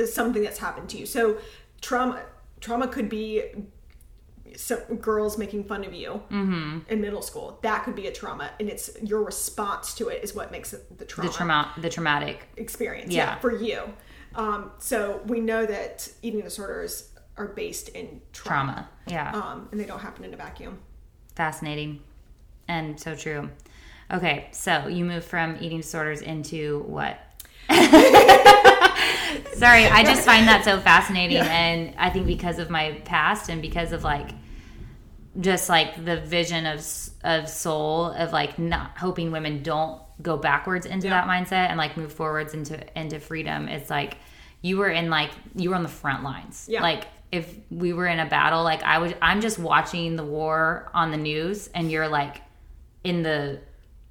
something 0.07 0.43
that's 0.43 0.59
happened 0.59 0.89
to 0.91 0.99
you. 0.99 1.07
So 1.07 1.39
trauma 1.81 2.21
trauma 2.61 2.89
could 2.89 3.09
be 3.09 3.43
some 4.57 4.79
girls 4.97 5.37
making 5.39 5.64
fun 5.64 5.85
of 5.85 5.93
you 5.93 6.23
in 6.31 7.01
middle 7.01 7.23
school. 7.23 7.59
That 7.62 7.85
could 7.85 7.95
be 7.95 8.07
a 8.07 8.12
trauma 8.12 8.51
and 8.61 8.69
it's 8.69 8.91
your 9.03 9.23
response 9.23 9.95
to 9.95 10.09
it 10.09 10.23
is 10.23 10.35
what 10.35 10.53
makes 10.53 10.73
it 10.73 10.99
the 10.99 11.05
trauma. 11.05 11.31
The 11.31 11.37
trauma 11.37 11.73
the 11.79 11.89
traumatic 11.91 12.49
experience 12.57 13.12
Yeah. 13.12 13.25
yeah. 13.25 13.39
for 13.39 13.57
you. 13.57 13.83
Um, 14.35 14.73
so 14.79 15.23
we 15.27 15.41
know 15.41 15.64
that 15.66 16.09
eating 16.23 16.43
disorders 16.43 17.11
are 17.37 17.49
based 17.49 17.89
in 17.91 18.21
trauma, 18.33 18.73
trauma 18.73 18.89
yeah. 19.07 19.31
Um, 19.33 19.69
and 19.71 19.81
they 19.81 19.85
don't 19.85 20.01
happen 20.01 20.25
in 20.25 20.35
a 20.35 20.37
vacuum. 20.37 20.79
Fascinating 21.35 22.01
and 22.69 22.99
so 23.01 23.14
true 23.14 23.49
okay 24.13 24.49
so 24.53 24.87
you 24.89 25.05
moved 25.05 25.27
from 25.27 25.57
eating 25.61 25.81
disorders 25.81 26.23
into 26.23 26.81
what? 26.87 27.19
Sorry 27.69 27.85
i 29.87 30.03
just 30.05 30.25
find 30.25 30.49
that 30.49 30.63
so 30.65 30.81
fascinating 30.81 31.37
and 31.39 31.95
i 31.99 32.09
think 32.09 32.27
because 32.27 32.59
of 32.59 32.71
my 32.71 32.93
past 33.05 33.51
and 33.51 33.61
because 33.61 33.93
of 33.93 34.05
like 34.05 34.31
just 35.41 35.69
like 35.69 36.05
the 36.05 36.21
vision 36.21 36.67
of 36.67 36.85
of 37.25 37.49
soul 37.49 38.07
of 38.13 38.33
like 38.33 38.59
not 38.59 38.97
hoping 38.97 39.31
women 39.31 39.63
don't 39.63 40.01
go 40.23 40.37
backwards 40.37 40.87
into 40.87 41.09
that 41.09 41.27
mindset 41.27 41.69
and 41.69 41.77
like 41.77 41.97
move 41.97 42.13
forwards 42.13 42.55
into 42.55 42.99
into 42.99 43.21
freedom 43.21 43.69
it's 43.69 43.91
like 43.91 44.17
you 44.63 44.79
were 44.79 44.89
in 44.89 45.11
like 45.11 45.31
you 45.55 45.71
were 45.71 45.77
on 45.77 45.83
the 45.83 45.89
front 45.89 46.25
lines. 46.25 46.67
Yeah. 46.69 46.83
like 46.83 47.07
if 47.31 47.55
we 47.71 47.93
were 47.93 48.07
in 48.07 48.19
a 48.19 48.27
battle 48.27 48.65
like 48.65 48.83
i 48.83 48.99
was 48.99 49.13
i'm 49.21 49.41
just 49.41 49.59
watching 49.59 50.17
the 50.17 50.25
war 50.25 50.91
on 50.95 51.11
the 51.11 51.17
news 51.17 51.69
and 51.75 51.91
you're 51.91 52.09
like 52.09 52.43
in 53.05 53.23
the 53.23 53.61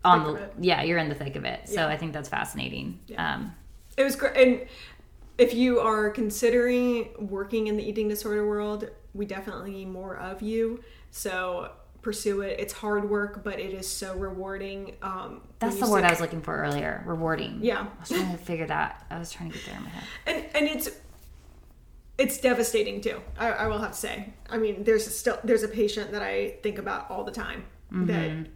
on 0.05 0.33
the 0.33 0.49
yeah 0.59 0.83
you're 0.83 0.97
in 0.99 1.09
the 1.09 1.15
thick 1.15 1.35
of 1.35 1.43
it 1.45 1.67
so 1.67 1.73
Yeah. 1.75 1.87
i 1.87 1.97
think 1.97 2.13
that's 2.13 2.29
fascinating 2.29 2.99
um 3.17 3.53
It 3.97 4.03
was 4.03 4.15
great. 4.15 4.37
And 4.37 4.67
if 5.37 5.53
you 5.53 5.79
are 5.79 6.09
considering 6.11 7.09
working 7.29 7.67
in 7.67 7.77
the 7.77 7.83
eating 7.87 8.07
disorder 8.07 8.47
world, 8.47 8.89
we 9.13 9.25
definitely 9.25 9.71
need 9.71 9.87
more 9.89 10.15
of 10.17 10.41
you. 10.41 10.83
So 11.11 11.71
pursue 12.01 12.41
it. 12.41 12.59
It's 12.59 12.73
hard 12.73 13.09
work, 13.09 13.43
but 13.43 13.59
it 13.59 13.73
is 13.73 13.87
so 13.87 14.15
rewarding. 14.15 14.95
Um, 15.01 15.41
that's 15.59 15.79
the 15.79 15.89
word 15.89 16.03
i 16.03 16.09
was 16.11 16.21
looking 16.21 16.41
for 16.41 16.55
earlier 16.55 17.03
rewarding 17.05 17.59
Yeah. 17.61 17.81
i 17.97 17.99
was 17.99 18.09
trying 18.09 18.31
to 18.31 18.37
figure 18.37 18.67
that 18.67 19.05
i 19.09 19.17
was 19.19 19.31
trying 19.31 19.51
to 19.51 19.57
get 19.57 19.65
there 19.67 19.77
in 19.77 19.83
my 19.83 19.89
head 19.89 20.03
and 20.27 20.45
and 20.55 20.65
it's 20.75 20.89
it's 22.17 22.39
devastating 22.39 22.99
too. 23.01 23.21
I, 23.37 23.47
I 23.51 23.67
will 23.67 23.77
have 23.77 23.91
to 23.91 23.97
say. 23.97 24.33
I 24.49 24.57
mean, 24.57 24.83
there's 24.83 25.05
still 25.15 25.37
there's 25.43 25.61
a 25.63 25.67
patient 25.67 26.11
that 26.13 26.23
I 26.23 26.55
think 26.63 26.77
about 26.79 27.11
all 27.11 27.23
the 27.23 27.31
time 27.31 27.65
that 27.91 28.47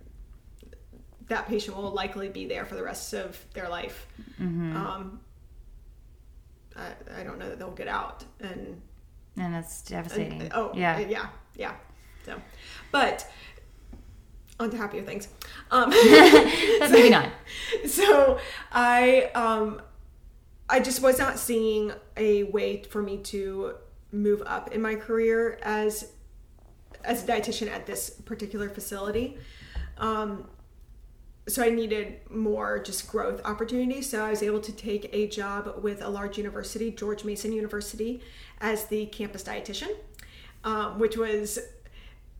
that 1.32 1.48
patient 1.48 1.78
will 1.78 1.92
likely 1.92 2.28
be 2.28 2.46
there 2.46 2.66
for 2.66 2.76
the 2.76 2.84
rest 2.84 3.14
of 3.14 3.40
their 3.54 3.70
life. 3.70 4.06
Um, 4.40 5.22
I, 6.76 7.20
I 7.20 7.24
don't 7.24 7.40
know 7.40 7.50
that 7.50 7.58
they'll 7.58 7.72
get 7.72 7.88
out 7.88 8.26
and 8.42 8.82
and 9.38 9.56
it's 9.56 9.82
devastating. 9.82 10.52
oh 10.54 10.72
yeah. 10.76 11.00
yeah 11.00 11.08
yeah 11.08 11.28
yeah 11.56 11.74
so. 12.26 12.36
But 12.92 13.26
on 14.60 14.70
to 14.72 14.78
happier 14.78 15.04
things. 15.04 15.30
Um 15.72 15.90
but 16.80 16.92
maybe 16.92 17.10
not. 17.18 17.30
so 17.88 18.38
i 18.72 19.32
um 19.34 19.82
i 20.70 20.80
just 20.80 21.02
was 21.02 21.18
not 21.18 21.40
seeing 21.40 21.94
a 22.18 22.44
way 22.44 22.84
for 22.84 23.02
me 23.02 23.18
to 23.18 23.76
move 24.12 24.44
up 24.46 24.74
in 24.74 24.82
my 24.82 24.96
career 24.96 25.58
as 25.64 26.12
as 27.06 27.24
a 27.24 27.28
dietitian 27.28 27.70
at 27.70 27.86
this 27.86 28.10
particular 28.10 28.70
facility. 28.70 29.38
Um 29.98 30.48
so 31.48 31.64
I 31.64 31.70
needed 31.70 32.20
more 32.30 32.80
just 32.80 33.08
growth 33.08 33.42
opportunities. 33.46 34.10
So 34.10 34.24
I 34.24 34.30
was 34.30 34.44
able 34.44 34.60
to 34.62 34.72
take 34.72 35.10
a 35.12 35.28
job 35.28 35.82
with 35.82 36.02
a 36.02 36.10
large 36.10 36.38
university, 36.38 36.92
George 36.92 37.24
Mason 37.24 37.52
University, 37.52 38.22
as 38.60 38.86
the 38.86 39.08
campus 39.08 39.44
dietitian, 39.44 39.96
um, 40.64 41.00
which 41.00 41.18
was 41.18 41.60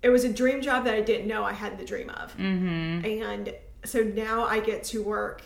it 0.04 0.10
was 0.10 0.24
a 0.24 0.34
dream 0.34 0.62
job 0.62 0.86
that 0.86 0.94
I 0.94 1.02
didn't 1.02 1.28
know 1.28 1.44
I 1.44 1.54
had 1.54 1.78
the 1.78 1.86
dream 1.86 2.10
of. 2.10 2.36
Mm-hmm. 2.38 3.06
And 3.06 3.54
so 3.86 4.02
now 4.02 4.46
I 4.46 4.60
get 4.60 4.84
to 4.86 5.04
work 5.04 5.44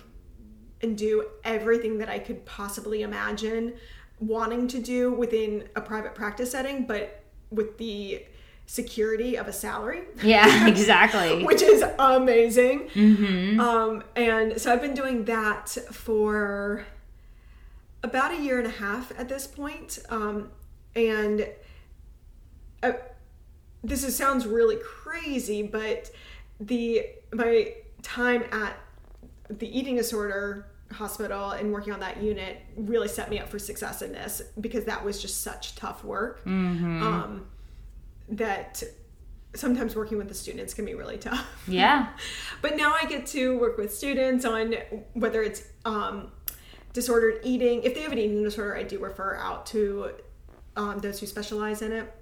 and 0.82 0.98
do 0.98 1.28
everything 1.44 1.98
that 1.98 2.10
I 2.10 2.20
could 2.20 2.46
possibly 2.46 3.02
imagine 3.02 3.74
wanting 4.20 4.68
to 4.70 4.80
do 4.80 5.12
within 5.12 5.68
a 5.76 5.82
private 5.82 6.16
practice 6.16 6.52
setting, 6.52 6.86
but 6.86 7.24
with 7.52 7.78
the 7.78 8.26
security 8.68 9.38
of 9.38 9.48
a 9.48 9.54
salary. 9.54 10.02
yeah 10.24 10.68
exactly 10.74 11.44
which 11.44 11.62
is 11.62 11.84
amazing. 12.00 12.90
Um, 13.60 14.04
and 14.16 14.60
so 14.60 14.72
I've 14.74 14.82
been 14.82 14.96
doing 14.96 15.26
that 15.26 15.70
for 15.92 16.86
about 18.04 18.32
a 18.32 18.42
year 18.42 18.58
and 18.58 18.68
a 18.68 18.72
half 18.72 19.12
at 19.20 19.30
this 19.30 19.48
point. 19.48 20.00
Um, 20.10 20.50
and 20.96 21.48
uh, 22.84 22.94
this 23.84 24.04
is, 24.04 24.16
sounds 24.16 24.46
really 24.46 24.78
crazy, 24.78 25.64
but 25.64 26.10
the 26.60 27.06
my 27.34 27.74
time 28.02 28.44
at 28.52 28.78
the 29.50 29.68
eating 29.78 29.96
disorder 29.96 30.68
hospital 30.92 31.52
and 31.52 31.72
working 31.72 31.92
on 31.94 32.00
that 32.00 32.22
unit 32.22 32.62
really 32.78 33.08
set 33.08 33.30
me 33.30 33.40
up 33.40 33.50
for 33.50 33.60
success 33.60 34.02
in 34.02 34.12
this 34.12 34.42
because 34.62 34.86
that 34.86 35.04
was 35.04 35.22
just 35.22 35.42
such 35.42 35.76
tough 35.76 36.04
work. 36.04 36.42
Um, 37.04 37.48
that 38.30 38.84
sometimes 39.56 39.96
working 39.96 40.18
with 40.18 40.28
the 40.28 40.34
students 40.34 40.74
can 40.74 40.86
be 40.86 40.94
really 40.94 41.18
tough. 41.18 41.48
yeah 41.68 42.10
But 42.62 42.78
now 42.78 42.94
I 42.94 43.06
get 43.06 43.26
to 43.28 43.58
work 43.58 43.78
with 43.78 43.94
students 43.94 44.46
on 44.46 44.76
whether 45.14 45.42
it's 45.44 45.64
um, 45.86 46.32
disordered 46.94 47.42
eating. 47.44 47.84
If 47.84 47.96
they 47.96 48.02
have 48.02 48.12
an 48.12 48.18
eating 48.18 48.44
disorder, 48.44 48.76
I 48.76 48.84
do 48.84 49.00
refer 49.00 49.36
out 49.36 49.66
to 49.68 50.12
um, 50.76 51.00
those 51.00 51.20
who 51.20 51.26
specialize 51.26 51.82
in 51.82 51.92
it. 51.92 52.14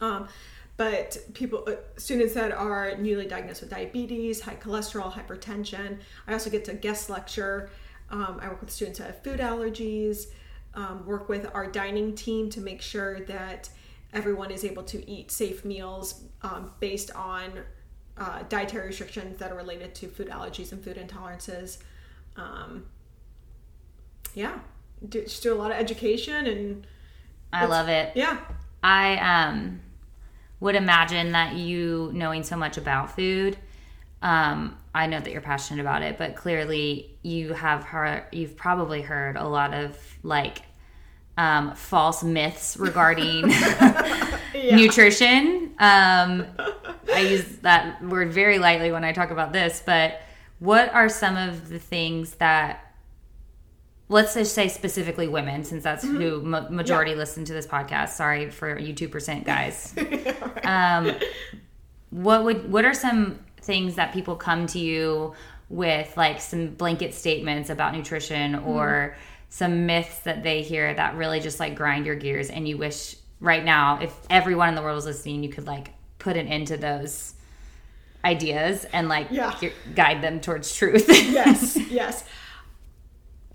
Um, 0.00 0.28
but 0.76 1.18
people, 1.34 1.64
uh, 1.66 1.72
students 1.96 2.34
that 2.34 2.52
are 2.52 2.96
newly 2.96 3.26
diagnosed 3.26 3.62
with 3.62 3.70
diabetes, 3.70 4.40
high 4.40 4.54
cholesterol, 4.54 5.12
hypertension. 5.12 5.98
I 6.26 6.32
also 6.32 6.50
get 6.50 6.64
to 6.66 6.74
guest 6.74 7.10
lecture. 7.10 7.70
Um, 8.10 8.38
I 8.40 8.48
work 8.48 8.60
with 8.60 8.70
students 8.70 9.00
that 9.00 9.06
have 9.06 9.22
food 9.22 9.40
allergies. 9.40 10.26
Um, 10.74 11.04
work 11.04 11.28
with 11.28 11.50
our 11.54 11.66
dining 11.66 12.14
team 12.14 12.48
to 12.50 12.60
make 12.60 12.80
sure 12.80 13.20
that 13.20 13.68
everyone 14.12 14.50
is 14.50 14.64
able 14.64 14.82
to 14.84 15.10
eat 15.10 15.30
safe 15.30 15.64
meals 15.64 16.22
um, 16.42 16.72
based 16.80 17.14
on 17.14 17.52
uh, 18.16 18.42
dietary 18.48 18.88
restrictions 18.88 19.38
that 19.38 19.52
are 19.52 19.56
related 19.56 19.94
to 19.94 20.08
food 20.08 20.28
allergies 20.28 20.72
and 20.72 20.82
food 20.82 20.96
intolerances. 20.96 21.78
Um, 22.36 22.86
yeah, 24.34 24.58
do, 25.08 25.22
just 25.22 25.42
do 25.42 25.52
a 25.52 25.56
lot 25.56 25.70
of 25.70 25.76
education 25.76 26.46
and 26.46 26.86
i 27.52 27.64
love 27.64 27.88
it. 27.88 28.12
Yeah, 28.14 28.38
I 28.82 29.16
um 29.16 29.80
would 30.60 30.74
imagine 30.74 31.32
that 31.32 31.54
you 31.54 32.10
knowing 32.14 32.42
so 32.42 32.56
much 32.56 32.76
about 32.76 33.14
food, 33.14 33.56
um, 34.22 34.76
I 34.94 35.06
know 35.06 35.20
that 35.20 35.30
you're 35.30 35.40
passionate 35.40 35.80
about 35.80 36.02
it, 36.02 36.18
but 36.18 36.34
clearly 36.34 37.16
you 37.22 37.52
have 37.52 37.84
heard 37.84 38.24
you've 38.32 38.56
probably 38.56 39.00
heard 39.00 39.36
a 39.36 39.46
lot 39.46 39.72
of 39.72 39.96
like 40.22 40.62
um, 41.38 41.74
false 41.76 42.24
myths 42.24 42.76
regarding 42.76 43.46
nutrition. 44.54 45.72
Um, 45.78 46.44
I 47.14 47.20
use 47.20 47.44
that 47.58 48.02
word 48.02 48.32
very 48.32 48.58
lightly 48.58 48.90
when 48.90 49.04
I 49.04 49.12
talk 49.12 49.30
about 49.30 49.52
this, 49.52 49.80
but 49.86 50.20
what 50.58 50.92
are 50.92 51.08
some 51.08 51.36
of 51.36 51.68
the 51.68 51.78
things 51.78 52.34
that 52.34 52.84
let's 54.08 54.34
just 54.34 54.52
say 54.52 54.68
specifically 54.68 55.28
women 55.28 55.62
since 55.62 55.84
that's 55.84 56.02
who 56.02 56.42
ma- 56.42 56.68
majority 56.70 57.14
listen 57.14 57.44
to 57.44 57.52
this 57.52 57.66
podcast. 57.66 58.10
Sorry 58.10 58.50
for 58.50 58.78
you 58.78 58.92
2% 58.92 59.44
guys. 59.44 59.94
Um, 60.64 61.14
what 62.10 62.44
would 62.44 62.70
what 62.70 62.84
are 62.84 62.92
some 62.92 63.38
things 63.62 63.94
that 63.94 64.12
people 64.12 64.36
come 64.36 64.66
to 64.66 64.78
you 64.78 65.34
with 65.70 66.14
like 66.14 66.42
some 66.42 66.68
blanket 66.74 67.14
statements 67.14 67.70
about 67.70 67.94
nutrition 67.94 68.54
or 68.56 69.16
some 69.50 69.86
myths 69.86 70.20
that 70.20 70.42
they 70.42 70.62
hear 70.62 70.92
that 70.94 71.14
really 71.16 71.40
just 71.40 71.58
like 71.58 71.74
grind 71.74 72.04
your 72.06 72.14
gears 72.14 72.50
and 72.50 72.68
you 72.68 72.76
wish 72.76 73.16
right 73.40 73.64
now 73.64 73.98
if 74.02 74.14
everyone 74.28 74.68
in 74.68 74.74
the 74.74 74.82
world 74.82 74.96
was 74.96 75.06
listening 75.06 75.42
you 75.42 75.48
could 75.48 75.66
like 75.66 75.90
put 76.18 76.36
an 76.36 76.46
end 76.48 76.66
to 76.66 76.76
those 76.76 77.34
ideas 78.24 78.84
and 78.92 79.08
like 79.08 79.28
Yeah. 79.30 79.58
guide 79.94 80.20
them 80.22 80.40
towards 80.40 80.74
truth 80.74 81.06
yes, 81.08 81.76
yes. 81.90 82.24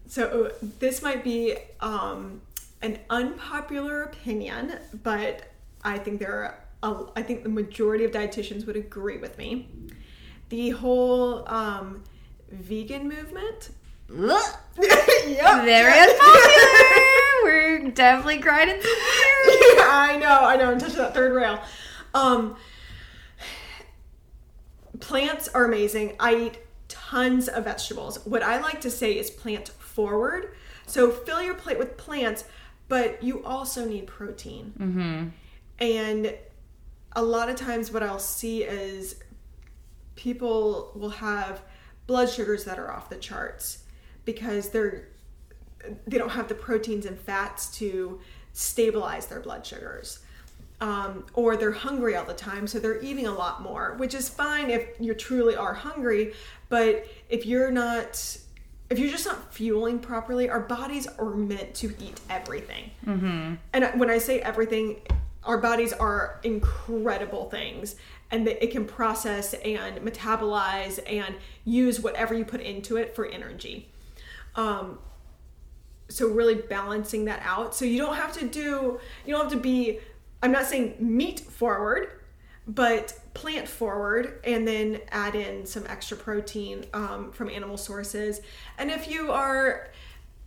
So 0.08 0.52
this 0.80 1.02
might 1.02 1.24
be 1.24 1.56
um, 1.80 2.42
an 2.82 3.00
unpopular 3.10 4.04
opinion, 4.04 4.78
but 5.02 5.42
I 5.84 5.98
think 5.98 6.20
there 6.20 6.32
are. 6.32 6.60
A, 6.84 7.06
I 7.16 7.24
think 7.24 7.44
the 7.44 7.50
majority 7.50 8.04
of 8.06 8.12
dietitians 8.12 8.68
would 8.68 8.76
agree 8.76 9.18
with 9.18 9.38
me. 9.38 9.70
The 10.50 10.70
whole 10.72 11.48
um, 11.50 12.04
vegan 12.52 13.08
movement. 13.08 13.72
Yep. 14.80 15.66
very 15.66 16.00
unpopular 16.00 17.04
we're 17.44 17.90
definitely 17.92 18.38
grinding 18.38 18.82
some 18.82 18.92
gears. 18.92 19.74
yeah, 19.78 19.88
I 19.90 20.18
know, 20.18 20.40
I 20.42 20.56
know. 20.56 20.72
I'm 20.72 20.80
touching 20.80 20.98
that 20.98 21.14
third 21.14 21.34
rail. 21.34 21.62
Um, 22.14 22.56
plants 25.00 25.48
are 25.50 25.66
amazing. 25.66 26.16
I 26.20 26.36
eat 26.36 26.60
tons 26.88 27.48
of 27.48 27.66
vegetables. 27.66 28.26
What 28.26 28.44
I 28.44 28.60
like 28.62 28.82
to 28.82 28.90
say 28.90 29.18
is 29.18 29.30
plant 29.30 29.70
forward. 29.70 30.56
So 30.88 31.12
fill 31.12 31.42
your 31.42 31.56
plate 31.56 31.78
with 31.78 31.98
plants, 31.98 32.46
but 32.88 33.22
you 33.24 33.44
also 33.44 33.86
need 33.86 34.08
protein. 34.08 34.74
Mm-hmm. 34.80 35.28
And 35.80 36.38
a 37.16 37.24
lot 37.24 37.50
of 37.50 37.56
times, 37.56 37.92
what 37.92 38.04
I'll 38.04 38.20
see 38.20 38.64
is 38.64 39.16
people 40.16 40.92
will 40.96 41.10
have 41.10 41.62
blood 42.06 42.30
sugars 42.30 42.66
that 42.66 42.80
are 42.80 42.92
off 42.92 43.10
the 43.10 43.16
charts 43.16 43.83
because 44.26 44.70
they're 44.70 45.08
they 46.08 46.18
don't 46.18 46.30
have 46.30 46.48
the 46.48 46.56
proteins 46.56 47.06
and 47.06 47.20
fats 47.20 47.68
to 47.78 48.20
stabilize 48.54 49.28
their 49.28 49.40
blood 49.40 49.66
sugars. 49.66 50.20
Um, 50.82 51.26
or 51.34 51.56
they're 51.56 51.72
hungry 51.72 52.16
all 52.16 52.26
the 52.26 52.34
time, 52.34 52.68
so 52.68 52.80
they're 52.80 53.02
eating 53.02 53.26
a 53.26 53.34
lot 53.34 53.62
more, 53.62 53.96
which 53.98 54.14
is 54.14 54.28
fine 54.28 54.70
if 54.70 54.88
you 55.00 55.14
truly 55.14 55.56
are 55.56 55.74
hungry. 55.74 56.34
But 56.68 57.08
if 57.30 57.46
you're 57.46 57.72
not, 57.72 58.38
if 58.90 59.00
you're 59.00 59.12
just 59.12 59.26
not 59.26 59.54
fueling 59.54 60.00
properly, 60.00 60.50
our 60.50 60.60
bodies 60.60 61.08
are 61.18 61.30
meant 61.36 61.74
to 61.76 61.94
eat 62.00 62.20
everything. 62.30 62.92
Mm-hmm. 63.06 63.56
And 63.72 64.00
when 64.00 64.10
I 64.10 64.18
say 64.18 64.40
everything, 64.42 65.02
our 65.46 65.58
bodies 65.58 65.94
are 65.94 66.40
incredible 66.44 67.50
things 67.50 67.96
and 68.32 68.48
that 68.48 68.64
it 68.64 68.72
can 68.72 68.86
process 68.86 69.54
and 69.54 70.00
metabolize 70.00 71.00
and 71.08 71.36
use 71.66 72.02
whatever 72.02 72.34
you 72.34 72.44
put 72.44 72.62
into 72.62 72.98
it 72.98 73.16
for 73.16 73.26
energy. 73.26 73.90
Um, 74.56 75.00
so 76.10 76.28
really 76.28 76.56
balancing 76.56 77.26
that 77.26 77.42
out. 77.44 77.76
So 77.76 77.86
you 77.86 77.98
don't 77.98 78.16
have 78.16 78.34
to 78.34 78.48
do, 78.48 79.00
you 79.26 79.34
don't 79.34 79.44
have 79.44 79.52
to 79.52 79.58
be, 79.58 80.00
I'm 80.42 80.52
not 80.52 80.66
saying 80.66 80.96
meat 81.00 81.40
forward, 81.40 82.20
but 82.68 83.14
plant 83.34 83.68
forward 83.68 84.40
and 84.44 84.68
then 84.68 85.02
add 85.12 85.36
in 85.36 85.66
some 85.66 85.86
extra 85.88 86.16
protein 86.16 86.86
um, 86.94 87.32
from 87.32 87.50
animal 87.50 87.78
sources. 87.78 88.42
And 88.78 88.92
if 88.92 89.10
you 89.10 89.32
are 89.32 89.90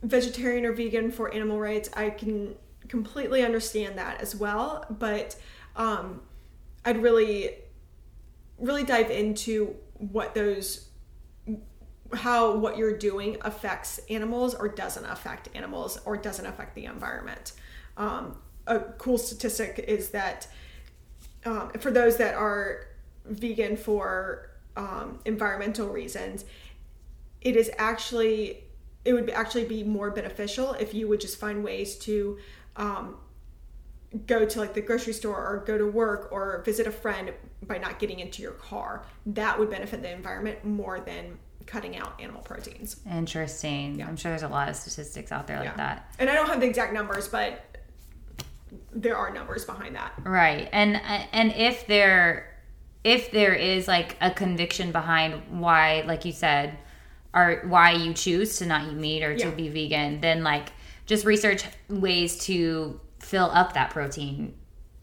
vegetarian 0.03 0.65
or 0.65 0.73
vegan 0.73 1.11
for 1.11 1.33
animal 1.35 1.59
rights, 1.59 1.91
I 1.95 2.11
can 2.11 2.55
completely 2.89 3.45
understand 3.45 3.99
that 3.99 4.21
as 4.21 4.37
well. 4.37 4.87
But 4.89 5.37
um, 5.75 6.23
I'd 6.85 7.03
really, 7.03 7.51
really 8.59 8.85
dive 8.85 9.11
into 9.11 9.75
what 9.99 10.35
those 10.35 10.86
how 12.15 12.57
what 12.57 12.77
you're 12.77 12.97
doing 12.97 13.37
affects 13.43 13.99
animals 14.11 14.55
or 14.55 14.69
doesn't 14.69 15.05
affect 15.05 15.49
animals 15.55 15.99
or 16.05 16.17
doesn't 16.17 16.47
affect 16.47 16.75
the 16.75 16.85
environment. 16.85 17.53
Um, 17.97 18.39
a 18.67 18.81
cool 18.81 19.19
statistic 19.19 19.85
is 19.87 20.11
that 20.11 20.49
um, 21.45 21.71
for 21.79 21.91
those 21.91 22.17
that 22.17 22.35
are 22.35 22.89
vegan 23.25 23.77
for 23.77 24.51
um, 24.77 25.21
environmental 25.25 25.89
reasons, 25.89 26.45
it 27.41 27.57
is 27.57 27.71
actually 27.79 28.65
it 29.05 29.13
would 29.13 29.31
actually 29.31 29.65
be 29.65 29.85
more 29.85 30.11
beneficial 30.11 30.73
if 30.75 30.93
you 30.93 31.07
would 31.07 31.21
just 31.21 31.39
find 31.39 31.63
ways 31.63 31.97
to 31.97 32.39
um, 32.75 33.17
go 34.27 34.45
to 34.45 34.59
like 34.59 34.75
the 34.75 34.81
grocery 34.81 35.13
store 35.13 35.37
or 35.37 35.63
go 35.65 35.79
to 35.79 35.87
work 35.87 36.29
or 36.33 36.63
visit 36.65 36.89
a 36.89 36.91
friend 36.91 37.33
by 37.63 37.79
not 37.79 38.01
getting 38.01 38.19
into 38.19 38.43
your 38.43 38.53
car. 38.53 39.05
That 39.27 39.59
would 39.59 39.71
benefit 39.71 40.03
the 40.03 40.11
environment 40.11 40.65
more 40.65 40.99
than 40.99 41.39
cutting 41.67 41.97
out 41.97 42.21
animal 42.21 42.43
proteins. 42.43 42.97
Interesting. 43.11 44.03
I'm 44.03 44.17
sure 44.17 44.31
there's 44.31 44.43
a 44.43 44.49
lot 44.49 44.69
of 44.69 44.77
statistics 44.77 45.33
out 45.33 45.47
there 45.47 45.59
like 45.59 45.67
Yeah. 45.71 45.77
that. 45.77 46.15
And 46.19 46.31
I 46.31 46.35
don't 46.35 46.47
have 46.49 46.61
the 46.61 46.67
exact 46.67 46.93
numbers, 46.93 47.29
but 47.29 47.65
there 48.93 49.17
are 49.17 49.33
numbers 49.33 49.65
behind 49.65 49.97
that. 49.97 50.13
Right. 50.23 50.69
And 50.73 50.97
and 51.33 51.53
if 51.53 51.87
there 51.87 52.53
if 53.05 53.31
there 53.31 53.55
is 53.55 53.87
like 53.87 54.17
a 54.21 54.31
conviction 54.31 54.91
behind 54.93 55.43
why 55.61 56.03
like 56.07 56.25
you 56.25 56.33
said 56.33 56.79
or 57.35 57.63
why 57.67 57.93
you 57.93 58.13
choose 58.15 58.59
to 58.59 58.67
not 58.67 58.87
eat 58.89 58.95
meat 58.95 59.23
or 59.23 59.37
to 59.37 59.45
Yeah. 59.49 59.51
be 59.51 59.69
vegan, 59.69 60.21
then 60.21 60.43
like 60.43 60.71
just 61.05 61.25
research 61.25 61.65
ways 61.89 62.39
to 62.47 63.01
fill 63.21 63.51
up 63.53 63.75
that 63.75 63.91
protein 63.91 64.55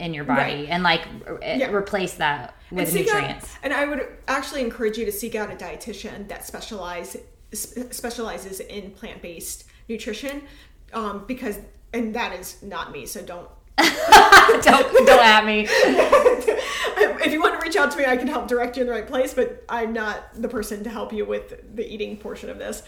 in 0.04 0.12
your 0.14 0.24
body 0.24 0.40
Right. 0.40 0.68
and 0.68 0.82
like 0.82 1.02
Yeah. 1.42 1.70
replace 1.72 2.14
that 2.14 2.54
with 2.70 2.88
out- 2.88 2.94
nutrients. 2.94 3.48
and 3.62 3.72
I 3.72 3.86
would 3.86 4.06
actually 4.28 4.60
encourage 4.60 4.98
you 4.98 5.04
to 5.06 5.12
seek 5.12 5.34
out 5.34 5.50
a 5.50 5.56
dietitian 5.56 6.28
that 6.28 6.46
specialize 6.46 7.16
sp- 7.56 7.90
specializes 7.90 8.60
in 8.60 8.90
plant 8.90 9.22
based 9.22 9.64
nutrition, 9.88 10.42
um, 10.92 11.24
because 11.26 11.58
and 11.94 12.14
that 12.14 12.38
is 12.38 12.62
not 12.62 12.92
me. 12.92 13.06
So 13.06 13.22
don't. 13.22 13.48
don't 13.78 14.62
don't 15.06 15.08
at 15.08 15.44
me. 15.46 15.66
if 15.70 17.32
you 17.32 17.40
want 17.40 17.58
to 17.58 17.64
reach 17.64 17.76
out 17.76 17.90
to 17.92 17.98
me, 17.98 18.04
I 18.04 18.16
can 18.16 18.28
help 18.28 18.46
direct 18.46 18.76
you 18.76 18.82
in 18.82 18.86
the 18.88 18.92
right 18.92 19.06
place, 19.06 19.32
but 19.34 19.64
I'm 19.68 19.92
not 19.92 20.22
the 20.34 20.48
person 20.48 20.84
to 20.84 20.90
help 20.90 21.12
you 21.12 21.24
with 21.24 21.74
the 21.74 21.86
eating 21.92 22.16
portion 22.18 22.50
of 22.50 22.58
this. 22.58 22.82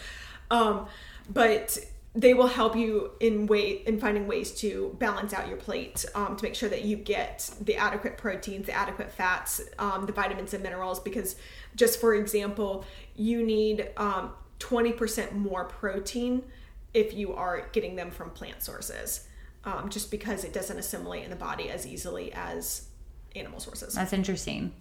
Um, 0.51 0.87
but 1.29 1.77
they 2.17 2.33
will 2.33 2.47
help 2.47 2.75
you 2.75 3.11
in 3.19 3.45
way 3.45 3.83
in 3.85 3.99
finding 3.99 4.25
ways 4.25 4.51
to 4.51 4.95
balance 4.97 5.33
out 5.33 5.47
your 5.47 5.55
plate 5.55 6.03
um, 6.15 6.35
to 6.35 6.43
make 6.43 6.55
sure 6.55 6.67
that 6.67 6.83
you 6.83 6.95
get 6.95 7.47
the 7.61 7.75
adequate 7.75 8.17
proteins, 8.17 8.65
the 8.65 8.73
adequate 8.73 9.11
fats, 9.11 9.61
um, 9.77 10.07
the 10.07 10.11
vitamins 10.11 10.51
and 10.55 10.63
minerals. 10.63 10.99
Because 10.99 11.35
just 11.75 12.01
for 12.01 12.15
example, 12.15 12.83
you 13.15 13.45
need 13.45 13.91
um, 13.97 14.31
20% 14.59 15.33
more 15.33 15.65
protein 15.65 16.41
if 16.91 17.13
you 17.13 17.33
are 17.35 17.69
getting 17.71 17.95
them 17.95 18.09
from 18.09 18.31
plant 18.31 18.63
sources. 18.63 19.27
Um, 19.63 19.89
just 19.89 20.09
because 20.09 20.43
it 20.43 20.53
doesn't 20.53 20.79
assimilate 20.79 21.23
in 21.23 21.29
the 21.29 21.35
body 21.35 21.69
as 21.69 21.85
easily 21.85 22.33
as 22.33 22.87
animal 23.35 23.59
sources. 23.59 23.93
That's 23.93 24.13
interesting. 24.13 24.73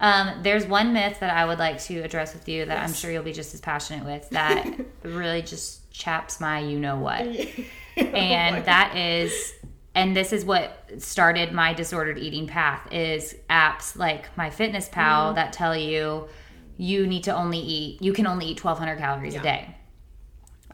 Um, 0.00 0.42
there's 0.42 0.66
one 0.66 0.92
myth 0.92 1.20
that 1.20 1.36
I 1.36 1.44
would 1.44 1.58
like 1.58 1.80
to 1.84 2.00
address 2.00 2.34
with 2.34 2.48
you 2.48 2.64
that 2.64 2.82
I'm 2.82 2.92
sure 2.92 3.12
you'll 3.12 3.22
be 3.22 3.32
just 3.32 3.54
as 3.54 3.60
passionate 3.60 4.04
with 4.04 4.28
that 4.30 4.66
really 5.04 5.42
just 5.42 5.83
chaps 5.94 6.40
my 6.40 6.58
you 6.58 6.78
know 6.78 6.98
what. 6.98 7.20
and 7.96 8.64
that 8.66 8.96
is 8.96 9.54
and 9.94 10.14
this 10.16 10.32
is 10.32 10.44
what 10.44 10.90
started 10.98 11.52
my 11.52 11.72
disordered 11.72 12.18
eating 12.18 12.46
path 12.48 12.92
is 12.92 13.34
apps 13.48 13.96
like 13.96 14.34
MyFitnessPal 14.36 14.90
Mm-hmm. 14.90 15.34
that 15.36 15.52
tell 15.52 15.76
you 15.76 16.28
you 16.76 17.06
need 17.06 17.24
to 17.24 17.34
only 17.34 17.60
eat 17.60 18.02
you 18.02 18.12
can 18.12 18.26
only 18.26 18.46
eat 18.46 18.62
1200 18.62 18.98
calories 18.98 19.36
a 19.36 19.40
day 19.40 19.76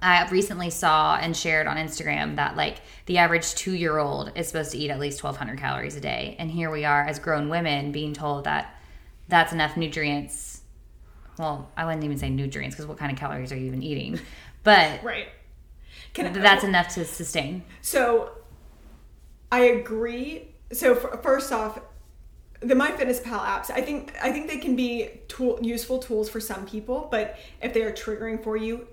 I 0.03 0.27
recently 0.31 0.71
saw 0.71 1.17
and 1.17 1.37
shared 1.37 1.67
on 1.67 1.77
Instagram 1.77 2.37
that 2.37 2.57
like 2.57 2.79
the 3.07 3.19
average 3.19 3.55
two 3.55 3.75
year 3.75 3.99
old 3.99 4.33
is 4.35 4.49
supposed 4.49 4.73
to 4.73 4.79
eat 4.79 4.91
at 4.91 4.99
least 4.99 5.23
1200 5.23 5.61
calories 5.61 5.95
a 5.97 6.01
day. 6.01 6.37
And 6.39 6.51
here 6.51 6.71
we 6.71 6.87
are 6.87 7.03
as 7.05 7.19
grown 7.19 7.51
women 7.51 7.93
being 7.93 8.15
told 8.15 8.45
that 8.45 8.75
that's 9.29 9.53
enough 9.53 9.77
nutrients. 9.77 10.63
Well, 11.39 11.71
I 11.77 11.85
wouldn't 11.85 12.05
even 12.05 12.17
say 12.17 12.31
nutrients 12.31 12.77
because 12.77 12.87
what 12.87 12.97
kind 12.97 13.13
of 13.13 13.19
calories 13.19 13.53
are 13.53 13.57
you 13.57 13.67
even 13.67 13.83
eating? 13.83 14.19
But 14.63 15.03
Right. 15.03 15.29
Can 16.15 16.27
I- 16.27 16.31
that's 16.31 16.65
enough 16.65 16.89
to 16.95 17.05
sustain. 17.05 17.63
So 17.81 18.33
I 19.53 19.61
agree. 19.61 20.49
So 20.73 20.95
f- 20.95 21.23
first 21.23 21.53
off, 21.53 21.81
the 22.61 22.75
MyFitnessPal 22.75 23.41
apps, 23.41 23.71
I 23.71 23.81
think 23.81 24.13
I 24.23 24.31
think 24.33 24.49
they 24.49 24.59
can 24.59 24.77
be 24.77 25.09
tool 25.29 25.59
useful 25.63 25.99
tools 25.99 26.29
for 26.29 26.41
some 26.41 26.67
people, 26.67 27.09
but 27.11 27.39
if 27.63 27.73
they 27.73 27.83
are 27.83 27.93
triggering 27.93 28.43
for 28.43 28.57
you, 28.57 28.87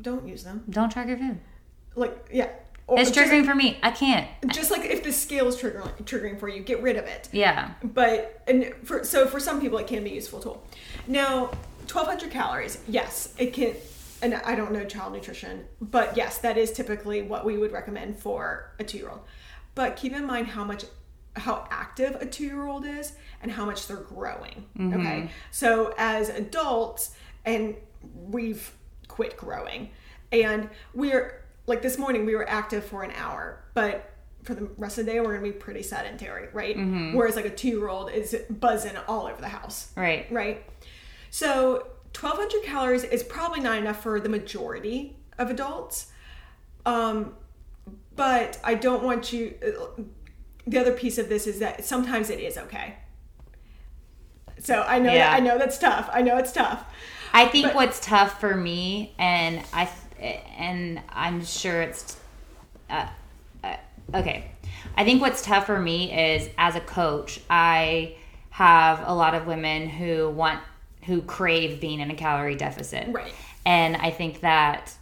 don't 0.00 0.26
use 0.28 0.44
them. 0.44 0.64
Don't 0.68 0.90
track 0.90 1.08
your 1.08 1.16
food. 1.16 1.38
Like 1.96 2.28
yeah, 2.30 2.50
or 2.86 3.00
It's 3.00 3.10
triggering 3.10 3.44
for 3.46 3.54
me. 3.54 3.78
I 3.82 3.90
can't. 3.90 4.28
Just 4.48 4.70
like 4.70 4.84
if 4.84 5.02
the 5.02 5.12
scale 5.12 5.48
is 5.48 5.56
triggering 5.56 5.90
triggering 6.04 6.38
for 6.38 6.48
you, 6.48 6.60
get 6.62 6.82
rid 6.82 6.96
of 6.96 7.04
it. 7.04 7.28
Yeah. 7.32 7.70
But 7.82 8.42
and 8.46 8.74
for 8.84 9.02
so 9.04 9.26
for 9.26 9.40
some 9.40 9.60
people 9.60 9.78
it 9.78 9.86
can 9.86 10.04
be 10.04 10.10
a 10.10 10.14
useful 10.14 10.40
tool. 10.40 10.62
Now, 11.06 11.46
1200 11.88 12.30
calories. 12.30 12.78
Yes, 12.86 13.34
it 13.38 13.52
can 13.54 13.74
and 14.22 14.34
I 14.34 14.54
don't 14.54 14.72
know 14.72 14.84
child 14.84 15.12
nutrition, 15.12 15.64
but 15.80 16.16
yes, 16.16 16.38
that 16.38 16.58
is 16.58 16.72
typically 16.72 17.22
what 17.22 17.44
we 17.44 17.58
would 17.58 17.72
recommend 17.72 18.18
for 18.18 18.72
a 18.78 18.84
2-year-old. 18.84 19.20
But 19.74 19.96
keep 19.96 20.12
in 20.14 20.26
mind 20.26 20.48
how 20.48 20.64
much 20.64 20.84
how 21.36 21.66
active 21.70 22.16
a 22.20 22.26
2-year-old 22.26 22.84
is 22.84 23.12
and 23.40 23.52
how 23.52 23.64
much 23.64 23.86
they're 23.86 23.96
growing, 23.96 24.66
mm-hmm. 24.76 25.00
okay? 25.00 25.30
So 25.52 25.94
as 25.96 26.28
adults 26.28 27.14
and 27.44 27.76
we've 28.14 28.72
quit 29.08 29.36
growing 29.36 29.90
and 30.32 30.68
we're 30.94 31.44
like 31.66 31.82
this 31.82 31.98
morning 31.98 32.26
we 32.26 32.34
were 32.34 32.48
active 32.48 32.84
for 32.84 33.02
an 33.04 33.12
hour, 33.12 33.62
but 33.74 34.12
for 34.42 34.54
the 34.54 34.68
rest 34.76 34.98
of 34.98 35.06
the 35.06 35.12
day 35.12 35.20
we're 35.20 35.34
gonna 35.36 35.42
be 35.42 35.52
pretty 35.52 35.82
sedentary, 35.82 36.48
right? 36.52 36.76
Mm-hmm. 36.76 37.14
Whereas 37.16 37.36
like 37.36 37.44
a 37.44 37.50
two 37.50 37.68
year 37.68 37.88
old 37.88 38.10
is 38.10 38.36
buzzing 38.50 38.96
all 39.06 39.26
over 39.26 39.40
the 39.40 39.48
house, 39.48 39.92
Right. 39.96 40.26
right? 40.32 40.64
So 41.30 41.86
1200 42.18 42.62
calories 42.64 43.04
is 43.04 43.22
probably 43.22 43.60
not 43.60 43.78
enough 43.78 44.02
for 44.02 44.20
the 44.20 44.28
majority 44.28 45.16
of 45.38 45.50
adults. 45.50 46.06
Um, 46.84 47.34
but 48.16 48.58
I 48.64 48.74
don't 48.74 49.02
want 49.02 49.32
you. 49.32 49.54
The 50.66 50.78
other 50.78 50.92
piece 50.92 51.18
of 51.18 51.28
this 51.28 51.46
is 51.46 51.58
that 51.60 51.84
sometimes 51.84 52.30
it 52.30 52.40
is 52.40 52.58
okay. 52.58 52.96
So 54.58 54.82
I 54.82 54.98
know 54.98 55.12
Yeah. 55.12 55.32
I 55.32 55.40
know 55.40 55.56
that's 55.58 55.78
tough. 55.78 56.08
I 56.12 56.20
know 56.22 56.36
it's 56.36 56.52
tough. 56.52 56.84
I 57.32 57.46
think 57.46 57.68
But- 57.68 57.74
what's 57.76 58.00
tough 58.00 58.40
for 58.40 58.54
me, 58.54 59.14
and 59.18 59.62
I, 59.72 59.88
and 60.58 61.00
I'm 61.08 61.44
sure 61.44 61.80
it's, 61.80 62.16
uh, 62.90 63.06
uh, 63.64 63.76
okay. 64.14 64.50
I 64.96 65.04
think 65.04 65.22
what's 65.22 65.40
tough 65.42 65.66
for 65.66 65.78
me 65.78 66.12
is 66.12 66.50
as 66.58 66.74
a 66.74 66.80
coach, 66.80 67.40
I 67.48 68.16
have 68.50 69.00
a 69.06 69.14
lot 69.14 69.34
of 69.34 69.46
women 69.46 69.88
who 69.88 70.28
want, 70.28 70.60
who 71.10 71.20
crave 71.22 71.80
being 71.80 71.98
in 71.98 72.08
a 72.08 72.14
calorie 72.14 72.54
deficit, 72.54 73.08
Right. 73.12 73.34
And 73.66 73.96
I 73.96 74.10
think 74.10 74.40
that 74.42 74.92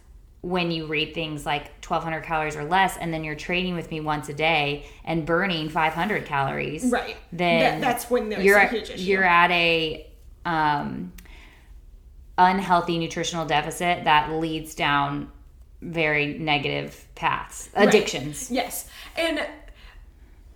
when 0.41 0.71
you 0.71 0.87
read 0.87 1.13
things 1.13 1.45
like 1.45 1.65
1200 1.85 2.23
calories 2.23 2.55
or 2.55 2.63
less, 2.63 2.97
and 2.97 3.13
then 3.13 3.23
you're 3.23 3.35
training 3.35 3.75
with 3.75 3.91
me 3.91 3.99
once 4.01 4.27
a 4.27 4.33
day 4.33 4.85
and 5.05 5.23
burning 5.23 5.69
500 5.69 6.25
calories, 6.25 6.83
Right. 6.85 7.15
Then 7.31 7.59
That- 7.59 7.81
that's 7.81 8.09
when 8.09 8.29
there's 8.29 8.43
you're 8.43 8.57
a 8.57 8.63
at- 8.63 8.71
huge 8.71 8.89
issue. 8.89 9.03
You're 9.03 9.23
at 9.23 9.51
a 9.51 10.07
um, 10.45 11.11
unhealthy 12.39 12.97
nutritional 12.97 13.45
deficit 13.45 14.05
that 14.05 14.31
leads 14.31 14.73
down 14.73 15.31
very 15.83 16.39
negative 16.39 17.05
paths, 17.13 17.69
Right. 17.75 17.87
addictions. 17.87 18.49
Yes, 18.49 18.89
and 19.15 19.45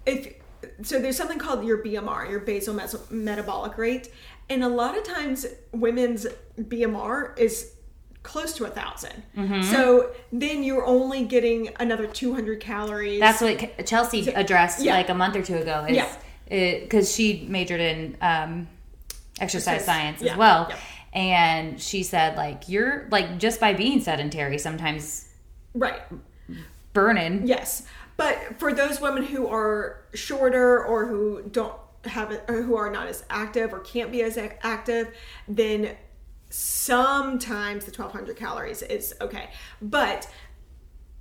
if 0.08 0.34
so, 0.82 1.00
there's 1.00 1.18
something 1.18 1.38
called 1.40 1.64
your 1.66 1.78
BMR, 1.84 2.26
your 2.30 2.40
basal 2.40 2.80
metabolic 3.12 3.78
rate, 3.78 4.10
and 4.50 4.64
a 4.64 4.68
lot 4.70 4.98
of 4.98 5.04
times 5.04 5.46
women's 5.72 6.26
BMR 6.60 7.38
is 7.38 7.72
close 8.24 8.54
to 8.54 8.64
a 8.66 8.70
1000 8.70 9.24
Mhm. 9.38 9.64
So 9.66 10.12
then 10.32 10.64
you're 10.64 10.86
only 10.86 11.26
getting 11.26 11.70
another 11.80 12.08
200 12.08 12.60
calories. 12.62 13.20
That's 13.20 13.42
what 13.42 13.86
Chelsea 13.86 14.30
addressed 14.34 14.82
Yeah. 14.82 14.96
like 14.96 15.10
a 15.10 15.14
month 15.14 15.36
or 15.36 15.42
two 15.44 15.58
ago. 15.58 15.86
Is, 15.90 15.96
Yeah. 15.98 16.10
Because 16.82 17.14
she 17.14 17.46
majored 17.50 17.82
in 17.82 18.18
um, 18.22 18.68
exercise 19.42 19.76
Exercise. 19.82 19.86
science 19.86 20.22
Yeah. 20.22 20.32
as 20.34 20.38
well. 20.38 20.68
Yep. 20.70 20.80
And 21.14 21.82
she 21.82 22.02
said, 22.04 22.38
like, 22.38 22.70
you're 22.70 23.08
like 23.12 23.38
just 23.40 23.60
by 23.60 23.74
being 23.74 24.00
sedentary, 24.02 24.58
sometimes 24.58 25.28
right. 25.76 26.02
burning. 26.94 27.46
Yes, 27.46 27.84
but 28.18 28.38
for 28.60 28.74
those 28.74 29.02
women 29.02 29.24
who 29.26 29.48
are 29.48 29.98
shorter 30.14 30.84
or 30.84 31.06
who 31.08 31.44
don't 31.52 31.74
have 32.06 32.32
or 32.48 32.62
who 32.62 32.76
are 32.76 32.92
not 32.92 33.08
as 33.08 33.24
active 33.30 33.74
or 33.74 33.80
can't 33.80 34.12
be 34.12 34.22
as 34.24 34.38
active, 34.38 35.14
then 35.48 35.96
sometimes 36.50 37.86
the 37.86 37.92
1200 37.92 38.36
calories 38.38 38.82
is 38.84 39.14
okay. 39.22 39.50
But 39.82 40.30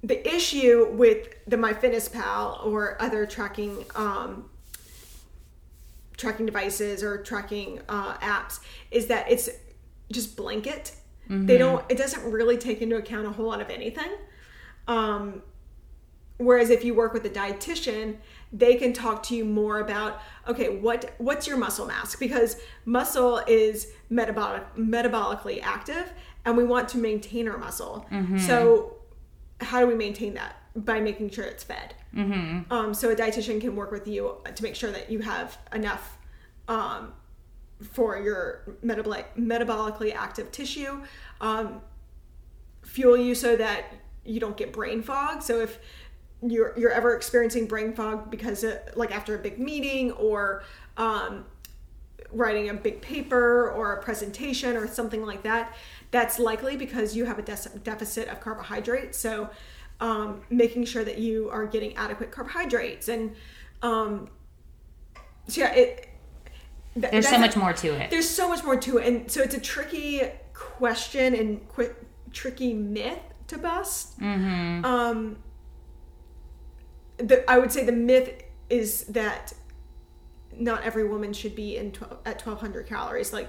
the 0.03 0.27
issue 0.35 0.89
with 0.93 1.29
the 1.47 1.57
MyFitnessPal 1.57 2.67
or 2.67 3.01
other 3.01 3.25
tracking 3.27 3.85
um, 3.95 4.49
tracking 6.17 6.47
devices 6.47 7.03
or 7.03 7.23
tracking 7.23 7.81
uh, 7.89 8.15
apps 8.19 8.61
is 8.91 9.07
that 9.07 9.31
it's 9.31 9.49
just 10.11 10.37
blanket. 10.37 10.95
They 11.29 11.55
Mhm. 11.55 11.59
don't. 11.59 11.85
It 11.89 11.97
doesn't 11.97 12.31
really 12.31 12.59
take 12.59 12.83
into 12.83 12.97
account 12.97 13.27
a 13.27 13.31
whole 13.31 13.47
lot 13.47 13.61
of 13.61 13.71
anything. 13.71 14.11
Um, 14.89 15.43
whereas 16.37 16.69
if 16.69 16.85
you 16.85 16.93
work 16.95 17.13
with 17.15 17.25
a 17.25 17.31
dietitian, 17.31 18.17
they 18.53 18.75
can 18.75 18.93
talk 18.93 19.23
to 19.25 19.37
you 19.37 19.45
more 19.45 19.81
about 19.81 20.21
okay, 20.47 20.77
what 20.77 21.15
what's 21.19 21.47
your 21.47 21.57
muscle 21.57 21.87
mass 21.87 22.15
because 22.17 22.57
muscle 22.85 23.39
is 23.47 23.89
metabolic 24.11 24.63
metabolically 24.77 25.61
active, 25.63 26.13
and 26.45 26.57
we 26.57 26.65
want 26.65 26.89
to 26.91 26.99
maintain 26.99 27.49
our 27.49 27.59
muscle. 27.59 28.07
Mhm. 28.11 28.41
So 28.41 28.97
how 29.61 29.81
do 29.81 29.87
we 29.87 29.95
maintain 29.95 30.35
that 30.35 30.57
by 30.75 31.01
making 31.01 31.31
sure 31.31 31.45
it's 31.45 31.65
fed? 31.65 31.95
Mm-hmm. 32.15 32.73
Um, 32.73 32.95
so 32.95 33.11
a 33.11 33.17
dietitian 33.17 33.61
can 33.61 33.75
work 33.77 33.91
with 33.91 34.07
you 34.07 34.37
to 34.55 34.63
make 34.63 34.75
sure 34.75 34.91
that 34.91 35.11
you 35.11 35.21
have 35.21 35.57
enough 35.73 36.19
um, 36.69 37.13
for 37.83 38.19
your 38.19 38.77
metabolic 38.83 39.35
metabolically 39.37 40.15
active 40.15 40.53
tissue, 40.53 41.01
um, 41.41 41.81
fuel 42.83 43.17
you 43.17 43.35
so 43.35 43.57
that 43.57 43.85
you 44.25 44.39
don't 44.39 44.57
get 44.57 44.73
brain 44.73 45.03
fog. 45.03 45.43
So 45.43 45.61
if 45.61 45.79
you're 46.43 46.77
you're 46.77 46.91
ever 46.91 47.15
experiencing 47.15 47.67
brain 47.67 47.93
fog 47.93 48.31
because 48.31 48.65
of, 48.65 48.79
like 48.97 49.15
after 49.15 49.35
a 49.35 49.39
big 49.39 49.59
meeting 49.59 50.11
or 50.13 50.65
um, 50.97 51.45
writing 52.33 52.69
a 52.71 52.75
big 52.75 53.01
paper 53.01 53.71
or 53.71 53.95
a 53.95 54.03
presentation 54.03 54.77
or 54.77 54.87
something 54.89 55.25
like 55.25 55.43
that, 55.43 55.75
that's 56.11 56.39
likely 56.39 56.77
because 56.77 57.15
you 57.17 57.25
have 57.27 57.39
a 57.39 57.43
des- 57.43 57.79
deficit 57.85 58.29
of 58.29 58.41
carbohydrates. 58.41 59.19
So, 59.19 59.51
um, 60.01 60.43
making 60.51 60.85
sure 60.87 61.05
that 61.05 61.19
you 61.19 61.49
are 61.51 61.67
getting 61.67 61.95
adequate 61.97 62.31
carbohydrates 62.33 63.09
and 63.09 63.35
um, 63.83 64.29
so 65.49 65.61
yeah, 65.61 65.73
it. 65.75 66.09
th- 66.95 67.11
There's 67.11 67.29
so 67.29 67.39
much 67.39 67.57
a- 67.57 67.59
more 67.59 67.73
to 67.73 67.89
it. 67.95 68.11
There's 68.11 68.29
so 68.29 68.49
much 68.49 68.65
more 68.65 68.77
to 68.77 68.99
it, 68.99 69.07
and 69.07 69.31
so 69.31 69.43
it's 69.43 69.55
a 69.55 69.61
tricky 69.61 70.23
question 70.55 71.35
and 71.35 71.67
quick 71.69 71.95
tricky 72.33 72.73
myth 72.75 73.19
to 73.49 73.59
bust. 73.59 74.19
Mm-hmm. 74.21 74.85
Um, 74.85 75.37
the, 77.23 77.51
I 77.51 77.59
would 77.59 77.73
say 77.73 77.85
the 77.85 77.93
myth 77.93 78.43
is 78.69 79.05
that 79.05 79.53
not 80.57 80.83
every 80.83 81.07
woman 81.09 81.33
should 81.33 81.55
be 81.55 81.77
in 81.77 81.93
12, 81.93 82.19
at 82.27 82.45
1200 82.45 82.87
calories 82.87 83.33
like 83.33 83.49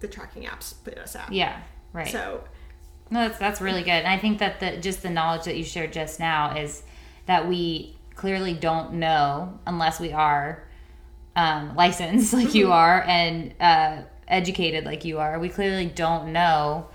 the 0.00 0.08
tracking 0.08 0.44
apps 0.44 0.74
put 0.84 0.98
us 0.98 1.14
at. 1.16 1.32
Yeah, 1.32 1.60
right. 1.92 2.08
So 2.08 2.44
No, 3.10 3.28
that's 3.28 3.38
that's 3.38 3.60
really 3.60 3.82
good. 3.82 3.90
And 3.90 4.08
I 4.08 4.18
think 4.18 4.38
that 4.38 4.60
the 4.60 4.76
just 4.78 5.02
the 5.02 5.10
knowledge 5.10 5.44
that 5.44 5.56
you 5.56 5.64
shared 5.64 5.92
just 5.92 6.20
now 6.20 6.56
is 6.56 6.82
that 7.26 7.48
we 7.48 7.96
clearly 8.14 8.52
don't 8.52 8.94
know 8.94 9.58
unless 9.66 10.00
we 10.00 10.12
are 10.12 10.66
um, 11.36 11.74
licensed 11.76 12.32
like 12.34 12.54
you 12.54 12.72
are 12.72 13.02
and 13.02 13.54
uh, 13.60 14.02
educated 14.28 14.84
like 14.84 15.04
you 15.04 15.18
are. 15.18 15.38
We 15.38 15.48
clearly 15.48 15.86
don't 15.86 16.32
know 16.32 16.88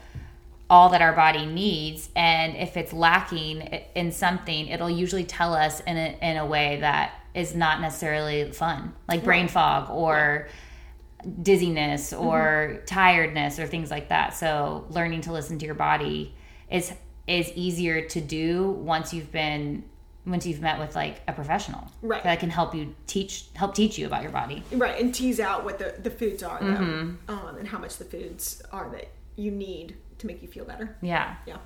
all 0.69 0.89
that 0.89 1.01
our 1.01 1.13
body 1.13 1.45
needs, 1.45 2.09
and 2.15 2.55
if 2.55 2.75
it's 2.77 2.91
lacking 2.91 3.61
in 3.95 4.11
something, 4.11 4.67
it'll 4.67 4.89
usually 4.89 5.23
tell 5.23 5.53
us 5.53 5.79
in 5.81 5.95
a, 5.97 6.17
in 6.21 6.37
a 6.37 6.45
way 6.45 6.77
that 6.81 7.13
is 7.35 7.53
not 7.53 7.81
necessarily 7.81 8.51
fun, 8.51 8.93
like 9.07 9.23
brain 9.23 9.47
fog 9.47 9.89
or 9.89 10.47
dizziness 11.41 12.13
or 12.13 12.35
Mm-hmm. 12.75 12.85
tiredness 12.85 13.59
or 13.59 13.67
things 13.67 13.89
like 13.91 14.09
that. 14.09 14.35
So 14.35 14.85
learning 14.89 15.21
to 15.21 15.31
listen 15.33 15.57
to 15.59 15.65
your 15.65 15.75
body 15.75 16.33
is 16.69 16.93
is 17.27 17.51
easier 17.55 18.07
to 18.07 18.21
do 18.21 18.69
once 18.69 19.13
you've 19.13 19.31
been 19.31 19.83
once 20.27 20.45
you've 20.45 20.61
met 20.61 20.79
with 20.79 20.95
like 20.95 21.21
a 21.27 21.33
professional 21.33 21.87
Right. 22.01 22.23
that 22.23 22.39
can 22.39 22.49
help 22.49 22.73
you 22.75 22.95
teach 23.07 23.45
help 23.55 23.73
teach 23.75 23.97
you 23.97 24.05
about 24.07 24.21
your 24.23 24.31
body. 24.31 24.63
right, 24.71 24.99
and 24.99 25.13
tease 25.13 25.39
out 25.39 25.63
what 25.65 25.77
the, 25.79 25.95
the 26.01 26.09
foods 26.11 26.41
are 26.43 26.59
though, 26.59 26.65
Mhm. 26.67 27.17
um, 27.27 27.55
and 27.59 27.67
how 27.67 27.77
much 27.79 27.97
the 27.97 28.05
foods 28.05 28.61
are 28.71 28.89
that 28.89 29.07
you 29.35 29.51
need 29.51 29.95
to 30.27 30.33
make 30.33 30.41
you 30.41 30.47
feel 30.47 30.65
better. 30.65 30.95
Yeah. 31.01 31.35
Yeah. 31.45 31.57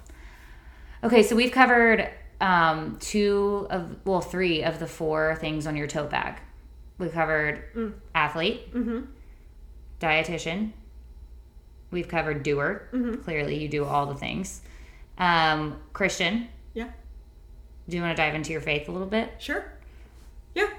Okay, 1.03 1.23
so 1.23 1.35
we've 1.35 1.51
covered 1.51 2.09
um, 2.41 2.97
two 2.99 3.67
of 3.69 3.95
well 4.05 4.21
three 4.21 4.63
of 4.63 4.79
the 4.79 4.87
four 4.87 5.35
things 5.39 5.65
on 5.67 5.75
your 5.75 5.87
tote 5.87 6.09
bag. 6.09 6.39
We 6.97 7.07
covered 7.09 7.73
Mm. 7.75 7.93
athlete, 8.13 8.73
Mm-hmm. 8.73 8.99
dietitian. 10.01 10.71
We've 11.91 12.07
covered 12.07 12.43
doer. 12.43 12.87
Mhm. 12.93 13.23
Clearly, 13.23 13.57
you 13.57 13.67
do 13.67 13.83
all 13.85 14.05
the 14.05 14.15
things. 14.15 14.61
Um, 15.17 15.79
Christian. 15.93 16.47
Yeah. 16.73 16.89
Do 17.87 17.97
you 17.97 18.03
want 18.03 18.15
to 18.15 18.21
dive 18.21 18.35
into 18.35 18.51
your 18.51 18.61
faith 18.61 18.87
a 18.87 18.91
little 18.91 19.07
bit? 19.07 19.33
Sure. 19.39 19.65
Yeah, 20.53 20.69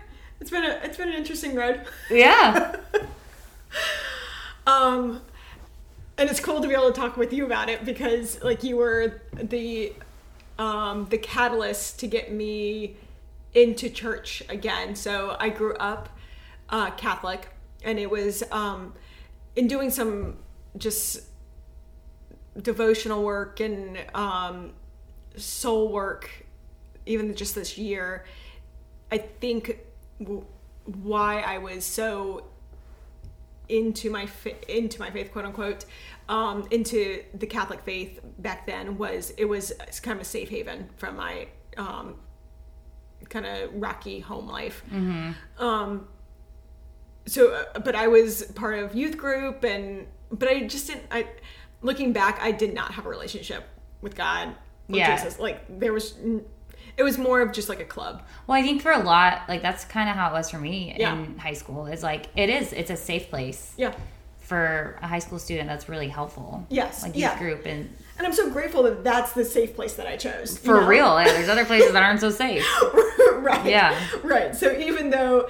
it's 0.40 0.50
been 0.50 0.64
a 0.64 0.80
it's 0.84 0.96
been 0.96 1.08
an 1.08 1.14
interesting 1.14 1.54
road. 1.54 1.84
Yeah. 2.10 2.76
um, 4.66 5.20
and 6.20 6.28
it's 6.28 6.38
cool 6.38 6.60
to 6.60 6.68
be 6.68 6.74
able 6.74 6.92
to 6.92 7.00
talk 7.00 7.16
with 7.16 7.32
you 7.32 7.46
about 7.46 7.70
it 7.70 7.82
because 7.86 8.40
like 8.42 8.62
you 8.62 8.76
were 8.76 9.22
the 9.32 9.92
um 10.58 11.06
the 11.08 11.16
catalyst 11.16 11.98
to 12.00 12.06
get 12.06 12.30
me 12.30 12.94
into 13.54 13.88
church 13.88 14.42
again. 14.50 14.94
So 14.94 15.34
I 15.40 15.48
grew 15.48 15.74
up 15.76 16.10
uh, 16.68 16.90
Catholic, 16.92 17.48
and 17.82 17.98
it 17.98 18.10
was 18.10 18.44
um 18.52 18.92
in 19.56 19.66
doing 19.66 19.90
some 19.90 20.36
just 20.76 21.22
devotional 22.60 23.24
work 23.24 23.60
and 23.60 23.98
um 24.14 24.72
soul 25.36 25.90
work 25.90 26.30
even 27.06 27.34
just 27.34 27.54
this 27.54 27.78
year 27.78 28.24
i 29.10 29.16
think 29.16 29.78
w- 30.20 30.44
why 30.84 31.40
i 31.40 31.56
was 31.56 31.84
so 31.84 32.49
into 33.70 34.10
my 34.10 34.28
into 34.68 34.98
my 35.00 35.10
faith 35.10 35.30
quote 35.32 35.44
unquote 35.44 35.84
um 36.28 36.66
into 36.70 37.22
the 37.34 37.46
catholic 37.46 37.80
faith 37.82 38.20
back 38.38 38.66
then 38.66 38.98
was 38.98 39.32
it 39.38 39.44
was 39.46 39.72
kind 40.02 40.16
of 40.16 40.22
a 40.22 40.24
safe 40.24 40.48
haven 40.50 40.88
from 40.96 41.16
my 41.16 41.46
um 41.76 42.16
kind 43.28 43.46
of 43.46 43.70
rocky 43.74 44.20
home 44.20 44.48
life 44.48 44.82
Mm-hmm. 44.92 45.32
um 45.64 46.08
so 47.26 47.52
uh, 47.52 47.78
but 47.80 47.94
i 47.94 48.08
was 48.08 48.42
part 48.54 48.78
of 48.78 48.94
youth 48.94 49.16
group 49.16 49.62
and 49.64 50.06
but 50.32 50.48
i 50.48 50.62
just 50.66 50.86
didn't 50.88 51.04
i 51.10 51.26
looking 51.82 52.12
back 52.12 52.38
i 52.42 52.50
did 52.50 52.74
not 52.74 52.92
have 52.92 53.06
a 53.06 53.08
relationship 53.08 53.64
with 54.00 54.14
god 54.16 54.48
with 54.88 54.96
Yeah. 54.98 55.14
jesus 55.16 55.38
like 55.38 55.60
there 55.78 55.92
was 55.92 56.14
it 57.00 57.04
was 57.08 57.16
more 57.18 57.40
of 57.40 57.48
just 57.52 57.68
like 57.72 57.80
a 57.80 57.84
club 57.96 58.14
Well, 58.46 58.58
I 58.60 58.62
think 58.62 58.82
for 58.82 58.92
a 58.92 59.02
lot, 59.12 59.32
like 59.48 59.62
that's 59.62 59.84
kind 59.96 60.08
of 60.10 60.16
how 60.16 60.26
it 60.30 60.32
was 60.32 60.50
for 60.50 60.58
me 60.58 60.94
Yeah. 60.98 61.14
in 61.14 61.38
high 61.38 61.54
school. 61.62 61.86
Is 61.86 62.02
like 62.02 62.26
it 62.36 62.48
is. 62.50 62.72
It's 62.80 62.90
a 62.90 62.96
safe 62.96 63.26
place. 63.30 63.72
Yeah. 63.76 63.94
For 64.50 64.98
a 65.00 65.06
high 65.06 65.20
school 65.20 65.38
student, 65.38 65.68
that's 65.68 65.88
really 65.88 66.08
helpful. 66.08 66.66
Yes, 66.68 67.02
Like 67.04 67.12
youth 67.14 67.22
yeah. 67.22 67.38
group 67.38 67.62
and 67.66 67.82
and 68.18 68.26
i'm 68.26 68.34
so 68.34 68.50
grateful 68.50 68.82
that 68.82 69.02
that's 69.02 69.32
the 69.32 69.44
safe 69.46 69.72
place 69.74 69.94
that 69.94 70.06
i 70.06 70.14
chose 70.26 70.48
you 70.52 70.58
for 70.68 70.80
know? 70.82 70.86
real. 70.86 71.12
Yeah, 71.22 71.32
there's 71.32 71.48
other 71.48 71.64
places 71.64 71.92
that 71.94 72.02
aren't 72.02 72.20
so 72.20 72.30
safe. 72.44 72.62
right 73.48 73.64
Yeah. 73.64 73.98
right 74.22 74.54
so 74.54 74.66
even 74.88 75.08
though 75.10 75.48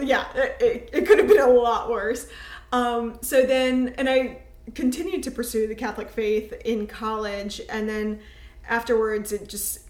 yeah 0.00 0.24
it, 0.34 0.56
it, 0.60 0.90
it 0.92 1.06
could 1.06 1.18
have 1.18 1.28
been 1.28 1.40
a 1.40 1.46
lot 1.66 1.90
worse 1.90 2.26
um 2.72 3.18
so 3.20 3.44
then 3.44 3.94
and 3.98 4.08
i 4.08 4.38
continued 4.74 5.22
to 5.24 5.30
pursue 5.30 5.66
the 5.68 5.74
catholic 5.74 6.08
faith 6.10 6.52
in 6.64 6.86
college 6.86 7.60
and 7.68 7.88
then 7.88 8.20
afterwards 8.68 9.32
it 9.32 9.46
just 9.48 9.80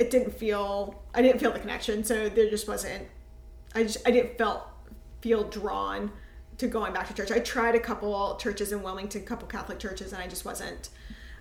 it 0.00 0.10
didn't 0.10 0.32
feel 0.32 1.00
i 1.14 1.22
didn't 1.22 1.38
feel 1.38 1.52
the 1.52 1.60
connection 1.60 2.02
so 2.02 2.28
there 2.28 2.50
just 2.50 2.66
wasn't 2.66 3.06
i 3.74 3.82
just 3.82 3.98
i 4.06 4.10
didn't 4.10 4.36
felt 4.36 4.62
feel 5.20 5.44
drawn 5.44 6.10
to 6.58 6.66
going 6.66 6.92
back 6.92 7.06
to 7.06 7.14
church 7.14 7.30
i 7.30 7.38
tried 7.38 7.74
a 7.74 7.80
couple 7.80 8.36
churches 8.36 8.72
in 8.72 8.82
wilmington 8.82 9.22
a 9.22 9.24
couple 9.24 9.46
catholic 9.46 9.78
churches 9.78 10.12
and 10.12 10.22
i 10.22 10.26
just 10.26 10.44
wasn't 10.44 10.90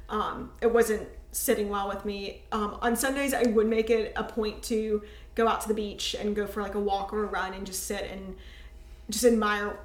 um, 0.10 0.52
it 0.62 0.72
wasn't 0.72 1.08
sitting 1.32 1.70
well 1.70 1.88
with 1.88 2.06
me. 2.06 2.42
Um, 2.52 2.78
on 2.82 2.96
Sundays, 2.96 3.34
I 3.34 3.44
would 3.44 3.68
make 3.68 3.90
it 3.90 4.14
a 4.16 4.24
point 4.24 4.64
to 4.64 5.04
go 5.36 5.48
out 5.48 5.62
to 5.62 5.68
the 5.68 5.74
beach 5.74 6.16
and 6.20 6.36
go 6.36 6.48
for 6.48 6.62
like 6.62 6.76
a 6.76 6.80
walk 6.80 7.14
or 7.14 7.24
a 7.24 7.28
run 7.28 7.54
and 7.54 7.66
just 7.66 7.86
sit 7.86 8.10
and 8.12 8.36
just 9.10 9.24
admire 9.24 9.78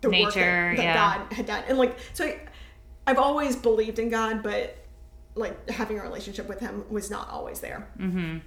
the 0.00 0.08
work 0.08 0.34
Nature, 0.34 0.40
that, 0.40 0.76
that 0.76 0.82
yeah. 0.82 0.94
God 0.94 1.32
had 1.32 1.46
done. 1.46 1.64
And 1.68 1.78
like, 1.78 1.96
so 2.12 2.26
I, 2.26 2.40
I've 3.06 3.18
always 3.18 3.56
believed 3.56 3.98
in 3.98 4.08
God, 4.08 4.42
but 4.42 4.76
like 5.38 5.70
having 5.70 5.98
a 5.98 6.02
relationship 6.02 6.48
with 6.48 6.60
Him 6.60 6.84
was 6.90 7.10
not 7.10 7.28
always 7.30 7.60
there. 7.60 7.88
Mm-hmm. 7.98 8.38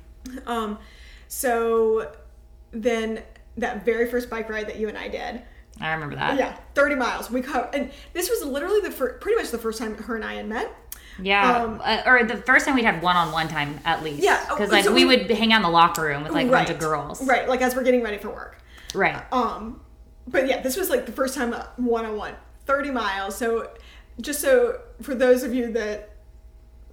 Um, 0.48 0.78
so 1.28 2.12
then 2.72 3.24
that 3.58 3.86
very 3.86 4.10
first 4.10 4.30
bike 4.30 4.50
ride 4.50 4.68
that 4.68 4.78
you 4.78 4.88
and 4.90 4.98
I 4.98 5.08
did, 5.08 5.42
I 5.80 5.94
remember 5.94 6.16
that. 6.16 6.38
yeah, 6.38 6.58
thirty 6.76 6.96
miles. 6.96 7.32
We 7.32 7.42
covered, 7.42 7.74
and 7.74 7.92
this 8.14 8.30
was 8.30 8.44
literally 8.44 8.82
the 8.82 8.92
fir- 8.92 9.14
pretty 9.14 9.38
much 9.42 9.52
the 9.52 9.58
first 9.58 9.80
time 9.80 9.96
her 9.96 10.16
and 10.16 10.24
I 10.26 10.36
had 10.36 10.48
met. 10.48 10.76
Yeah, 11.22 11.64
Um, 11.64 11.82
uh, 11.84 12.02
or 12.06 12.24
the 12.24 12.38
first 12.38 12.66
time 12.66 12.76
we'd 12.76 12.86
had 12.86 13.02
one-on-one 13.02 13.48
time 13.50 13.80
at 13.86 14.02
least. 14.04 14.24
Yeah, 14.24 14.44
oh, 14.50 14.56
because 14.56 14.72
like 14.72 14.86
so 14.86 14.94
we, 14.94 15.06
we- 15.06 15.18
would 15.18 15.30
hang 15.32 15.52
out 15.54 15.58
in 15.58 15.64
the 15.64 15.70
locker 15.70 16.04
room 16.04 16.24
with 16.24 16.32
like 16.32 16.48
a 16.48 16.52
bunch 16.52 16.70
of 16.70 16.80
girls. 16.80 17.26
right? 17.28 17.48
Like 17.48 17.62
as 17.62 17.76
we're 17.76 17.84
getting 17.84 18.02
ready 18.04 18.18
for 18.18 18.30
work. 18.30 18.58
Right. 18.94 19.22
Um, 19.34 19.82
but 20.28 20.48
yeah, 20.48 20.62
this 20.62 20.78
was 20.78 20.90
like 20.90 21.06
the 21.06 21.12
first 21.12 21.36
time 21.36 21.54
one 21.78 22.06
on 22.06 22.16
one, 22.16 22.36
30 22.66 22.92
miles. 22.92 23.36
So 23.36 23.70
just 24.22 24.40
so 24.42 24.80
for 25.02 25.16
those 25.16 25.44
of 25.44 25.54
you 25.54 25.72
that 25.74 26.11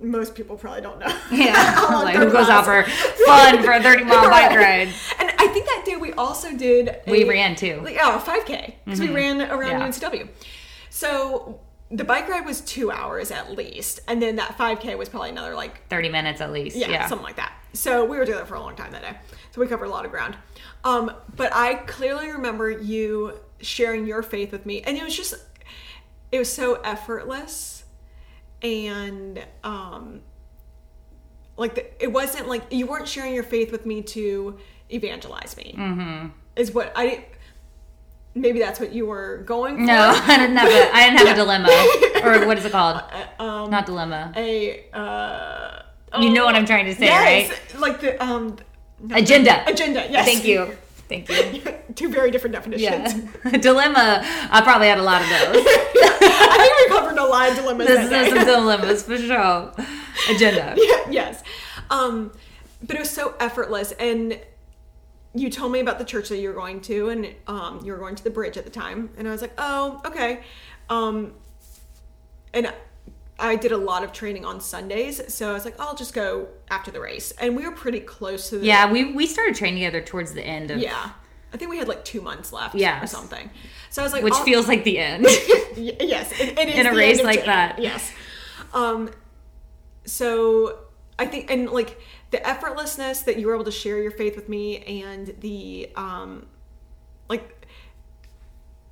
most 0.00 0.34
people 0.34 0.56
probably 0.56 0.80
don't 0.80 0.98
know. 0.98 1.14
Yeah. 1.30 1.52
like 1.92 2.14
30 2.14 2.26
who 2.26 2.32
goes 2.32 2.48
out 2.48 2.64
for 2.64 2.82
fun 3.26 3.62
for 3.62 3.72
a 3.72 3.82
30 3.82 4.04
mile 4.04 4.30
bike 4.30 4.50
ride? 4.56 4.88
And 5.18 5.30
I 5.38 5.48
think 5.48 5.66
that 5.66 5.82
day 5.84 5.96
we 5.96 6.12
also 6.12 6.56
did. 6.56 6.88
A, 6.88 7.02
We 7.10 7.28
ran 7.28 7.56
too. 7.56 7.80
Like, 7.82 7.96
a 7.96 8.18
5K 8.18 8.74
because 8.84 9.00
we 9.00 9.08
ran 9.10 9.42
around 9.42 9.80
Yeah. 9.80 9.88
UNCW. 9.88 10.28
So 10.90 11.60
the 11.90 12.04
bike 12.04 12.28
ride 12.28 12.44
was 12.44 12.60
two 12.60 12.90
hours 12.90 13.30
at 13.30 13.52
least, 13.56 14.00
and 14.08 14.20
then 14.20 14.36
that 14.36 14.56
5K 14.58 14.96
was 14.98 15.08
probably 15.08 15.30
another 15.30 15.54
like 15.54 15.86
30 15.88 16.08
minutes 16.10 16.40
at 16.40 16.52
least. 16.52 16.76
yeah, 16.76 16.88
Yeah. 16.88 17.06
something 17.06 17.24
like 17.24 17.36
that. 17.36 17.52
So 17.72 18.04
we 18.04 18.16
were 18.18 18.24
together 18.26 18.44
for 18.44 18.54
a 18.54 18.60
long 18.60 18.76
time 18.76 18.92
that 18.92 19.02
day. 19.02 19.16
So 19.52 19.60
we 19.60 19.66
covered 19.66 19.86
a 19.86 19.90
lot 19.90 20.04
of 20.04 20.10
ground. 20.10 20.36
Um, 20.84 21.12
but 21.36 21.50
I 21.54 21.74
clearly 21.74 22.30
remember 22.30 22.70
you 22.70 23.34
sharing 23.60 24.06
your 24.06 24.22
faith 24.22 24.52
with 24.52 24.64
me, 24.66 24.82
and 24.82 24.96
it 24.96 25.02
was 25.02 25.16
just, 25.16 25.34
it 26.30 26.38
was 26.38 26.52
so 26.52 26.74
effortless, 26.82 27.77
and 28.62 29.44
um, 29.64 30.20
like 31.56 31.74
the, 31.74 32.02
it 32.02 32.12
wasn't 32.12 32.48
like 32.48 32.64
you 32.72 32.86
weren't 32.86 33.08
sharing 33.08 33.34
your 33.34 33.42
faith 33.44 33.72
with 33.72 33.86
me 33.86 34.02
to 34.02 34.58
evangelize 34.92 35.56
me. 35.56 35.74
Mm-hmm. 35.76 36.26
Is 36.56 36.72
what 36.72 36.92
I. 36.96 37.24
Maybe 38.34 38.58
that's 38.60 38.78
what 38.78 38.92
you 38.92 39.06
were 39.06 39.38
going 39.46 39.76
for. 39.78 39.82
No, 39.82 40.12
I 40.24 40.36
didn't 40.38 40.56
have 40.56 40.68
a, 40.70 40.94
I 40.96 41.08
didn't 41.10 41.26
have 41.26 41.36
a 41.36 41.40
dilemma. 41.40 41.68
Or 42.24 42.46
what 42.46 42.58
is 42.58 42.64
it 42.64 42.72
called? 42.72 43.02
Um, 43.40 43.70
Not 43.70 43.86
dilemma. 43.86 44.32
a. 44.36 44.84
Uh, 44.92 45.82
You 46.20 46.30
know 46.30 46.44
what 46.44 46.54
I'm 46.56 46.66
trying 46.66 46.86
to 46.86 46.94
say, 46.94 47.06
yes, 47.06 47.50
right? 47.50 47.80
Like 47.80 48.00
the 48.00 48.22
um 48.22 48.56
Agenda. 49.12 49.62
agenda. 49.68 50.06
Yes. 50.10 50.24
Thank 50.26 50.44
you. 50.44 50.76
Thank 51.08 51.28
you. 51.28 51.62
Two 51.94 52.10
very 52.10 52.30
different 52.30 52.54
definitions. 52.54 53.24
Yeah. 53.44 53.50
dilemma. 53.58 54.20
I 54.50 54.60
probably 54.62 54.88
had 54.88 54.98
a 54.98 55.02
lot 55.02 55.22
of 55.22 55.28
those. 55.28 55.64
I 55.66 56.56
think 56.58 56.90
we 56.90 56.96
covered 56.96 57.18
a 57.18 57.24
lot 57.24 57.50
of 57.50 57.56
dilemmas. 57.56 57.86
This 57.86 58.10
is 58.10 58.28
some 58.28 58.44
dilemmas 58.44 59.02
for 59.02 59.16
sure. 59.16 59.72
Agenda. 60.28 60.74
Yeah, 60.76 61.10
yes. 61.10 61.42
Um, 61.90 62.32
but 62.82 62.96
it 62.96 63.00
was 63.00 63.10
so 63.10 63.34
effortless, 63.40 63.92
and 63.92 64.38
you 65.34 65.50
told 65.50 65.72
me 65.72 65.80
about 65.80 65.98
the 65.98 66.04
church 66.04 66.28
that 66.28 66.38
you 66.38 66.48
were 66.48 66.54
going 66.54 66.80
to, 66.82 67.08
and 67.08 67.34
um, 67.46 67.80
you 67.84 67.92
were 67.92 67.98
going 67.98 68.14
to 68.14 68.24
the 68.24 68.30
bridge 68.30 68.56
at 68.56 68.64
the 68.64 68.70
time, 68.70 69.10
and 69.16 69.26
I 69.26 69.30
was 69.30 69.40
like, 69.40 69.54
oh, 69.58 70.00
okay. 70.04 70.40
Um, 70.90 71.32
and 72.52 72.72
I 73.38 73.54
did 73.56 73.70
a 73.72 73.76
lot 73.76 74.02
of 74.02 74.12
training 74.12 74.44
on 74.44 74.60
Sundays, 74.60 75.20
so 75.32 75.50
I 75.50 75.52
was 75.52 75.64
like, 75.64 75.78
I'll 75.78 75.94
just 75.94 76.12
go 76.12 76.48
after 76.70 76.90
the 76.90 77.00
race, 77.00 77.30
and 77.32 77.54
we 77.56 77.64
were 77.64 77.72
pretty 77.72 78.00
close 78.00 78.48
to 78.50 78.58
the 78.58 78.66
Yeah, 78.66 78.90
we, 78.90 79.12
we 79.12 79.26
started 79.26 79.54
training 79.54 79.78
together 79.80 80.00
towards 80.04 80.34
the 80.34 80.42
end 80.42 80.70
of 80.72 80.78
yeah. 80.80 81.10
I 81.52 81.56
think 81.56 81.70
we 81.70 81.78
had 81.78 81.88
like 81.88 82.04
two 82.04 82.20
months 82.20 82.52
left, 82.52 82.74
Yes. 82.74 83.02
or 83.02 83.06
something. 83.06 83.48
So 83.90 84.02
I 84.02 84.04
was 84.04 84.12
like, 84.12 84.22
which 84.24 84.34
I'll- 84.34 84.44
feels 84.44 84.66
like 84.68 84.84
the 84.84 84.98
end. 84.98 85.26
Yes, 85.76 86.32
it, 86.40 86.58
it 86.58 86.68
is 86.70 86.74
In 86.74 86.86
a 86.86 86.94
race 86.94 87.22
like 87.22 87.44
that. 87.44 87.78
Yes. 87.78 88.10
Um, 88.74 89.10
so 90.04 90.80
I 91.18 91.26
think, 91.26 91.50
and 91.52 91.70
like 91.70 92.00
the 92.32 92.38
effortlessness 92.38 93.24
that 93.26 93.38
you 93.38 93.46
were 93.46 93.54
able 93.54 93.64
to 93.64 93.70
share 93.70 94.02
your 94.02 94.10
faith 94.10 94.34
with 94.34 94.48
me, 94.48 94.78
and 95.04 95.32
the 95.40 95.90
um, 95.94 96.46
like, 97.28 97.66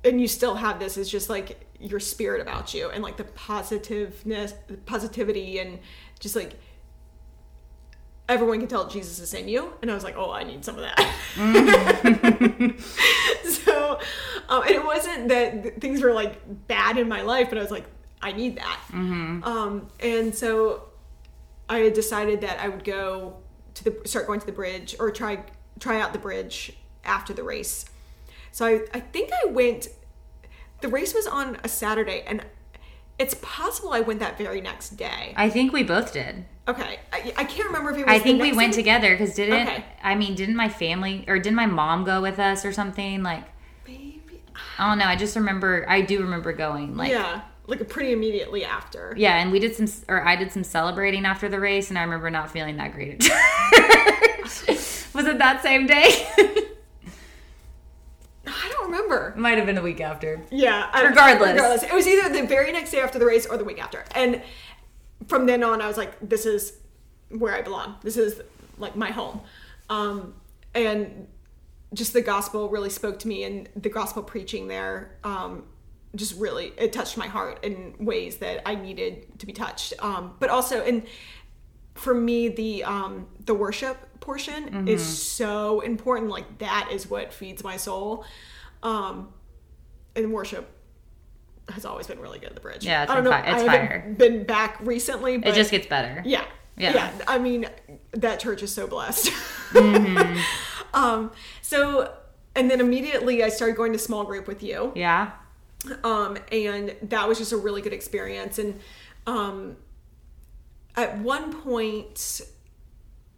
and 0.05 0.21
you 0.21 0.27
still 0.29 0.55
have 0.55 0.79
this 0.79 0.95
is 0.97 1.09
just 1.09 1.29
like 1.29 1.66
your 1.79 1.99
spirit 1.99 2.41
about 2.41 2.73
you, 2.73 2.89
and 2.89 3.03
like 3.03 3.17
the 3.17 3.23
positiveness, 3.23 4.53
positivity, 4.85 5.59
and 5.59 5.79
just 6.19 6.35
like 6.35 6.53
everyone 8.29 8.59
can 8.59 8.67
tell 8.67 8.87
Jesus 8.87 9.19
is 9.19 9.33
in 9.33 9.47
you. 9.47 9.73
And 9.81 9.89
I 9.89 9.93
was 9.93 10.03
like, 10.03 10.15
oh, 10.17 10.31
I 10.31 10.43
need 10.43 10.65
some 10.65 10.75
of 10.75 10.81
that. 10.81 10.97
so, 13.43 13.99
um, 14.49 14.63
and 14.63 14.71
it 14.71 14.85
wasn't 14.85 15.29
that 15.29 15.79
things 15.79 16.01
were 16.01 16.13
like 16.13 16.67
bad 16.67 16.97
in 16.97 17.07
my 17.07 17.21
life, 17.21 17.49
but 17.49 17.57
I 17.57 17.61
was 17.61 17.71
like, 17.71 17.85
I 18.21 18.33
need 18.33 18.57
that. 18.57 18.79
Um, 19.43 19.87
and 19.99 20.35
so 20.35 20.89
I 21.69 21.79
had 21.79 21.93
decided 21.93 22.41
that 22.41 22.59
I 22.59 22.67
would 22.67 22.83
go 22.83 23.37
to 23.75 23.83
the 23.83 24.01
start 24.05 24.27
going 24.27 24.39
to 24.39 24.45
the 24.45 24.51
bridge 24.51 24.95
or 24.99 25.11
try 25.11 25.43
try 25.79 26.01
out 26.01 26.11
the 26.11 26.19
bridge 26.19 26.73
after 27.05 27.33
the 27.33 27.43
race. 27.43 27.85
So 28.51 28.65
I, 28.65 28.81
I 28.93 28.99
think 28.99 29.29
I 29.31 29.51
went. 29.51 29.87
The 30.81 30.87
race 30.87 31.13
was 31.13 31.27
on 31.27 31.57
a 31.63 31.67
Saturday, 31.67 32.23
and 32.25 32.45
it's 33.19 33.35
possible 33.41 33.93
I 33.93 33.99
went 34.01 34.19
that 34.19 34.37
very 34.37 34.61
next 34.61 34.91
day. 34.91 35.33
I 35.35 35.49
think 35.49 35.73
we 35.73 35.83
both 35.83 36.13
did. 36.13 36.45
Okay, 36.67 36.99
I, 37.13 37.33
I 37.37 37.43
can't 37.45 37.67
remember 37.67 37.91
if 37.91 37.97
it 37.97 38.05
was. 38.05 38.13
I 38.13 38.19
think 38.19 38.41
we 38.41 38.53
went 38.53 38.73
day. 38.73 38.81
together 38.81 39.11
because 39.11 39.35
didn't 39.35 39.67
Okay. 39.67 39.85
I 40.03 40.15
mean 40.15 40.35
didn't 40.35 40.57
my 40.57 40.67
family 40.67 41.23
or 41.27 41.39
didn't 41.39 41.55
my 41.55 41.65
mom 41.65 42.03
go 42.03 42.21
with 42.21 42.39
us 42.39 42.65
or 42.65 42.73
something 42.73 43.23
like 43.23 43.45
Maybe. 43.87 44.41
I 44.77 44.89
don't 44.89 44.97
know 44.97 45.05
I 45.05 45.15
just 45.15 45.37
remember 45.37 45.85
I 45.87 46.01
do 46.01 46.21
remember 46.21 46.51
going 46.51 46.97
like 46.97 47.11
yeah, 47.11 47.43
like 47.67 47.87
pretty 47.87 48.11
immediately 48.11 48.65
after. 48.65 49.13
Yeah, 49.17 49.37
and 49.39 49.51
we 49.51 49.59
did 49.59 49.75
some, 49.75 49.87
or 50.09 50.25
I 50.25 50.35
did 50.35 50.51
some 50.51 50.63
celebrating 50.63 51.25
after 51.25 51.47
the 51.47 51.59
race, 51.59 51.89
and 51.89 51.97
I 51.97 52.03
remember 52.03 52.29
not 52.29 52.51
feeling 52.51 52.77
that 52.77 52.93
great. 52.93 53.19
Was 55.13 55.25
it 55.25 55.37
that 55.39 55.61
same 55.63 55.87
day? 55.87 56.27
I 58.47 58.69
don't 58.71 58.85
remember. 58.85 59.33
It 59.35 59.39
Might 59.39 59.57
have 59.57 59.65
been 59.65 59.75
the 59.75 59.81
week 59.81 60.01
after. 60.01 60.41
Yeah. 60.51 60.89
I- 60.91 61.03
Regardless. 61.03 61.51
regardless, 61.53 61.83
it 61.83 61.93
was 61.93 62.07
either 62.07 62.29
the 62.29 62.47
very 62.47 62.71
next 62.71 62.91
day 62.91 62.99
after 62.99 63.19
the 63.19 63.25
race 63.25 63.45
or 63.45 63.57
the 63.57 63.63
week 63.65 63.81
after. 63.81 64.05
And 64.15 64.41
from 65.27 65.45
then 65.45 65.63
on, 65.63 65.81
I 65.81 65.87
was 65.87 65.97
like, 65.97 66.13
this 66.21 66.45
is 66.45 66.77
where 67.29 67.53
I 67.53 67.61
belong. 67.61 67.97
This 68.03 68.17
is 68.17 68.41
like 68.77 68.95
my 68.95 69.11
home. 69.11 69.41
Um, 69.89 70.33
and 70.73 71.27
just 71.93 72.13
the 72.13 72.21
gospel 72.21 72.69
really 72.69 72.89
spoke 72.89 73.19
to 73.19 73.27
me, 73.27 73.43
and 73.43 73.69
the 73.75 73.89
gospel 73.89 74.21
preaching 74.21 74.67
there 74.67 75.17
um, 75.23 75.63
just 76.15 76.37
really 76.39 76.73
it 76.77 76.91
touched 76.93 77.17
my 77.17 77.27
heart 77.27 77.63
in 77.63 77.95
ways 77.99 78.37
that 78.37 78.61
I 78.67 78.75
needed 78.75 79.39
to 79.39 79.45
be 79.45 79.53
touched. 79.53 79.93
Um, 79.99 80.35
but 80.39 80.49
also, 80.49 80.83
and 80.83 81.05
for 81.95 82.13
me, 82.13 82.49
the 82.49 82.83
um, 82.83 83.27
the 83.45 83.53
worship 83.53 83.97
portion 84.19 84.87
is 84.87 85.03
so 85.05 85.81
important. 85.81 86.29
Like 86.31 86.59
that 86.59 86.89
is 86.91 87.09
what 87.09 87.33
feeds 87.33 87.63
my 87.63 87.77
soul. 87.77 88.25
Um, 88.83 89.29
and 90.15 90.31
worship 90.31 90.69
has 91.69 91.85
always 91.85 92.07
been 92.07 92.19
really 92.19 92.39
good 92.39 92.49
at 92.49 92.55
the 92.55 92.61
bridge. 92.61 92.85
Yeah, 92.85 93.03
it's 93.03 93.11
I 93.11 93.15
don't 93.15 93.23
know. 93.25 93.31
fi- 93.31 93.41
it's 93.41 93.63
I 93.63 93.65
fire. 93.65 94.15
Been 94.17 94.43
back 94.45 94.79
recently, 94.81 95.37
but 95.37 95.49
It 95.49 95.55
just 95.55 95.71
gets 95.71 95.87
better. 95.87 96.21
yeah. 96.25 96.45
Yeah. 96.77 96.93
Yeah. 96.93 97.11
I 97.27 97.39
mean, 97.39 97.67
that 98.11 98.39
church 98.39 98.61
is 98.61 98.71
so 98.71 98.85
blessed. 98.87 99.31
Mm-hmm. 99.71 100.39
um, 100.93 101.31
so, 101.61 102.13
and 102.55 102.69
then 102.69 102.79
immediately 102.79 103.43
I 103.43 103.49
started 103.49 103.75
going 103.75 103.93
to 103.93 103.99
small 103.99 104.23
group 104.23 104.47
with 104.47 104.61
you. 104.61 104.91
Yeah. 104.95 105.31
Um, 106.03 106.37
and 106.51 106.95
that 107.01 107.27
was 107.27 107.39
just 107.39 107.51
a 107.51 107.57
really 107.57 107.81
good 107.81 107.93
experience. 107.93 108.59
And 108.59 108.79
um, 109.25 109.77
at 110.95 111.17
one 111.17 111.51
point, 111.61 112.41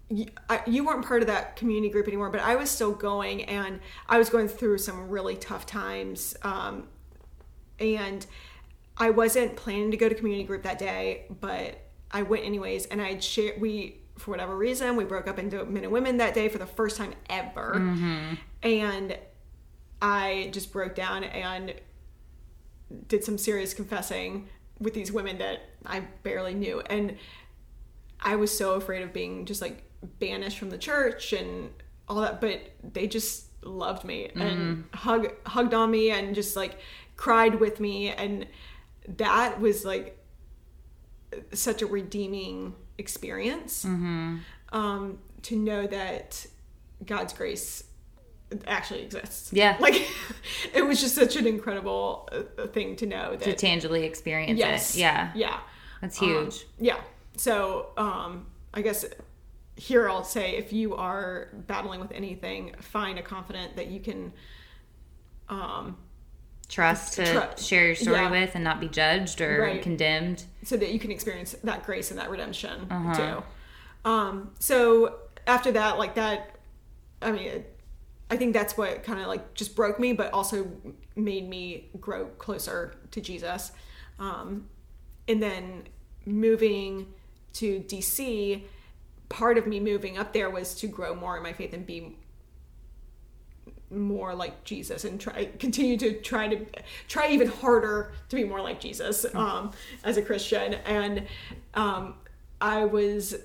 you, 0.09 0.25
I, 0.49 0.61
you 0.65 0.83
weren't 0.83 1.05
part 1.05 1.21
of 1.21 1.27
that 1.27 1.55
community 1.55 1.89
group 1.89 2.07
anymore, 2.07 2.29
but 2.29 2.41
I 2.41 2.55
was 2.55 2.69
still 2.69 2.91
going, 2.91 3.43
and 3.43 3.79
I 4.07 4.17
was 4.17 4.29
going 4.29 4.47
through 4.47 4.79
some 4.79 5.09
really 5.09 5.35
tough 5.35 5.65
times. 5.65 6.35
Um, 6.43 6.87
and 7.79 8.25
I 8.97 9.11
wasn't 9.11 9.55
planning 9.55 9.91
to 9.91 9.97
go 9.97 10.09
to 10.09 10.15
community 10.15 10.43
group 10.43 10.63
that 10.63 10.79
day, 10.79 11.25
but 11.29 11.79
I 12.11 12.23
went 12.23 12.43
anyways. 12.43 12.87
And 12.87 13.01
I 13.01 13.19
shared 13.19 13.61
we 13.61 14.01
for 14.17 14.31
whatever 14.31 14.57
reason 14.57 14.97
we 14.97 15.05
broke 15.05 15.27
up 15.27 15.39
into 15.39 15.63
men 15.65 15.83
and 15.83 15.93
women 15.93 16.17
that 16.17 16.33
day 16.33 16.49
for 16.49 16.57
the 16.57 16.65
first 16.65 16.97
time 16.97 17.13
ever, 17.29 17.75
and 18.63 19.17
I 20.01 20.49
just 20.51 20.73
broke 20.73 20.95
down 20.95 21.23
and 21.23 21.73
did 23.07 23.23
some 23.23 23.37
serious 23.37 23.73
confessing 23.73 24.49
with 24.79 24.93
these 24.93 25.11
women 25.11 25.37
that 25.37 25.59
I 25.85 26.01
barely 26.23 26.53
knew, 26.53 26.81
and 26.81 27.15
I 28.19 28.35
was 28.35 28.57
so 28.57 28.73
afraid 28.73 29.03
of 29.03 29.13
being 29.13 29.45
just 29.45 29.61
like 29.61 29.83
banished 30.19 30.57
from 30.57 30.69
the 30.69 30.77
church 30.77 31.33
and 31.33 31.71
all 32.07 32.21
that, 32.21 32.41
but 32.41 32.59
they 32.93 33.07
just 33.07 33.45
loved 33.63 34.05
me 34.05 34.29
and 34.35 34.85
hug 34.93 35.33
hugged 35.45 35.73
on 35.73 35.91
me 35.91 36.11
and 36.11 36.33
just 36.33 36.55
like 36.55 36.79
cried 37.17 37.55
with 37.59 37.81
me 37.81 38.09
and 38.09 38.47
that 39.17 39.59
was 39.59 39.83
like 39.83 40.17
such 41.51 41.81
a 41.81 41.85
redeeming 41.85 42.73
experience 42.97 43.83
um, 44.71 45.19
to 45.41 45.55
know 45.57 45.85
that 45.87 46.45
God's 47.05 47.33
grace 47.33 47.83
actually 48.65 49.03
exists. 49.03 49.51
Yeah. 49.53 49.77
Like 49.79 50.07
it 50.73 50.81
was 50.85 51.01
just 51.01 51.15
such 51.15 51.35
an 51.35 51.45
incredible 51.45 52.29
uh, 52.31 52.67
thing 52.67 52.95
to 52.97 53.05
know 53.05 53.31
that 53.35 53.41
to 53.41 53.53
tangibly 53.53 54.05
experience 54.05 54.57
yes. 54.57 54.95
it. 54.95 54.99
Yeah. 54.99 55.31
Yeah. 55.35 55.59
That's 56.01 56.21
Um, 56.21 56.27
huge. 56.27 56.65
yeah. 56.79 56.99
So, 57.35 57.89
um, 57.97 58.47
I 58.73 58.81
guess 58.81 59.05
here 59.79 60.09
I'll 60.09 60.23
say 60.23 60.55
if 60.57 60.73
you 60.73 60.95
are 60.95 61.49
battling 61.67 61.99
with 61.99 62.11
anything, 62.11 62.75
find 62.81 63.17
a 63.17 63.21
confidant 63.21 63.75
that 63.77 63.87
you 63.87 63.99
can 63.99 64.33
um, 65.47 65.97
Trust 66.67 67.13
to 67.13 67.25
Tru- 67.25 67.63
share 67.63 67.85
your 67.87 67.95
story 67.95 68.17
yeah. 68.17 68.29
with 68.29 68.51
and 68.53 68.63
not 68.63 68.79
be 68.79 68.87
judged 68.87 69.41
or 69.41 69.61
Right. 69.61 69.81
condemned. 69.81 70.43
so 70.63 70.77
that 70.77 70.91
you 70.91 70.99
can 70.99 71.09
experience 71.11 71.55
that 71.63 71.83
grace 71.83 72.11
and 72.11 72.19
that 72.19 72.29
redemption 72.29 72.85
Uh-huh. 72.91 73.13
too. 73.15 74.09
Um, 74.09 74.51
so 74.59 75.15
after 75.47 75.71
that, 75.71 75.97
like 75.97 76.13
that, 76.15 76.57
I 77.23 77.31
mean, 77.31 77.47
it, 77.47 77.79
I 78.29 78.37
think 78.37 78.53
that's 78.53 78.77
what 78.77 79.01
kind 79.03 79.19
of 79.19 79.25
like 79.27 79.55
just 79.55 79.75
broke 79.75 79.99
me, 79.99 80.13
but 80.13 80.31
also 80.31 80.71
made 81.15 81.49
me 81.49 81.89
grow 81.99 82.25
closer 82.37 82.93
to 83.11 83.19
Jesus. 83.21 83.71
Um, 84.19 84.67
and 85.27 85.41
then 85.41 85.85
moving 86.25 87.07
to 87.53 87.79
DC, 87.87 88.63
part 89.29 89.57
of 89.57 89.67
me 89.67 89.79
moving 89.79 90.17
up 90.17 90.33
there 90.33 90.49
was 90.49 90.75
to 90.75 90.87
grow 90.87 91.15
more 91.15 91.37
in 91.37 91.43
my 91.43 91.53
faith 91.53 91.73
and 91.73 91.85
be 91.85 92.17
more 93.91 94.35
like 94.35 94.63
Jesus 94.63 95.03
and 95.03 95.19
try 95.19 95.45
continue 95.45 95.97
to 95.97 96.13
try 96.21 96.47
to 96.47 96.65
try 97.07 97.29
even 97.29 97.47
harder 97.47 98.11
to 98.29 98.35
be 98.35 98.43
more 98.43 98.61
like 98.61 98.79
Jesus 98.79 99.25
um, 99.33 99.71
as 100.03 100.17
a 100.17 100.21
Christian. 100.21 100.75
And 100.85 101.27
um, 101.73 102.15
I 102.61 102.85
was 102.85 103.35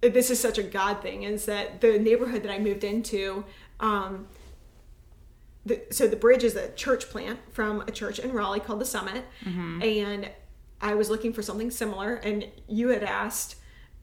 this 0.00 0.30
is 0.30 0.38
such 0.38 0.58
a 0.58 0.62
God 0.62 1.02
thing 1.02 1.24
is 1.24 1.46
that 1.46 1.80
the 1.80 1.98
neighborhood 1.98 2.42
that 2.42 2.52
I 2.52 2.58
moved 2.58 2.84
into. 2.84 3.44
Um, 3.80 4.26
the, 5.66 5.82
so 5.90 6.06
the 6.08 6.16
bridge 6.16 6.44
is 6.44 6.56
a 6.56 6.70
church 6.72 7.10
plant 7.10 7.40
from 7.52 7.82
a 7.82 7.90
church 7.90 8.18
in 8.18 8.32
Raleigh 8.32 8.60
called 8.60 8.80
the 8.80 8.86
Summit, 8.86 9.24
and 9.82 10.30
I 10.80 10.94
was 10.94 11.10
looking 11.10 11.32
for 11.32 11.42
something 11.42 11.70
similar. 11.70 12.14
And 12.14 12.46
you 12.66 12.88
had 12.88 13.02
asked 13.02 13.56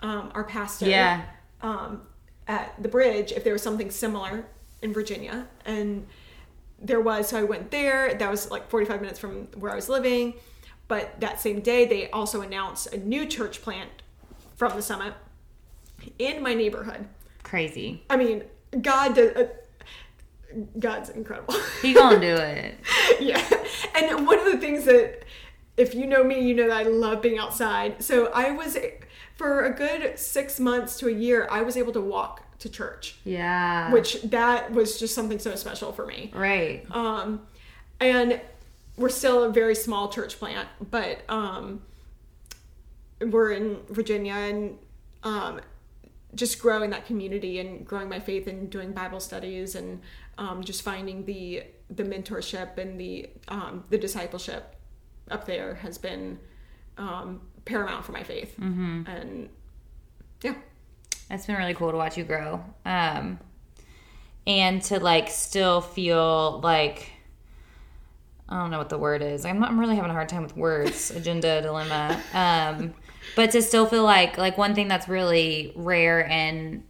um, 0.06 0.32
our 0.36 0.44
pastor, 0.44 0.88
Yeah. 0.88 1.24
um, 1.62 2.02
at 2.48 2.76
the 2.82 2.90
bridge 2.90 3.32
if 3.32 3.44
there 3.44 3.54
was 3.54 3.64
something 3.64 3.90
similar 3.90 4.46
in 4.82 4.94
Virginia, 4.94 5.48
and 5.66 6.06
there 6.80 7.02
was. 7.02 7.30
So 7.30 7.40
I 7.40 7.44
went 7.44 7.72
there. 7.72 8.14
That 8.14 8.30
was 8.30 8.52
like 8.52 8.70
45 8.70 9.02
minutes 9.02 9.20
from 9.20 9.48
where 9.58 9.72
I 9.72 9.76
was 9.76 9.90
living. 9.90 10.36
But 10.88 11.20
that 11.22 11.42
same 11.42 11.62
day, 11.62 11.86
they 11.86 12.10
also 12.12 12.42
announced 12.42 12.94
a 12.94 12.98
new 12.98 13.26
church 13.26 13.62
plant 13.64 13.90
from 14.56 14.76
the 14.76 14.82
summit 14.84 15.14
in 16.20 16.44
my 16.44 16.54
neighborhood. 16.54 17.08
Crazy. 17.42 18.04
I 18.10 18.18
mean, 18.18 18.44
God 18.82 19.16
does. 19.16 19.32
Uh, 19.36 19.48
God's 20.80 21.10
incredible. 21.10 21.56
He 21.82 21.94
gonna 21.94 22.20
do 22.20 22.36
it. 22.36 22.76
yeah. 23.20 23.44
And 23.96 24.26
one 24.28 24.40
of 24.40 24.46
the 24.46 24.58
things 24.60 24.86
that, 24.86 25.24
if 25.78 25.94
you 25.96 26.06
know 26.08 26.24
me, 26.24 26.40
you 26.48 26.54
know 26.54 26.68
that 26.68 26.78
I 26.78 26.84
love 26.84 27.22
being 27.22 27.38
outside. 27.40 28.04
So 28.04 28.28
I 28.34 28.52
was, 28.52 28.78
for 29.36 29.66
a 29.66 29.72
good 29.74 30.18
six 30.18 30.60
months 30.60 30.98
to 31.00 31.08
a 31.08 31.12
year, 31.12 31.48
I 31.52 31.62
was 31.62 31.76
able 31.78 31.94
to 31.94 32.02
walk 32.02 32.42
to 32.60 32.70
church, 32.70 33.18
Yeah. 33.26 33.92
which 33.92 34.22
that 34.24 34.72
was 34.72 34.98
just 35.00 35.14
something 35.14 35.40
so 35.40 35.56
special 35.56 35.92
for 35.92 36.06
me. 36.06 36.32
right. 36.34 36.86
Um, 36.92 37.42
and 38.00 38.40
we're 38.98 39.10
still 39.10 39.44
a 39.44 39.50
very 39.50 39.76
small 39.76 40.08
church 40.10 40.40
plant, 40.40 40.68
but 40.90 41.20
um, 41.30 41.82
we're 43.20 43.52
in 43.52 43.78
Virginia 43.90 44.34
and 44.34 44.78
um, 45.24 45.60
just 46.34 46.60
growing 46.60 46.90
that 46.92 47.06
community 47.06 47.60
and 47.60 47.86
growing 47.86 48.10
my 48.10 48.20
faith 48.20 48.48
and 48.48 48.70
doing 48.70 48.92
Bible 48.92 49.20
studies 49.20 49.76
and 49.76 50.02
um, 50.38 50.64
just 50.64 50.82
finding 50.82 51.26
the 51.26 51.64
the 51.90 52.04
mentorship 52.04 52.78
and 52.78 53.00
the 53.00 53.30
um, 53.48 53.84
the 53.90 53.98
discipleship 53.98 54.76
up 55.30 55.46
there 55.46 55.76
has 55.76 55.98
been 55.98 56.38
um, 56.98 57.42
paramount 57.66 58.06
for 58.06 58.12
my 58.12 58.24
faith. 58.24 58.56
Mm-hmm. 58.60 59.04
And 59.08 59.50
yeah, 60.42 60.56
It's 61.30 61.46
been 61.46 61.56
really 61.56 61.74
cool 61.74 61.92
to 61.92 61.98
watch 61.98 62.18
you 62.18 62.24
grow. 62.24 62.64
Um, 62.86 63.40
and 64.48 64.82
to 64.84 65.00
like 65.00 65.30
still 65.30 65.82
feel 65.82 66.60
like 66.62 67.12
I 68.48 68.60
don't 68.60 68.70
know 68.70 68.78
what 68.78 68.90
the 68.90 68.98
word 69.00 69.24
is. 69.24 69.44
I'm 69.44 69.60
not, 69.60 69.70
I'm 69.70 69.80
really 69.80 69.96
having 69.96 70.12
a 70.12 70.14
hard 70.14 70.30
time 70.30 70.44
with 70.44 70.56
words. 70.56 71.10
Agenda 71.16 71.62
dilemma. 71.62 72.22
Um, 72.34 72.94
but 73.36 73.52
to 73.52 73.62
still 73.62 73.88
feel 73.88 74.04
like 74.04 74.38
like 74.38 74.58
one 74.58 74.76
thing 74.76 74.88
that's 74.88 75.08
really 75.08 75.74
rare 75.76 76.28
and 76.30 76.84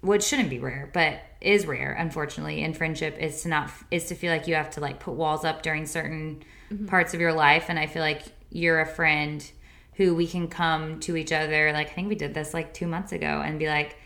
which 0.00 0.24
shouldn't 0.24 0.50
be 0.50 0.58
rare, 0.58 0.90
but 0.92 1.20
is 1.40 1.66
rare, 1.66 1.92
unfortunately, 1.92 2.62
in 2.62 2.74
friendship 2.74 3.16
is 3.18 3.42
to 3.42 3.48
not 3.48 3.70
is 3.92 4.06
to 4.06 4.14
feel 4.16 4.32
like 4.32 4.48
you 4.48 4.56
have 4.56 4.70
to 4.70 4.80
like 4.80 4.98
put 4.98 5.14
walls 5.14 5.44
up 5.44 5.62
during 5.62 5.86
certain 5.86 6.42
parts 6.88 7.14
of 7.14 7.20
your 7.20 7.32
life. 7.32 7.66
And 7.68 7.78
I 7.78 7.86
feel 7.86 8.02
like 8.02 8.22
you're 8.50 8.80
a 8.80 8.86
friend 8.86 9.48
who 9.96 10.14
we 10.14 10.26
can 10.26 10.48
come 10.48 11.00
to 11.00 11.16
each 11.16 11.32
other. 11.32 11.72
Like 11.72 11.90
I 11.90 11.92
think 11.92 12.08
we 12.08 12.14
did 12.14 12.34
this 12.34 12.52
like 12.54 12.74
two 12.74 12.86
months 12.86 13.12
ago 13.12 13.42
and 13.44 13.58
be 13.58 13.66
like, 13.66 13.96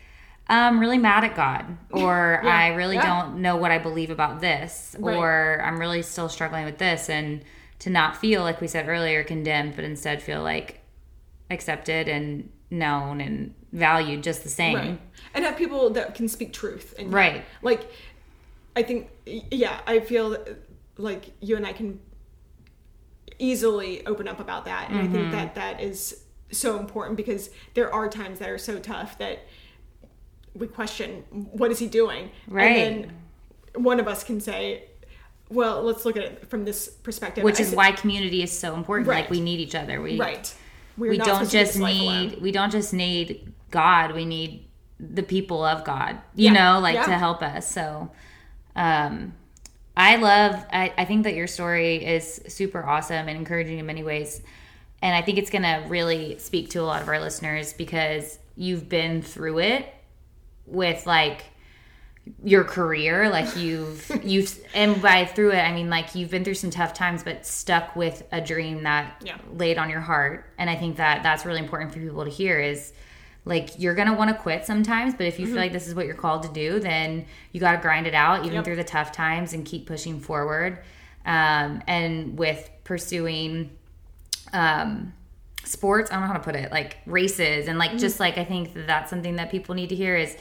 I'm 0.49 0.81
really 0.81 0.99
mad 0.99 1.23
at 1.25 1.37
God, 1.37 1.77
or 1.91 2.43
I 2.45 2.75
really 2.75 2.97
yeah. 2.97 3.07
don't 3.07 3.41
know 3.43 3.57
what 3.57 3.71
I 3.71 3.79
believe 3.79 4.11
about 4.11 4.41
this, 4.41 4.97
Right. 4.99 5.17
or 5.17 5.63
I'm 5.65 5.79
really 5.79 6.03
still 6.03 6.29
struggling 6.29 6.65
with 6.65 6.79
this, 6.79 7.09
and 7.09 7.45
to 7.81 7.91
not 7.91 8.17
feel 8.17 8.43
like 8.43 8.61
we 8.61 8.67
said 8.67 8.89
earlier 8.89 9.23
condemned, 9.25 9.77
but 9.77 9.85
instead 9.85 10.23
feel 10.23 10.43
like 10.43 10.81
accepted 11.51 12.09
and 12.09 12.51
known 12.71 13.21
and 13.21 13.55
valued 13.73 14.23
just 14.23 14.43
the 14.43 14.49
same. 14.49 14.77
right. 14.77 15.01
And 15.35 15.45
have 15.45 15.57
people 15.57 15.91
that 15.91 16.15
can 16.15 16.29
speak 16.29 16.53
truth. 16.53 16.95
And 16.99 17.13
Right. 17.13 17.45
Like, 17.63 17.91
I 18.77 18.83
think, 18.83 19.09
yeah, 19.27 19.81
I 19.87 20.01
feel 20.01 20.37
like 20.99 21.33
you 21.41 21.57
and 21.57 21.67
I 21.67 21.73
can 21.73 22.01
easily 23.41 24.05
open 24.07 24.29
up 24.29 24.41
about 24.41 24.65
that. 24.67 24.91
And 24.91 24.99
I 24.99 25.03
Mm-hmm. 25.05 25.13
think 25.15 25.33
that 25.33 25.55
that 25.57 25.81
is 25.81 26.23
so 26.53 26.79
important 26.79 27.17
because 27.17 27.51
there 27.75 27.93
are 27.93 28.09
times 28.09 28.39
that 28.41 28.49
are 28.51 28.59
so 28.59 28.79
tough 28.79 29.19
that 29.19 29.41
we 30.55 30.67
question 30.67 31.25
what 31.31 31.71
is 31.71 31.79
he 31.79 31.87
doing? 31.87 32.31
Right. 32.49 32.77
And 32.77 33.05
then 33.75 33.83
one 33.85 34.01
of 34.01 34.09
us 34.09 34.25
can 34.25 34.41
say, 34.41 34.85
well, 35.49 35.83
let's 35.83 36.05
look 36.05 36.17
at 36.17 36.25
it 36.25 36.49
from 36.51 36.65
this 36.65 36.89
perspective. 36.89 37.45
Which 37.45 37.59
I 37.61 37.63
is 37.63 37.69
s- 37.71 37.75
why 37.77 37.93
community 37.93 38.43
is 38.43 38.57
so 38.57 38.75
important. 38.75 39.09
Like 39.09 39.31
we 39.31 39.41
need 39.41 39.61
each 39.61 39.75
other. 39.75 40.01
We 40.01 40.19
right. 40.19 40.53
We're 40.99 41.11
we 41.11 41.19
don't 41.19 41.27
supposed 41.47 41.51
to 41.53 41.57
do 41.59 41.65
just 41.65 41.79
need 41.79 42.43
we 42.43 42.51
don't 42.53 42.71
just 42.73 42.93
need 42.93 43.53
God. 43.71 44.13
We 44.15 44.25
need 44.25 44.69
the 44.99 45.23
people 45.23 45.65
of 45.65 45.85
God. 45.85 46.19
You 46.35 46.47
Yeah. 46.53 46.75
know, 46.75 46.81
like 46.81 46.95
Yeah. 46.95 47.07
to 47.07 47.13
help 47.19 47.43
us. 47.43 47.71
So, 47.71 48.11
um, 48.77 49.35
I 49.97 50.17
love. 50.17 50.65
I, 50.73 50.93
I 50.97 51.05
think 51.05 51.25
that 51.25 51.35
your 51.35 51.47
story 51.47 52.05
is 52.05 52.41
super 52.49 52.85
awesome 52.85 53.29
and 53.29 53.37
encouraging 53.37 53.79
in 53.79 53.87
many 53.87 54.03
ways, 54.03 54.41
and 55.03 55.15
I 55.15 55.23
think 55.23 55.39
it's 55.39 55.51
going 55.51 55.63
to 55.63 55.85
really 55.89 56.39
speak 56.39 56.71
to 56.71 56.79
a 56.79 56.83
lot 56.83 57.03
of 57.03 57.09
our 57.09 57.21
listeners 57.21 57.73
because 57.73 58.39
you've 58.57 58.89
been 58.89 59.23
through 59.23 59.59
it 59.61 59.93
with 60.67 61.07
like 61.07 61.45
your 62.45 62.63
career 62.63 63.29
like 63.31 63.57
you've 63.57 64.09
you've 64.25 64.57
and 64.75 65.01
by 65.03 65.25
through 65.25 65.51
it 65.51 65.59
i 65.59 65.73
mean 65.73 65.89
like 65.91 66.15
you've 66.15 66.31
been 66.31 66.45
through 66.45 66.55
some 66.55 66.71
tough 66.71 66.93
times 66.95 67.25
but 67.25 67.45
stuck 67.45 67.97
with 67.97 68.23
a 68.31 68.41
dream 68.41 68.83
that 68.85 69.21
Yeah. 69.25 69.39
laid 69.55 69.79
on 69.79 69.89
your 69.91 70.01
heart 70.01 70.45
and 70.59 70.69
i 70.71 70.77
think 70.77 70.97
that 70.99 71.23
that's 71.25 71.45
really 71.47 71.59
important 71.61 71.93
for 71.93 71.99
people 71.99 72.23
to 72.25 72.31
hear 72.31 72.61
is 72.61 72.93
like 73.45 73.71
you're 73.79 73.95
gonna 73.95 74.15
want 74.15 74.29
to 74.31 74.37
quit 74.37 74.65
sometimes 74.67 75.15
but 75.15 75.27
if 75.27 75.39
you 75.41 75.47
feel 75.47 75.57
like 75.57 75.73
this 75.73 75.89
is 75.89 75.95
what 75.95 76.05
you're 76.07 76.15
called 76.15 76.43
to 76.43 76.49
do 76.51 76.79
then 76.81 77.25
you 77.53 77.61
got 77.61 77.73
to 77.73 77.79
grind 77.79 78.07
it 78.07 78.15
out 78.15 78.41
even 78.41 78.49
Mm-hmm. 78.49 78.55
Yep. 78.57 78.65
through 78.65 78.77
the 78.77 78.85
tough 78.85 79.13
times 79.13 79.53
and 79.55 79.65
keep 79.65 79.87
pushing 79.87 80.21
forward 80.21 80.79
um, 81.25 81.83
and 81.87 82.39
with 82.39 82.69
pursuing 82.85 83.71
um, 84.53 85.13
sports 85.65 86.11
i 86.11 86.15
don't 86.15 86.23
know 86.23 86.27
how 86.29 86.33
to 86.35 86.41
put 86.41 86.57
it 86.57 86.71
like 86.73 86.99
races 87.07 87.67
and 87.69 87.79
Mm-hmm. 87.79 87.93
like 87.93 87.99
just 87.99 88.19
like 88.21 88.39
i 88.39 88.45
think 88.45 88.73
that 88.75 88.87
that's 88.87 89.11
something 89.11 89.37
that 89.37 89.51
people 89.51 89.75
need 89.75 89.91
to 89.91 89.95
hear 89.97 90.17
is 90.17 90.37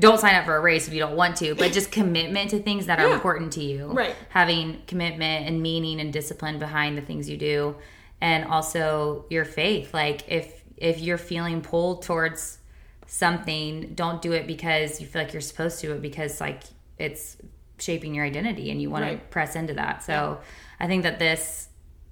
don't 0.00 0.18
sign 0.18 0.34
up 0.34 0.44
for 0.44 0.56
a 0.56 0.60
race 0.60 0.88
if 0.88 0.94
you 0.94 0.98
don't 0.98 1.14
want 1.16 1.36
to 1.36 1.54
but 1.54 1.72
just 1.72 1.92
commitment 1.92 2.50
to 2.50 2.58
things 2.58 2.86
that 2.86 2.98
are 2.98 3.08
Yeah. 3.08 3.14
important 3.14 3.52
to 3.54 3.62
you 3.62 3.86
Right. 3.92 4.14
having 4.30 4.82
commitment 4.88 5.46
and 5.46 5.62
meaning 5.62 6.00
and 6.00 6.12
discipline 6.12 6.58
behind 6.58 6.98
the 6.98 7.02
things 7.02 7.28
you 7.30 7.36
do 7.36 7.76
and 8.20 8.44
also 8.44 9.24
your 9.30 9.44
faith 9.44 9.94
like 9.94 10.24
if 10.28 10.57
if 10.80 11.00
you're 11.00 11.18
feeling 11.18 11.60
pulled 11.60 12.02
towards 12.02 12.58
something 13.06 13.94
don't 13.94 14.20
do 14.20 14.32
it 14.32 14.46
because 14.46 15.00
you 15.00 15.06
feel 15.06 15.22
like 15.22 15.32
you're 15.32 15.40
supposed 15.40 15.80
to 15.80 15.92
it 15.94 16.02
because 16.02 16.40
like 16.40 16.62
it's 16.98 17.38
shaping 17.78 18.14
your 18.14 18.24
identity 18.24 18.70
and 18.70 18.82
you 18.82 18.90
want 18.90 19.04
to 19.04 19.16
press 19.28 19.56
into 19.56 19.72
that. 19.74 20.02
So 20.02 20.38
i 20.80 20.86
think 20.86 21.02
that 21.02 21.18
this 21.18 21.68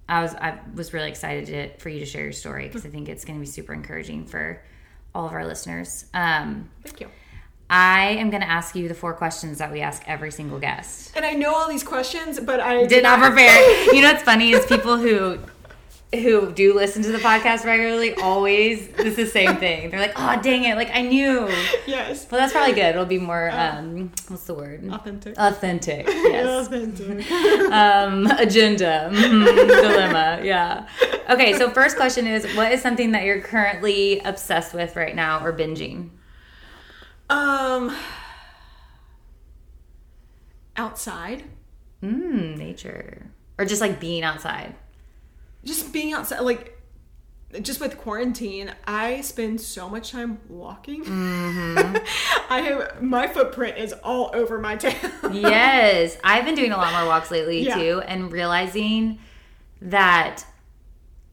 i 0.08 0.22
was 0.22 0.34
i 0.34 0.58
was 0.74 0.92
really 0.92 1.08
excited 1.08 1.46
to, 1.46 1.78
for 1.78 1.88
you 1.88 2.00
to 2.00 2.06
share 2.06 2.24
your 2.24 2.32
story 2.32 2.66
because 2.66 2.84
i 2.84 2.88
think 2.88 3.08
it's 3.08 3.24
going 3.24 3.38
to 3.38 3.40
be 3.40 3.46
super 3.46 3.72
encouraging 3.72 4.24
for 4.26 4.62
all 5.14 5.26
of 5.26 5.32
our 5.32 5.46
listeners. 5.46 6.06
Um, 6.12 6.68
Thank 6.84 7.00
you. 7.00 7.08
i 7.70 8.08
am 8.10 8.30
going 8.30 8.42
to 8.42 8.48
ask 8.48 8.74
you 8.74 8.88
the 8.88 8.94
four 8.94 9.14
questions 9.14 9.58
that 9.58 9.72
we 9.72 9.80
ask 9.80 10.02
every 10.06 10.30
single 10.30 10.58
guest. 10.58 11.12
And 11.16 11.24
I 11.24 11.32
know 11.32 11.54
all 11.54 11.68
these 11.68 11.84
questions, 11.84 12.38
but 12.40 12.60
I 12.60 12.86
did 12.86 13.02
not 13.02 13.18
prepare. 13.26 13.92
You 13.94 14.02
know 14.02 14.12
what's 14.12 14.22
funny 14.22 14.50
is 14.52 14.66
people 14.66 14.96
who 14.96 15.38
who 16.14 16.52
do 16.52 16.72
listen 16.74 17.02
to 17.02 17.10
the 17.12 17.18
podcast 17.18 17.64
regularly 17.64 18.14
always 18.14 18.88
it's 18.98 19.16
the 19.16 19.26
same 19.26 19.56
thing. 19.56 19.90
They're 19.90 20.00
like, 20.00 20.14
"Oh, 20.16 20.40
dang 20.40 20.64
it! 20.64 20.76
Like 20.76 20.90
I 20.94 21.02
knew." 21.02 21.48
Yes. 21.86 22.26
Well, 22.30 22.40
that's 22.40 22.52
probably 22.52 22.74
good. 22.74 22.90
It'll 22.90 23.04
be 23.04 23.18
more 23.18 23.50
um, 23.52 24.12
what's 24.28 24.44
the 24.44 24.54
word? 24.54 24.88
Authentic. 24.90 25.36
Authentic. 25.36 26.06
Yes. 26.36 26.66
Authentic. 26.68 27.30
um, 27.72 28.26
agenda 28.38 29.10
Mhm, 29.12 29.44
dilemma. 29.68 30.40
Yeah. 30.44 30.86
Okay. 31.28 31.54
So 31.58 31.70
first 31.70 31.96
question 31.96 32.26
is, 32.26 32.46
what 32.56 32.70
is 32.72 32.80
something 32.80 33.12
that 33.12 33.24
you're 33.24 33.40
currently 33.40 34.20
obsessed 34.20 34.74
with 34.74 34.94
right 34.96 35.14
now 35.14 35.44
or 35.44 35.52
binging? 35.52 36.10
um. 37.30 37.94
Outside. 40.76 41.44
Mm, 42.02 42.58
nature, 42.58 43.26
or 43.58 43.64
just 43.64 43.80
like 43.80 43.98
being 43.98 44.22
outside. 44.22 44.74
Just 45.66 45.92
being 45.92 46.14
outside 46.14 46.40
like 46.40 46.72
just 47.62 47.80
with 47.80 47.96
quarantine 47.98 48.72
i 48.86 49.20
spend 49.20 49.60
so 49.60 49.88
much 49.88 50.10
time 50.12 50.38
walking 50.48 51.04
mm-hmm. 51.04 51.96
i 52.52 52.60
have 52.60 53.02
my 53.02 53.26
footprint 53.26 53.76
is 53.78 53.92
all 54.02 54.30
over 54.34 54.58
my 54.58 54.76
town 54.76 54.94
yes, 55.32 56.16
I've 56.24 56.44
been 56.44 56.54
doing 56.54 56.72
a 56.72 56.76
lot 56.76 56.92
more 56.92 57.06
walks 57.06 57.30
lately 57.30 57.64
Yeah. 57.66 57.74
too, 57.76 58.00
and 58.06 58.32
realizing 58.32 59.18
that 59.82 60.44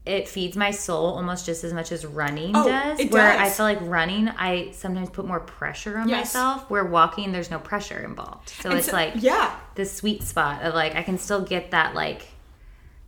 it 0.04 0.28
feeds 0.28 0.56
my 0.56 0.70
soul 0.70 1.06
almost 1.14 1.46
just 1.46 1.64
as 1.64 1.72
much 1.72 1.90
as 1.90 2.04
running 2.04 2.52
Oh, 2.54 2.64
does. 2.68 3.00
it 3.00 3.10
where 3.10 3.38
I 3.38 3.48
feel 3.48 3.64
like 3.64 3.78
running, 3.80 4.28
I 4.28 4.70
sometimes 4.72 5.08
put 5.08 5.26
more 5.26 5.40
pressure 5.40 5.96
on 5.96 6.08
Yes. 6.08 6.34
myself. 6.34 6.68
Where 6.70 6.84
walking, 6.84 7.32
there's 7.32 7.50
no 7.50 7.58
pressure 7.58 8.04
involved, 8.04 8.50
so 8.50 8.68
And 8.70 8.78
it's 8.78 8.88
so- 8.88 8.92
like 8.92 9.14
yeah 9.16 9.56
the 9.76 9.84
sweet 9.86 10.22
spot 10.22 10.62
of 10.62 10.74
like 10.74 10.94
I 10.94 11.02
can 11.02 11.18
still 11.18 11.40
get 11.40 11.70
that 11.70 11.94
like 11.94 12.26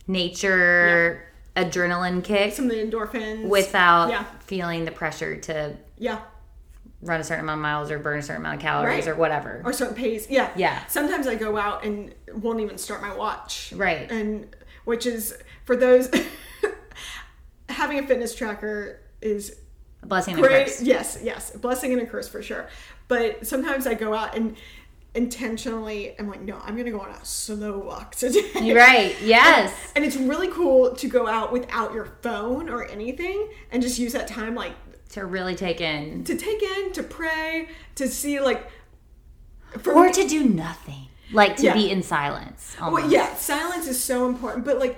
nature 0.07 1.23
adrenaline 1.55 2.23
kick 2.23 2.53
some 2.53 2.65
of 2.65 2.71
the 2.71 2.77
endorphins 2.77 3.47
without 3.47 4.09
yeah 4.09 4.23
feeling 4.41 4.85
the 4.85 4.91
pressure 4.91 5.35
to 5.37 5.75
yeah 5.97 6.19
run 7.01 7.19
a 7.19 7.23
certain 7.23 7.43
amount 7.43 7.59
of 7.59 7.61
miles 7.63 7.91
or 7.91 7.99
burn 7.99 8.19
a 8.19 8.21
certain 8.21 8.41
amount 8.41 8.55
of 8.55 8.61
calories 8.61 9.05
Right. 9.05 9.13
or 9.13 9.15
whatever. 9.15 9.61
or 9.65 9.73
certain 9.73 9.95
pace 9.95 10.29
yeah 10.29 10.51
Yeah. 10.55 10.85
sometimes 10.87 11.27
i 11.27 11.35
go 11.35 11.57
out 11.57 11.83
and 11.83 12.13
won't 12.33 12.59
even 12.59 12.77
start 12.77 13.01
my 13.01 13.15
watch 13.15 13.73
Right. 13.75 14.09
and 14.11 14.55
which 14.85 15.05
is 15.05 15.37
for 15.65 15.75
those 15.75 16.09
having 17.69 17.99
a 17.99 18.07
fitness 18.07 18.33
tracker 18.35 18.99
is 19.21 19.55
A 20.03 20.05
blessing 20.05 20.35
and 20.35 20.45
a 20.45 20.47
curse. 20.47 20.81
yes 20.81 21.19
yes 21.23 21.53
a 21.55 21.59
blessing 21.59 21.91
and 21.93 22.01
a 22.01 22.05
curse 22.05 22.27
for 22.29 22.41
sure 22.41 22.67
but 23.07 23.45
sometimes 23.45 23.85
i 23.87 23.93
go 23.93 24.13
out 24.13 24.35
and 24.35 24.55
intentionally 25.17 26.15
i'm 26.19 26.29
like 26.29 26.41
no 26.41 26.57
i'm 26.63 26.77
gonna 26.77 26.91
go 26.91 26.99
on 27.01 27.09
a 27.09 27.25
slow 27.25 27.77
walk 27.79 28.13
today 28.23 28.41
You're 28.61 28.77
right. 28.77 29.15
Yes. 29.21 29.73
and 29.95 30.05
it's 30.05 30.15
really 30.15 30.47
cool 30.49 30.95
to 30.95 31.07
go 31.07 31.27
out 31.27 31.51
without 31.51 31.93
your 31.93 32.05
phone 32.21 32.69
or 32.69 32.85
anything 32.85 33.49
and 33.71 33.81
just 33.81 33.97
use 33.99 34.13
that 34.13 34.27
time 34.27 34.55
like 34.55 34.73
to 35.09 35.25
really 35.25 35.55
take 35.55 35.81
in 35.81 36.23
to 36.25 36.35
take 36.35 36.61
in 36.61 36.91
to 36.93 37.03
pray 37.03 37.67
to 37.95 38.07
see 38.07 38.39
like 38.39 38.69
for 39.79 39.93
or 39.93 40.05
me- 40.07 40.13
to 40.13 40.27
do 40.27 40.43
nothing 40.43 41.07
like 41.33 41.57
to 41.57 41.63
Yeah. 41.65 41.73
be 41.73 41.91
in 41.91 42.03
silence 42.03 42.77
almost. 42.79 43.03
Well, 43.03 43.11
yeah, 43.11 43.35
silence 43.35 43.85
is 43.85 44.01
so 44.01 44.27
important, 44.29 44.63
but 44.63 44.79
like 44.79 44.97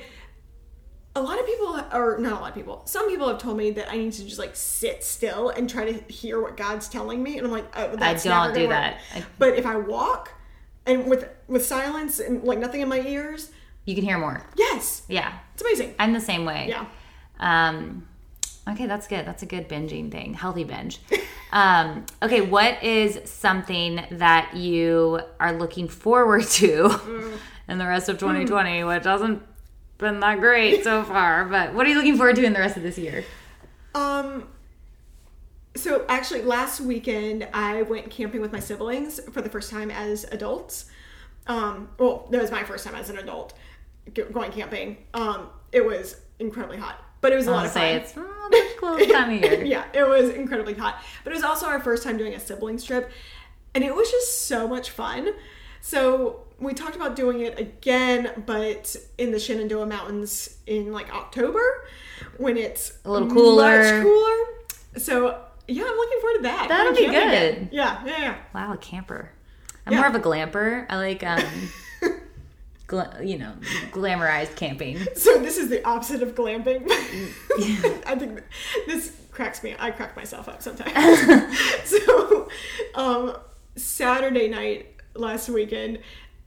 a 1.19 1.21
lot 1.21 1.39
of 1.39 1.45
people, 1.45 1.79
or 1.93 2.17
not 2.19 2.33
a 2.33 2.35
lot 2.41 2.49
of 2.49 2.55
people, 2.55 2.81
some 2.85 3.09
people 3.09 3.27
have 3.27 3.37
told 3.39 3.57
me 3.57 3.71
that 3.71 3.91
I 3.91 3.97
need 3.97 4.13
to 4.13 4.23
just 4.23 4.39
like 4.39 4.55
sit 4.55 5.03
still 5.03 5.49
and 5.49 5.69
try 5.69 5.91
to 5.91 6.13
hear 6.13 6.41
what 6.41 6.57
God's 6.57 6.87
telling 6.87 7.21
me, 7.21 7.37
and 7.37 7.45
I'm 7.45 7.51
like, 7.51 7.65
oh, 7.77 7.95
that's 7.95 8.23
don't 8.23 8.33
never 8.43 8.53
do 8.53 8.59
gonna 8.61 8.69
that. 8.69 8.99
I- 9.15 9.23
But 9.37 9.57
if 9.57 9.65
I 9.65 9.75
walk 9.75 10.31
and 10.85 11.09
with 11.09 11.27
with 11.47 11.65
silence 11.65 12.19
and 12.19 12.43
like 12.43 12.59
nothing 12.59 12.81
in 12.81 12.89
my 12.89 13.01
ears, 13.01 13.51
you 13.85 13.95
can 13.95 14.03
hear 14.03 14.17
more. 14.17 14.43
Yes, 14.57 15.03
yeah. 15.07 15.33
It's 15.53 15.61
amazing. 15.61 15.93
i'm 15.99 16.13
the 16.13 16.21
same 16.21 16.45
way. 16.45 16.67
Yeah. 16.69 16.85
um 17.39 18.07
okay 18.67 18.85
that's 18.85 19.07
good. 19.07 19.25
That's 19.25 19.43
a 19.43 19.45
good 19.45 19.67
binging 19.69 20.11
thing. 20.11 20.33
Healthy 20.33 20.63
binge. 20.63 20.99
Um 21.51 22.05
okay 22.21 22.41
what 22.41 22.83
is 22.83 23.27
something 23.27 24.05
that 24.11 24.55
you 24.55 25.19
are 25.39 25.51
looking 25.57 25.87
forward 25.87 26.43
to 26.43 26.85
in 27.67 27.79
the 27.79 27.87
rest 27.87 28.07
of 28.07 28.19
2020 28.19 28.83
which 28.83 29.03
hasn't 29.05 29.41
been 29.99 30.19
that 30.21 30.39
great 30.39 30.84
so 30.84 31.03
far 31.13 31.45
but 31.45 31.73
what 31.76 31.85
are 31.85 31.89
you 31.89 31.95
looking 31.95 32.17
forward 32.17 32.35
to 32.35 32.43
in 32.43 32.53
the 32.53 32.59
rest 32.59 32.76
of 32.77 32.81
this 32.84 32.97
year 32.97 33.23
Um. 33.95 34.47
So 35.76 36.05
actually, 36.09 36.41
last 36.41 36.81
weekend 36.81 37.47
I 37.53 37.84
went 37.84 38.09
camping 38.09 38.41
with 38.41 38.51
my 38.51 38.59
siblings 38.59 39.19
for 39.31 39.41
the 39.41 39.49
first 39.49 39.69
time 39.69 39.91
as 39.91 40.23
adults. 40.26 40.85
Um. 41.47 41.89
Well, 41.97 42.27
that 42.31 42.41
was 42.41 42.51
my 42.51 42.63
first 42.63 42.85
time 42.85 42.95
as 42.95 43.09
an 43.09 43.17
adult 43.17 43.53
going 44.13 44.51
camping. 44.51 44.97
Um. 45.13 45.49
It 45.71 45.85
was 45.85 46.19
incredibly 46.39 46.77
hot, 46.77 47.03
but 47.21 47.31
it 47.31 47.35
was 47.35 47.47
a 47.47 47.51
lot 47.51 47.59
i'll 47.59 47.65
of 47.65 47.71
say 47.71 47.93
fun. 47.93 48.01
it's 48.01 48.13
oh, 48.17 48.47
the 48.49 48.67
coolest 48.80 49.11
time 49.11 49.30
of 49.35 49.41
year 49.41 49.63
yeah, 49.76 49.85
it 49.93 50.07
was 50.07 50.30
incredibly 50.30 50.73
hot. 50.73 51.01
But 51.23 51.31
it 51.34 51.35
was 51.35 51.43
also 51.43 51.67
our 51.67 51.80
first 51.80 52.03
time 52.03 52.17
doing 52.17 52.34
a 52.34 52.39
siblings 52.39 52.84
trip, 52.84 53.11
and 53.76 53.84
it 53.84 53.95
was 53.95 54.09
just 54.09 54.47
so 54.47 54.67
much 54.67 54.89
fun. 54.89 55.30
So 55.81 56.41
we 56.60 56.73
talked 56.73 56.95
about 56.95 57.15
doing 57.15 57.41
it 57.41 57.60
again, 57.60 58.44
but 58.45 58.95
in 59.18 59.31
the 59.31 59.40
Shenandoah 59.40 59.86
Mountains 59.86 60.57
in 60.68 60.91
like 60.91 61.14
October 61.14 61.61
when 62.38 62.57
it's 62.57 62.98
A 63.06 63.11
little 63.11 63.30
cooler. 63.30 63.81
much 63.81 64.03
cooler. 64.03 64.45
So 64.98 65.41
yeah, 65.68 65.84
I'm 65.84 65.95
looking 65.95 66.19
forward 66.19 66.36
to 66.38 66.41
that. 66.44 66.65
That'll 66.69 66.94
be 66.94 67.06
good. 67.06 67.10
again. 67.10 67.69
Yeah, 67.72 68.03
yeah, 68.06 68.19
yeah. 68.19 68.36
Wow, 68.53 68.73
a 68.73 68.77
camper. 68.77 69.31
I'm 69.86 69.94
Yeah. 69.94 69.99
more 69.99 70.07
of 70.10 70.15
a 70.15 70.19
glamper. 70.19 70.86
I 70.90 70.98
like, 70.98 71.23
um, 71.23 71.41
gla- 72.88 73.18
you 73.23 73.38
know, 73.38 73.53
glamorized 73.91 74.56
camping. 74.56 74.99
So 75.15 75.38
this 75.40 75.57
is 75.57 75.69
the 75.69 75.84
opposite 75.88 76.22
of 76.23 76.36
glamping. 76.36 76.86
I 78.06 78.15
think 78.18 78.41
this 78.88 79.15
cracks 79.31 79.64
me. 79.64 79.76
I 79.80 79.91
crack 79.91 80.15
myself 80.15 80.49
up 80.49 80.61
sometimes. 80.61 80.94
so, 81.86 82.49
um, 82.95 83.38
Saturday 83.76 84.48
night 84.49 84.95
last 85.15 85.49
weekend, 85.49 85.99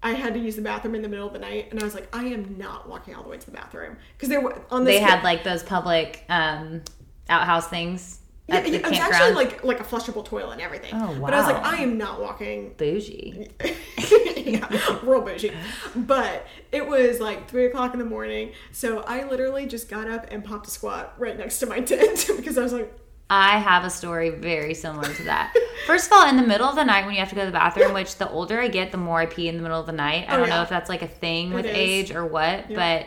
I 0.03 0.13
had 0.13 0.35
to 0.35 0.41
use 0.41 0.57
the 0.57 0.63
bathroom 0.63 0.95
in 0.95 1.03
the 1.03 1.09
middle 1.09 1.27
of 1.27 1.33
the 1.33 1.39
night, 1.39 1.69
and 1.71 1.81
I 1.81 1.85
was 1.85 1.95
like, 1.95 2.09
I 2.15 2.25
am 2.25 2.57
not 2.59 2.89
walking 2.89 3.15
all 3.15 3.23
the 3.23 3.29
way 3.29 3.39
to 3.39 3.47
the 3.47 3.53
bathroom 3.53 3.97
because 4.17 4.29
they 4.29 4.39
were 4.39 4.61
on 4.71 4.85
this. 4.85 4.97
They 4.97 5.01
had 5.01 5.23
like 5.23 5.45
those 5.45 5.63
public 5.63 6.25
um, 6.29 6.83
outhouse 7.29 7.69
things 7.69 8.19
yeah, 8.49 8.67
yeah, 8.67 8.79
it 8.79 8.89
was 8.89 8.99
actually 8.99 9.35
like 9.35 9.63
like 9.63 9.81
a 9.81 9.85
flushable 9.85 10.25
toilet 10.25 10.55
and 10.55 10.61
everything. 10.61 10.93
Oh, 10.95 11.13
wow! 11.13 11.21
But 11.21 11.35
I 11.35 11.37
was 11.39 11.47
like. 11.47 11.65
I 11.65 11.77
am 11.77 11.97
not 11.97 12.21
walking 12.21 12.75
bougie. 12.77 13.49
yeah, 14.37 14.99
real 15.03 15.21
bougie. 15.21 15.53
But 15.95 16.47
it 16.73 16.87
was 16.87 17.21
like 17.21 17.49
three 17.49 17.67
o'clock 17.67 17.93
in 17.93 18.01
the 18.01 18.05
morning, 18.05 18.53
so 18.73 19.01
I 19.03 19.29
literally 19.29 19.67
just 19.67 19.89
got 19.89 20.11
up 20.11 20.27
and 20.31 20.45
popped 20.45 20.67
a 20.67 20.71
squat 20.71 21.15
right 21.19 21.39
next 21.39 21.61
to 21.61 21.67
my 21.67 21.81
tent 21.81 22.29
because 22.37 22.59
I 22.59 22.63
was 22.63 22.73
like, 22.73 22.93
I 23.35 23.57
have 23.57 23.85
a 23.85 23.89
story 23.89 24.29
very 24.29 24.75
similar 24.75 25.09
to 25.15 25.23
that. 25.23 25.55
First 25.87 26.09
of 26.09 26.13
all, 26.13 26.29
in 26.29 26.37
the 26.37 26.43
middle 26.43 26.67
of 26.67 26.75
the 26.75 26.85
night 26.85 27.07
when 27.07 27.15
you 27.15 27.21
have 27.21 27.31
to 27.31 27.35
go 27.35 27.41
to 27.41 27.47
the 27.47 27.53
bathroom, 27.53 27.95
which 27.95 28.17
the 28.17 28.29
older 28.29 28.61
I 28.61 28.69
get, 28.69 28.93
the 28.93 28.99
more 28.99 29.21
I 29.21 29.27
pee 29.27 29.49
in 29.49 29.57
the 29.57 29.63
middle 29.63 29.81
of 29.81 29.87
the 29.87 29.93
night. 29.93 30.27
I 30.29 30.35
Oh, 30.35 30.41
don't 30.41 30.51
know 30.51 30.61
if 30.61 30.69
that's 30.69 30.91
like 30.91 31.01
a 31.01 31.09
thing 31.09 31.55
with 31.55 31.65
age 31.65 32.11
or 32.11 32.27
what, 32.27 32.69
but 32.69 33.07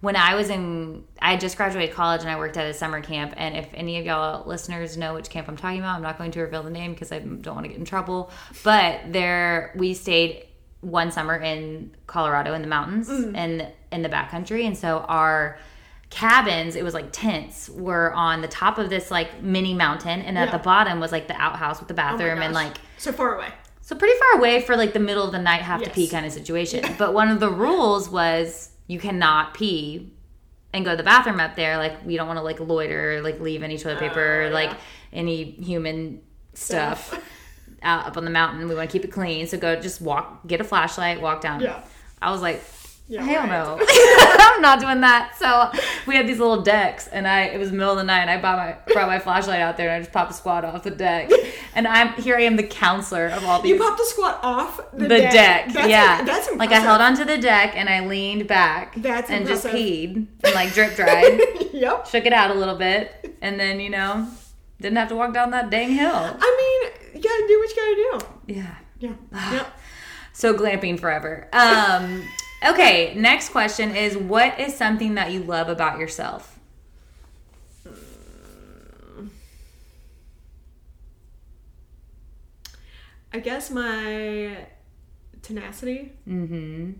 when 0.00 0.16
I 0.16 0.34
was 0.34 0.50
in, 0.50 1.04
I 1.20 1.36
just 1.36 1.56
graduated 1.56 1.94
college 1.94 2.22
and 2.22 2.30
I 2.30 2.38
worked 2.38 2.56
at 2.56 2.66
a 2.66 2.74
summer 2.74 3.00
camp. 3.00 3.34
And 3.36 3.56
if 3.56 3.68
any 3.72 4.00
of 4.00 4.04
y'all 4.04 4.44
listeners 4.48 4.96
know 4.96 5.14
which 5.14 5.30
camp 5.30 5.46
I'm 5.46 5.56
talking 5.56 5.78
about, 5.78 5.94
I'm 5.94 6.02
not 6.02 6.18
going 6.18 6.32
to 6.32 6.40
reveal 6.40 6.64
the 6.64 6.70
name 6.70 6.92
because 6.92 7.12
I 7.12 7.20
don't 7.20 7.54
want 7.54 7.62
to 7.62 7.68
get 7.68 7.78
in 7.78 7.84
trouble. 7.84 8.32
But 8.64 9.12
there, 9.12 9.72
we 9.76 9.94
stayed 9.94 10.48
one 10.80 11.12
summer 11.12 11.36
in 11.36 11.94
Colorado 12.08 12.52
in 12.54 12.62
the 12.62 12.68
mountains 12.68 13.08
mm. 13.08 13.32
and 13.36 13.68
in 13.92 14.02
the 14.02 14.08
backcountry, 14.08 14.66
and 14.66 14.76
so 14.76 14.98
our 15.06 15.56
cabins 16.12 16.76
it 16.76 16.84
was 16.84 16.94
like 16.94 17.10
tents 17.10 17.68
were 17.70 18.12
on 18.12 18.42
the 18.42 18.48
top 18.48 18.78
of 18.78 18.88
this 18.90 19.10
like 19.10 19.42
mini 19.42 19.74
mountain 19.74 20.20
and 20.22 20.36
at 20.38 20.48
Yeah. 20.48 20.56
the 20.58 20.62
bottom 20.62 21.00
was 21.00 21.10
like 21.10 21.26
the 21.26 21.34
outhouse 21.40 21.78
with 21.80 21.88
the 21.88 21.94
oh 21.94 21.96
bathroom 21.96 22.40
and 22.42 22.54
like 22.54 22.76
so 22.98 23.10
far 23.12 23.34
away. 23.36 23.48
so 23.80 23.96
pretty 23.96 24.16
far 24.18 24.38
away 24.38 24.60
for 24.60 24.76
like 24.76 24.92
the 24.92 25.00
middle 25.00 25.24
of 25.24 25.32
the 25.32 25.38
night 25.40 25.62
have 25.62 25.82
to 25.82 25.90
pee 25.90 26.06
kind 26.08 26.24
of 26.26 26.32
situation. 26.32 26.84
But 26.98 27.14
one 27.14 27.28
of 27.28 27.40
the 27.40 27.48
rules 27.50 28.08
was 28.10 28.70
you 28.86 29.00
cannot 29.00 29.54
pee 29.54 30.12
and 30.74 30.84
go 30.84 30.92
to 30.92 30.96
the 30.96 31.02
bathroom 31.02 31.40
up 31.40 31.56
there. 31.56 31.76
Like 31.78 32.04
we 32.04 32.16
don't 32.16 32.26
want 32.26 32.38
to 32.38 32.42
like 32.42 32.60
loiter, 32.60 33.20
like 33.22 33.40
leave 33.40 33.62
any 33.62 33.78
toilet 33.78 33.98
paper, 33.98 34.42
Oh, 34.44 34.48
yeah. 34.48 34.54
like 34.54 34.70
any 35.12 35.44
human 35.52 36.20
stuff 36.54 37.08
Stuff. 37.08 37.24
out 37.82 38.06
up 38.06 38.16
on 38.16 38.24
the 38.24 38.30
mountain. 38.30 38.68
We 38.68 38.74
want 38.74 38.88
to 38.90 38.92
keep 38.92 39.04
it 39.04 39.12
clean. 39.12 39.46
So 39.46 39.56
go 39.58 39.80
just 39.80 40.00
walk, 40.00 40.46
get 40.46 40.60
a 40.60 40.64
flashlight, 40.64 41.20
walk 41.22 41.40
down. 41.40 41.60
Yeah. 41.60 41.82
I 42.20 42.30
was 42.30 42.40
like, 42.42 42.62
Yeah, 43.12 43.22
hell 43.22 43.42
right. 43.42 43.50
no, 43.50 43.78
I'm 44.54 44.62
not 44.62 44.80
doing 44.80 45.00
that. 45.02 45.34
So 45.38 45.70
we 46.06 46.16
had 46.16 46.26
these 46.26 46.38
little 46.38 46.62
decks, 46.62 47.08
and 47.08 47.28
I 47.28 47.42
it 47.42 47.58
was 47.58 47.70
the 47.70 47.76
middle 47.76 47.92
of 47.92 47.98
the 47.98 48.04
night, 48.04 48.20
and 48.22 48.30
I 48.30 48.38
brought 48.40 48.56
my 48.58 48.92
brought 48.94 49.08
my 49.08 49.18
flashlight 49.18 49.60
out 49.60 49.76
there, 49.76 49.88
and 49.88 49.96
I 49.96 49.98
just 50.00 50.12
popped 50.12 50.30
a 50.30 50.34
squat 50.34 50.64
off 50.64 50.82
the 50.82 50.90
deck, 50.90 51.30
and 51.74 51.86
I'm 51.86 52.14
here. 52.14 52.36
I 52.36 52.42
am 52.42 52.56
the 52.56 52.62
counselor 52.62 53.26
of 53.28 53.44
all 53.44 53.60
these 53.60 53.72
You 53.72 53.78
popped 53.78 53.98
the 53.98 54.04
squat 54.06 54.40
off 54.42 54.78
the, 54.92 55.08
the 55.08 55.18
deck. 55.18 55.72
That's 55.72 55.88
yeah, 55.88 56.22
that's 56.22 56.48
impressive. 56.48 56.56
like 56.58 56.70
I 56.72 56.80
held 56.80 57.00
onto 57.02 57.24
the 57.24 57.36
deck 57.38 57.74
and 57.76 57.88
I 57.88 58.00
leaned 58.06 58.48
back. 58.48 58.94
That's 58.96 59.30
and 59.30 59.46
just 59.46 59.64
impressive. 59.66 59.86
peed 59.86 60.26
and 60.44 60.54
like 60.54 60.72
drip 60.72 60.96
dried, 60.96 61.40
Yep. 61.74 62.06
shook 62.06 62.24
it 62.24 62.32
out 62.32 62.50
a 62.50 62.54
little 62.54 62.76
bit, 62.76 63.36
and 63.42 63.60
then 63.60 63.78
you 63.78 63.90
know 63.90 64.26
didn't 64.80 64.96
have 64.96 65.08
to 65.10 65.14
walk 65.16 65.32
down 65.34 65.50
that 65.50 65.68
dang 65.70 65.90
hill. 65.90 66.10
I 66.14 66.32
mean, 67.12 67.12
you 67.14 67.20
gotta 67.28 67.46
do 67.46 67.58
what 67.58 67.68
you 67.70 67.76
gotta 67.76 68.26
do. 68.48 68.54
Yeah, 68.54 68.74
Yeah. 68.98 69.52
yep. 69.52 69.78
so 70.32 70.54
glamping 70.54 70.98
forever. 70.98 71.46
Um, 71.52 72.24
Okay, 72.64 73.14
next 73.16 73.48
question 73.48 73.94
is 73.96 74.16
what 74.16 74.58
is 74.60 74.76
something 74.76 75.14
that 75.14 75.32
you 75.32 75.42
love 75.42 75.68
about 75.68 75.98
yourself? 75.98 76.58
I 83.32 83.40
guess 83.40 83.70
my 83.70 84.66
tenacity. 85.40 86.12
Mm-hmm. 86.28 86.92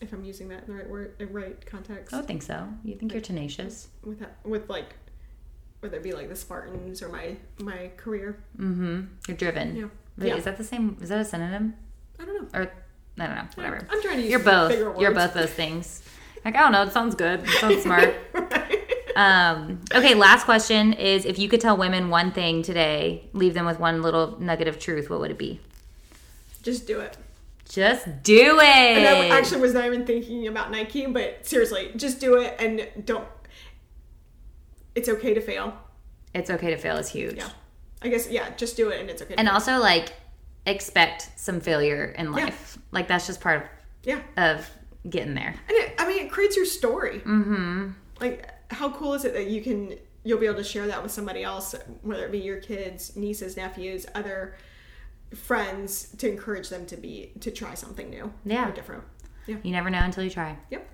If 0.00 0.12
I'm 0.12 0.24
using 0.24 0.48
that 0.48 0.64
in 0.64 0.68
the 0.68 0.74
right 0.74 0.88
word, 0.88 1.14
the 1.18 1.26
right 1.26 1.64
context. 1.64 2.12
I 2.12 2.18
don't 2.18 2.26
think 2.26 2.42
so. 2.42 2.68
You 2.84 2.96
think 2.96 3.12
you're 3.12 3.20
tenacious? 3.20 3.88
With 4.02 4.20
that, 4.20 4.38
with 4.44 4.68
like, 4.68 4.94
whether 5.80 5.96
it 5.96 6.02
be 6.02 6.12
like 6.12 6.28
the 6.28 6.36
Spartans 6.36 7.02
or 7.02 7.08
my 7.08 7.36
my 7.58 7.90
career. 7.96 8.42
You're 8.58 9.36
driven. 9.36 9.76
Yeah. 9.76 9.84
Wait, 10.18 10.28
Yeah. 10.28 10.36
Is 10.36 10.44
that 10.44 10.58
the 10.58 10.64
same? 10.64 10.96
Is 11.00 11.10
that 11.10 11.20
a 11.20 11.24
synonym? 11.24 11.74
I 12.18 12.24
don't 12.24 12.42
know. 12.52 12.58
Or 12.58 12.72
I 13.18 13.26
don't 13.26 13.36
know. 13.36 13.46
Whatever. 13.54 13.86
I'm 13.90 14.02
trying 14.02 14.16
to 14.16 14.22
use 14.22 14.30
You're 14.30 14.40
both. 14.40 15.00
You're 15.00 15.12
both 15.14 15.34
those 15.34 15.50
things. 15.50 16.02
Like 16.44 16.54
I 16.54 16.60
don't 16.60 16.72
know. 16.72 16.82
It 16.82 16.92
sounds 16.92 17.14
good. 17.14 17.40
It 17.44 17.48
sounds 17.60 17.82
smart. 17.88 18.14
Um, 19.16 19.80
okay. 19.94 20.14
Last 20.14 20.44
question 20.44 20.92
is: 20.92 21.24
If 21.24 21.38
you 21.38 21.48
could 21.48 21.60
tell 21.60 21.76
women 21.76 22.10
one 22.10 22.32
thing 22.32 22.62
today, 22.62 23.28
leave 23.32 23.54
them 23.54 23.64
with 23.66 23.78
one 23.80 24.02
little 24.02 24.38
nugget 24.40 24.68
of 24.68 24.78
truth, 24.78 25.08
what 25.08 25.20
would 25.20 25.30
it 25.30 25.38
be? 25.38 25.60
Just 26.62 26.86
do 26.86 27.00
it. 27.00 27.16
Just 27.68 28.22
do 28.22 28.58
it. 28.60 28.64
And 28.64 29.06
I 29.08 29.36
actually 29.38 29.60
was 29.60 29.74
not 29.74 29.86
even 29.86 30.04
thinking 30.06 30.46
about 30.46 30.70
Nike, 30.70 31.06
but 31.06 31.44
seriously, 31.46 31.90
just 31.96 32.20
do 32.20 32.36
it 32.36 32.54
and 32.60 32.86
don't. 33.06 33.26
It's 34.94 35.08
okay 35.08 35.34
to 35.34 35.40
fail. 35.40 35.74
it's 36.34 36.50
okay 36.50 36.70
to 36.70 36.76
fail. 36.76 36.96
Is 36.96 37.08
huge. 37.08 37.36
Yeah. 37.36 37.48
I 38.02 38.08
guess 38.08 38.28
yeah, 38.30 38.50
just 38.56 38.76
do 38.76 38.90
it 38.90 39.00
and 39.00 39.08
it's 39.10 39.22
okay. 39.22 39.34
To 39.34 39.40
And 39.40 39.48
fail. 39.48 39.54
also 39.54 39.78
like 39.78 40.12
expect 40.66 41.30
some 41.36 41.60
failure 41.60 42.14
in 42.18 42.32
life. 42.32 42.78
Like 42.92 43.08
that's 43.08 43.26
just 43.26 43.40
part 43.40 43.62
of 43.62 43.68
yeah, 44.02 44.20
of 44.36 44.68
getting 45.08 45.34
there. 45.34 45.54
and 45.68 45.76
it, 45.76 45.94
I 45.98 46.06
mean, 46.08 46.26
it 46.26 46.30
creates 46.30 46.56
your 46.56 46.66
story. 46.66 47.20
Mm-hmm. 47.20 47.90
Like, 48.20 48.50
how 48.70 48.90
cool 48.90 49.14
is 49.14 49.24
it 49.24 49.32
that 49.34 49.46
you 49.48 49.62
can 49.62 49.96
you'll 50.24 50.38
be 50.40 50.46
able 50.46 50.56
to 50.56 50.64
share 50.64 50.86
that 50.88 51.02
with 51.02 51.12
somebody 51.12 51.42
else, 51.44 51.74
whether 52.02 52.24
it 52.24 52.32
be 52.32 52.38
your 52.40 52.56
kids, 52.58 53.14
nieces, 53.16 53.56
nephews, 53.56 54.06
other 54.14 54.56
friends, 55.34 56.08
to 56.18 56.28
encourage 56.28 56.68
them 56.68 56.84
to 56.86 56.96
be 56.96 57.32
to 57.40 57.50
try 57.50 57.74
something 57.74 58.10
new, 58.10 58.32
Yeah. 58.44 58.68
or 58.68 58.72
different. 58.72 59.04
Yeah. 59.46 59.56
You 59.62 59.70
never 59.72 59.90
know 59.90 60.00
until 60.00 60.24
you 60.24 60.30
try. 60.30 60.56
Yep. 60.70 60.88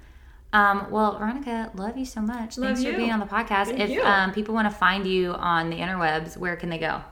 Um, 0.52 0.90
well, 0.90 1.18
Veronica, 1.18 1.70
love 1.74 1.96
you 1.96 2.04
so 2.04 2.20
much. 2.20 2.58
Love 2.58 2.68
Thanks 2.68 2.82
you. 2.82 2.92
for 2.92 2.98
being 2.98 3.10
on 3.10 3.20
the 3.20 3.26
podcast. 3.26 3.66
Thank 3.66 3.80
if 3.80 4.04
um, 4.04 4.32
people 4.32 4.54
want 4.54 4.70
to 4.70 4.74
find 4.74 5.06
you 5.06 5.32
on 5.32 5.70
the 5.70 5.76
interwebs, 5.78 6.36
where 6.36 6.56
can 6.56 6.68
they 6.68 6.76
go? 6.78 7.02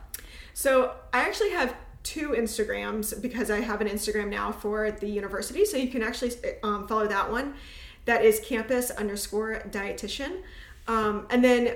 So 0.53 0.93
I 1.11 1.21
actually 1.21 1.49
have 1.51 1.75
two 2.03 2.29
Instagrams 2.29 3.19
because 3.21 3.51
I 3.51 3.59
have 3.59 3.81
an 3.81 3.87
Instagram 3.87 4.29
now 4.29 4.51
for 4.51 4.91
the 4.91 5.07
university. 5.07 5.65
So 5.65 5.77
you 5.77 5.89
can 5.89 6.01
actually 6.01 6.31
um, 6.63 6.87
follow 6.87 7.07
that 7.07 7.31
one. 7.31 7.55
That 8.05 8.25
is 8.25 8.39
campus 8.39 8.91
underscore 8.91 9.61
dietitian. 9.69 10.41
Um, 10.87 11.27
and 11.29 11.43
then 11.43 11.75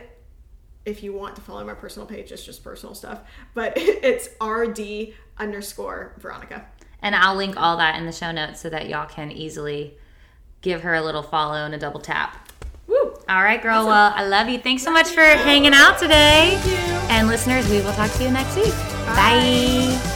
if 0.86 1.04
you 1.04 1.14
want 1.14 1.36
to 1.36 1.42
follow 1.42 1.64
my 1.66 1.74
personal 1.74 2.08
page, 2.08 2.32
it's 2.32 2.46
just 2.46 2.64
personal 2.64 2.96
stuff. 2.96 3.22
But 3.54 3.74
it's 3.76 4.30
RD 4.42 5.14
underscore 5.38 6.14
Veronica. 6.18 6.66
And 7.02 7.16
I'll 7.16 7.36
link 7.36 7.56
all 7.58 7.78
that 7.78 8.00
in 8.00 8.06
the 8.06 8.12
show 8.12 8.32
notes 8.32 8.62
so 8.62 8.70
that 8.70 8.90
y'all 8.90 9.08
can 9.08 9.32
easily 9.32 9.98
give 10.62 10.82
her 10.82 10.96
a 10.96 11.02
little 11.02 11.22
follow 11.22 11.66
and 11.66 11.76
a 11.76 11.78
double 11.78 12.00
tap. 12.00 12.52
Woo! 12.88 13.14
All 13.28 13.44
right, 13.44 13.62
girl. 13.62 13.86
Well, 13.86 14.14
I 14.16 14.26
love 14.26 14.50
you. 14.50 14.60
Thanks 14.60 14.84
so 14.84 14.92
much 14.92 15.10
for 15.10 15.22
hanging 15.22 15.74
out 15.74 16.00
today. 16.00 16.58
Thank 16.60 16.66
you. 16.66 16.96
And 17.16 17.28
listeners, 17.28 17.70
we 17.70 17.82
will 17.82 17.94
talk 17.94 18.12
to 18.12 18.24
you 18.24 18.32
next 18.32 18.56
week. 18.56 18.74
Bye. 19.06 20.15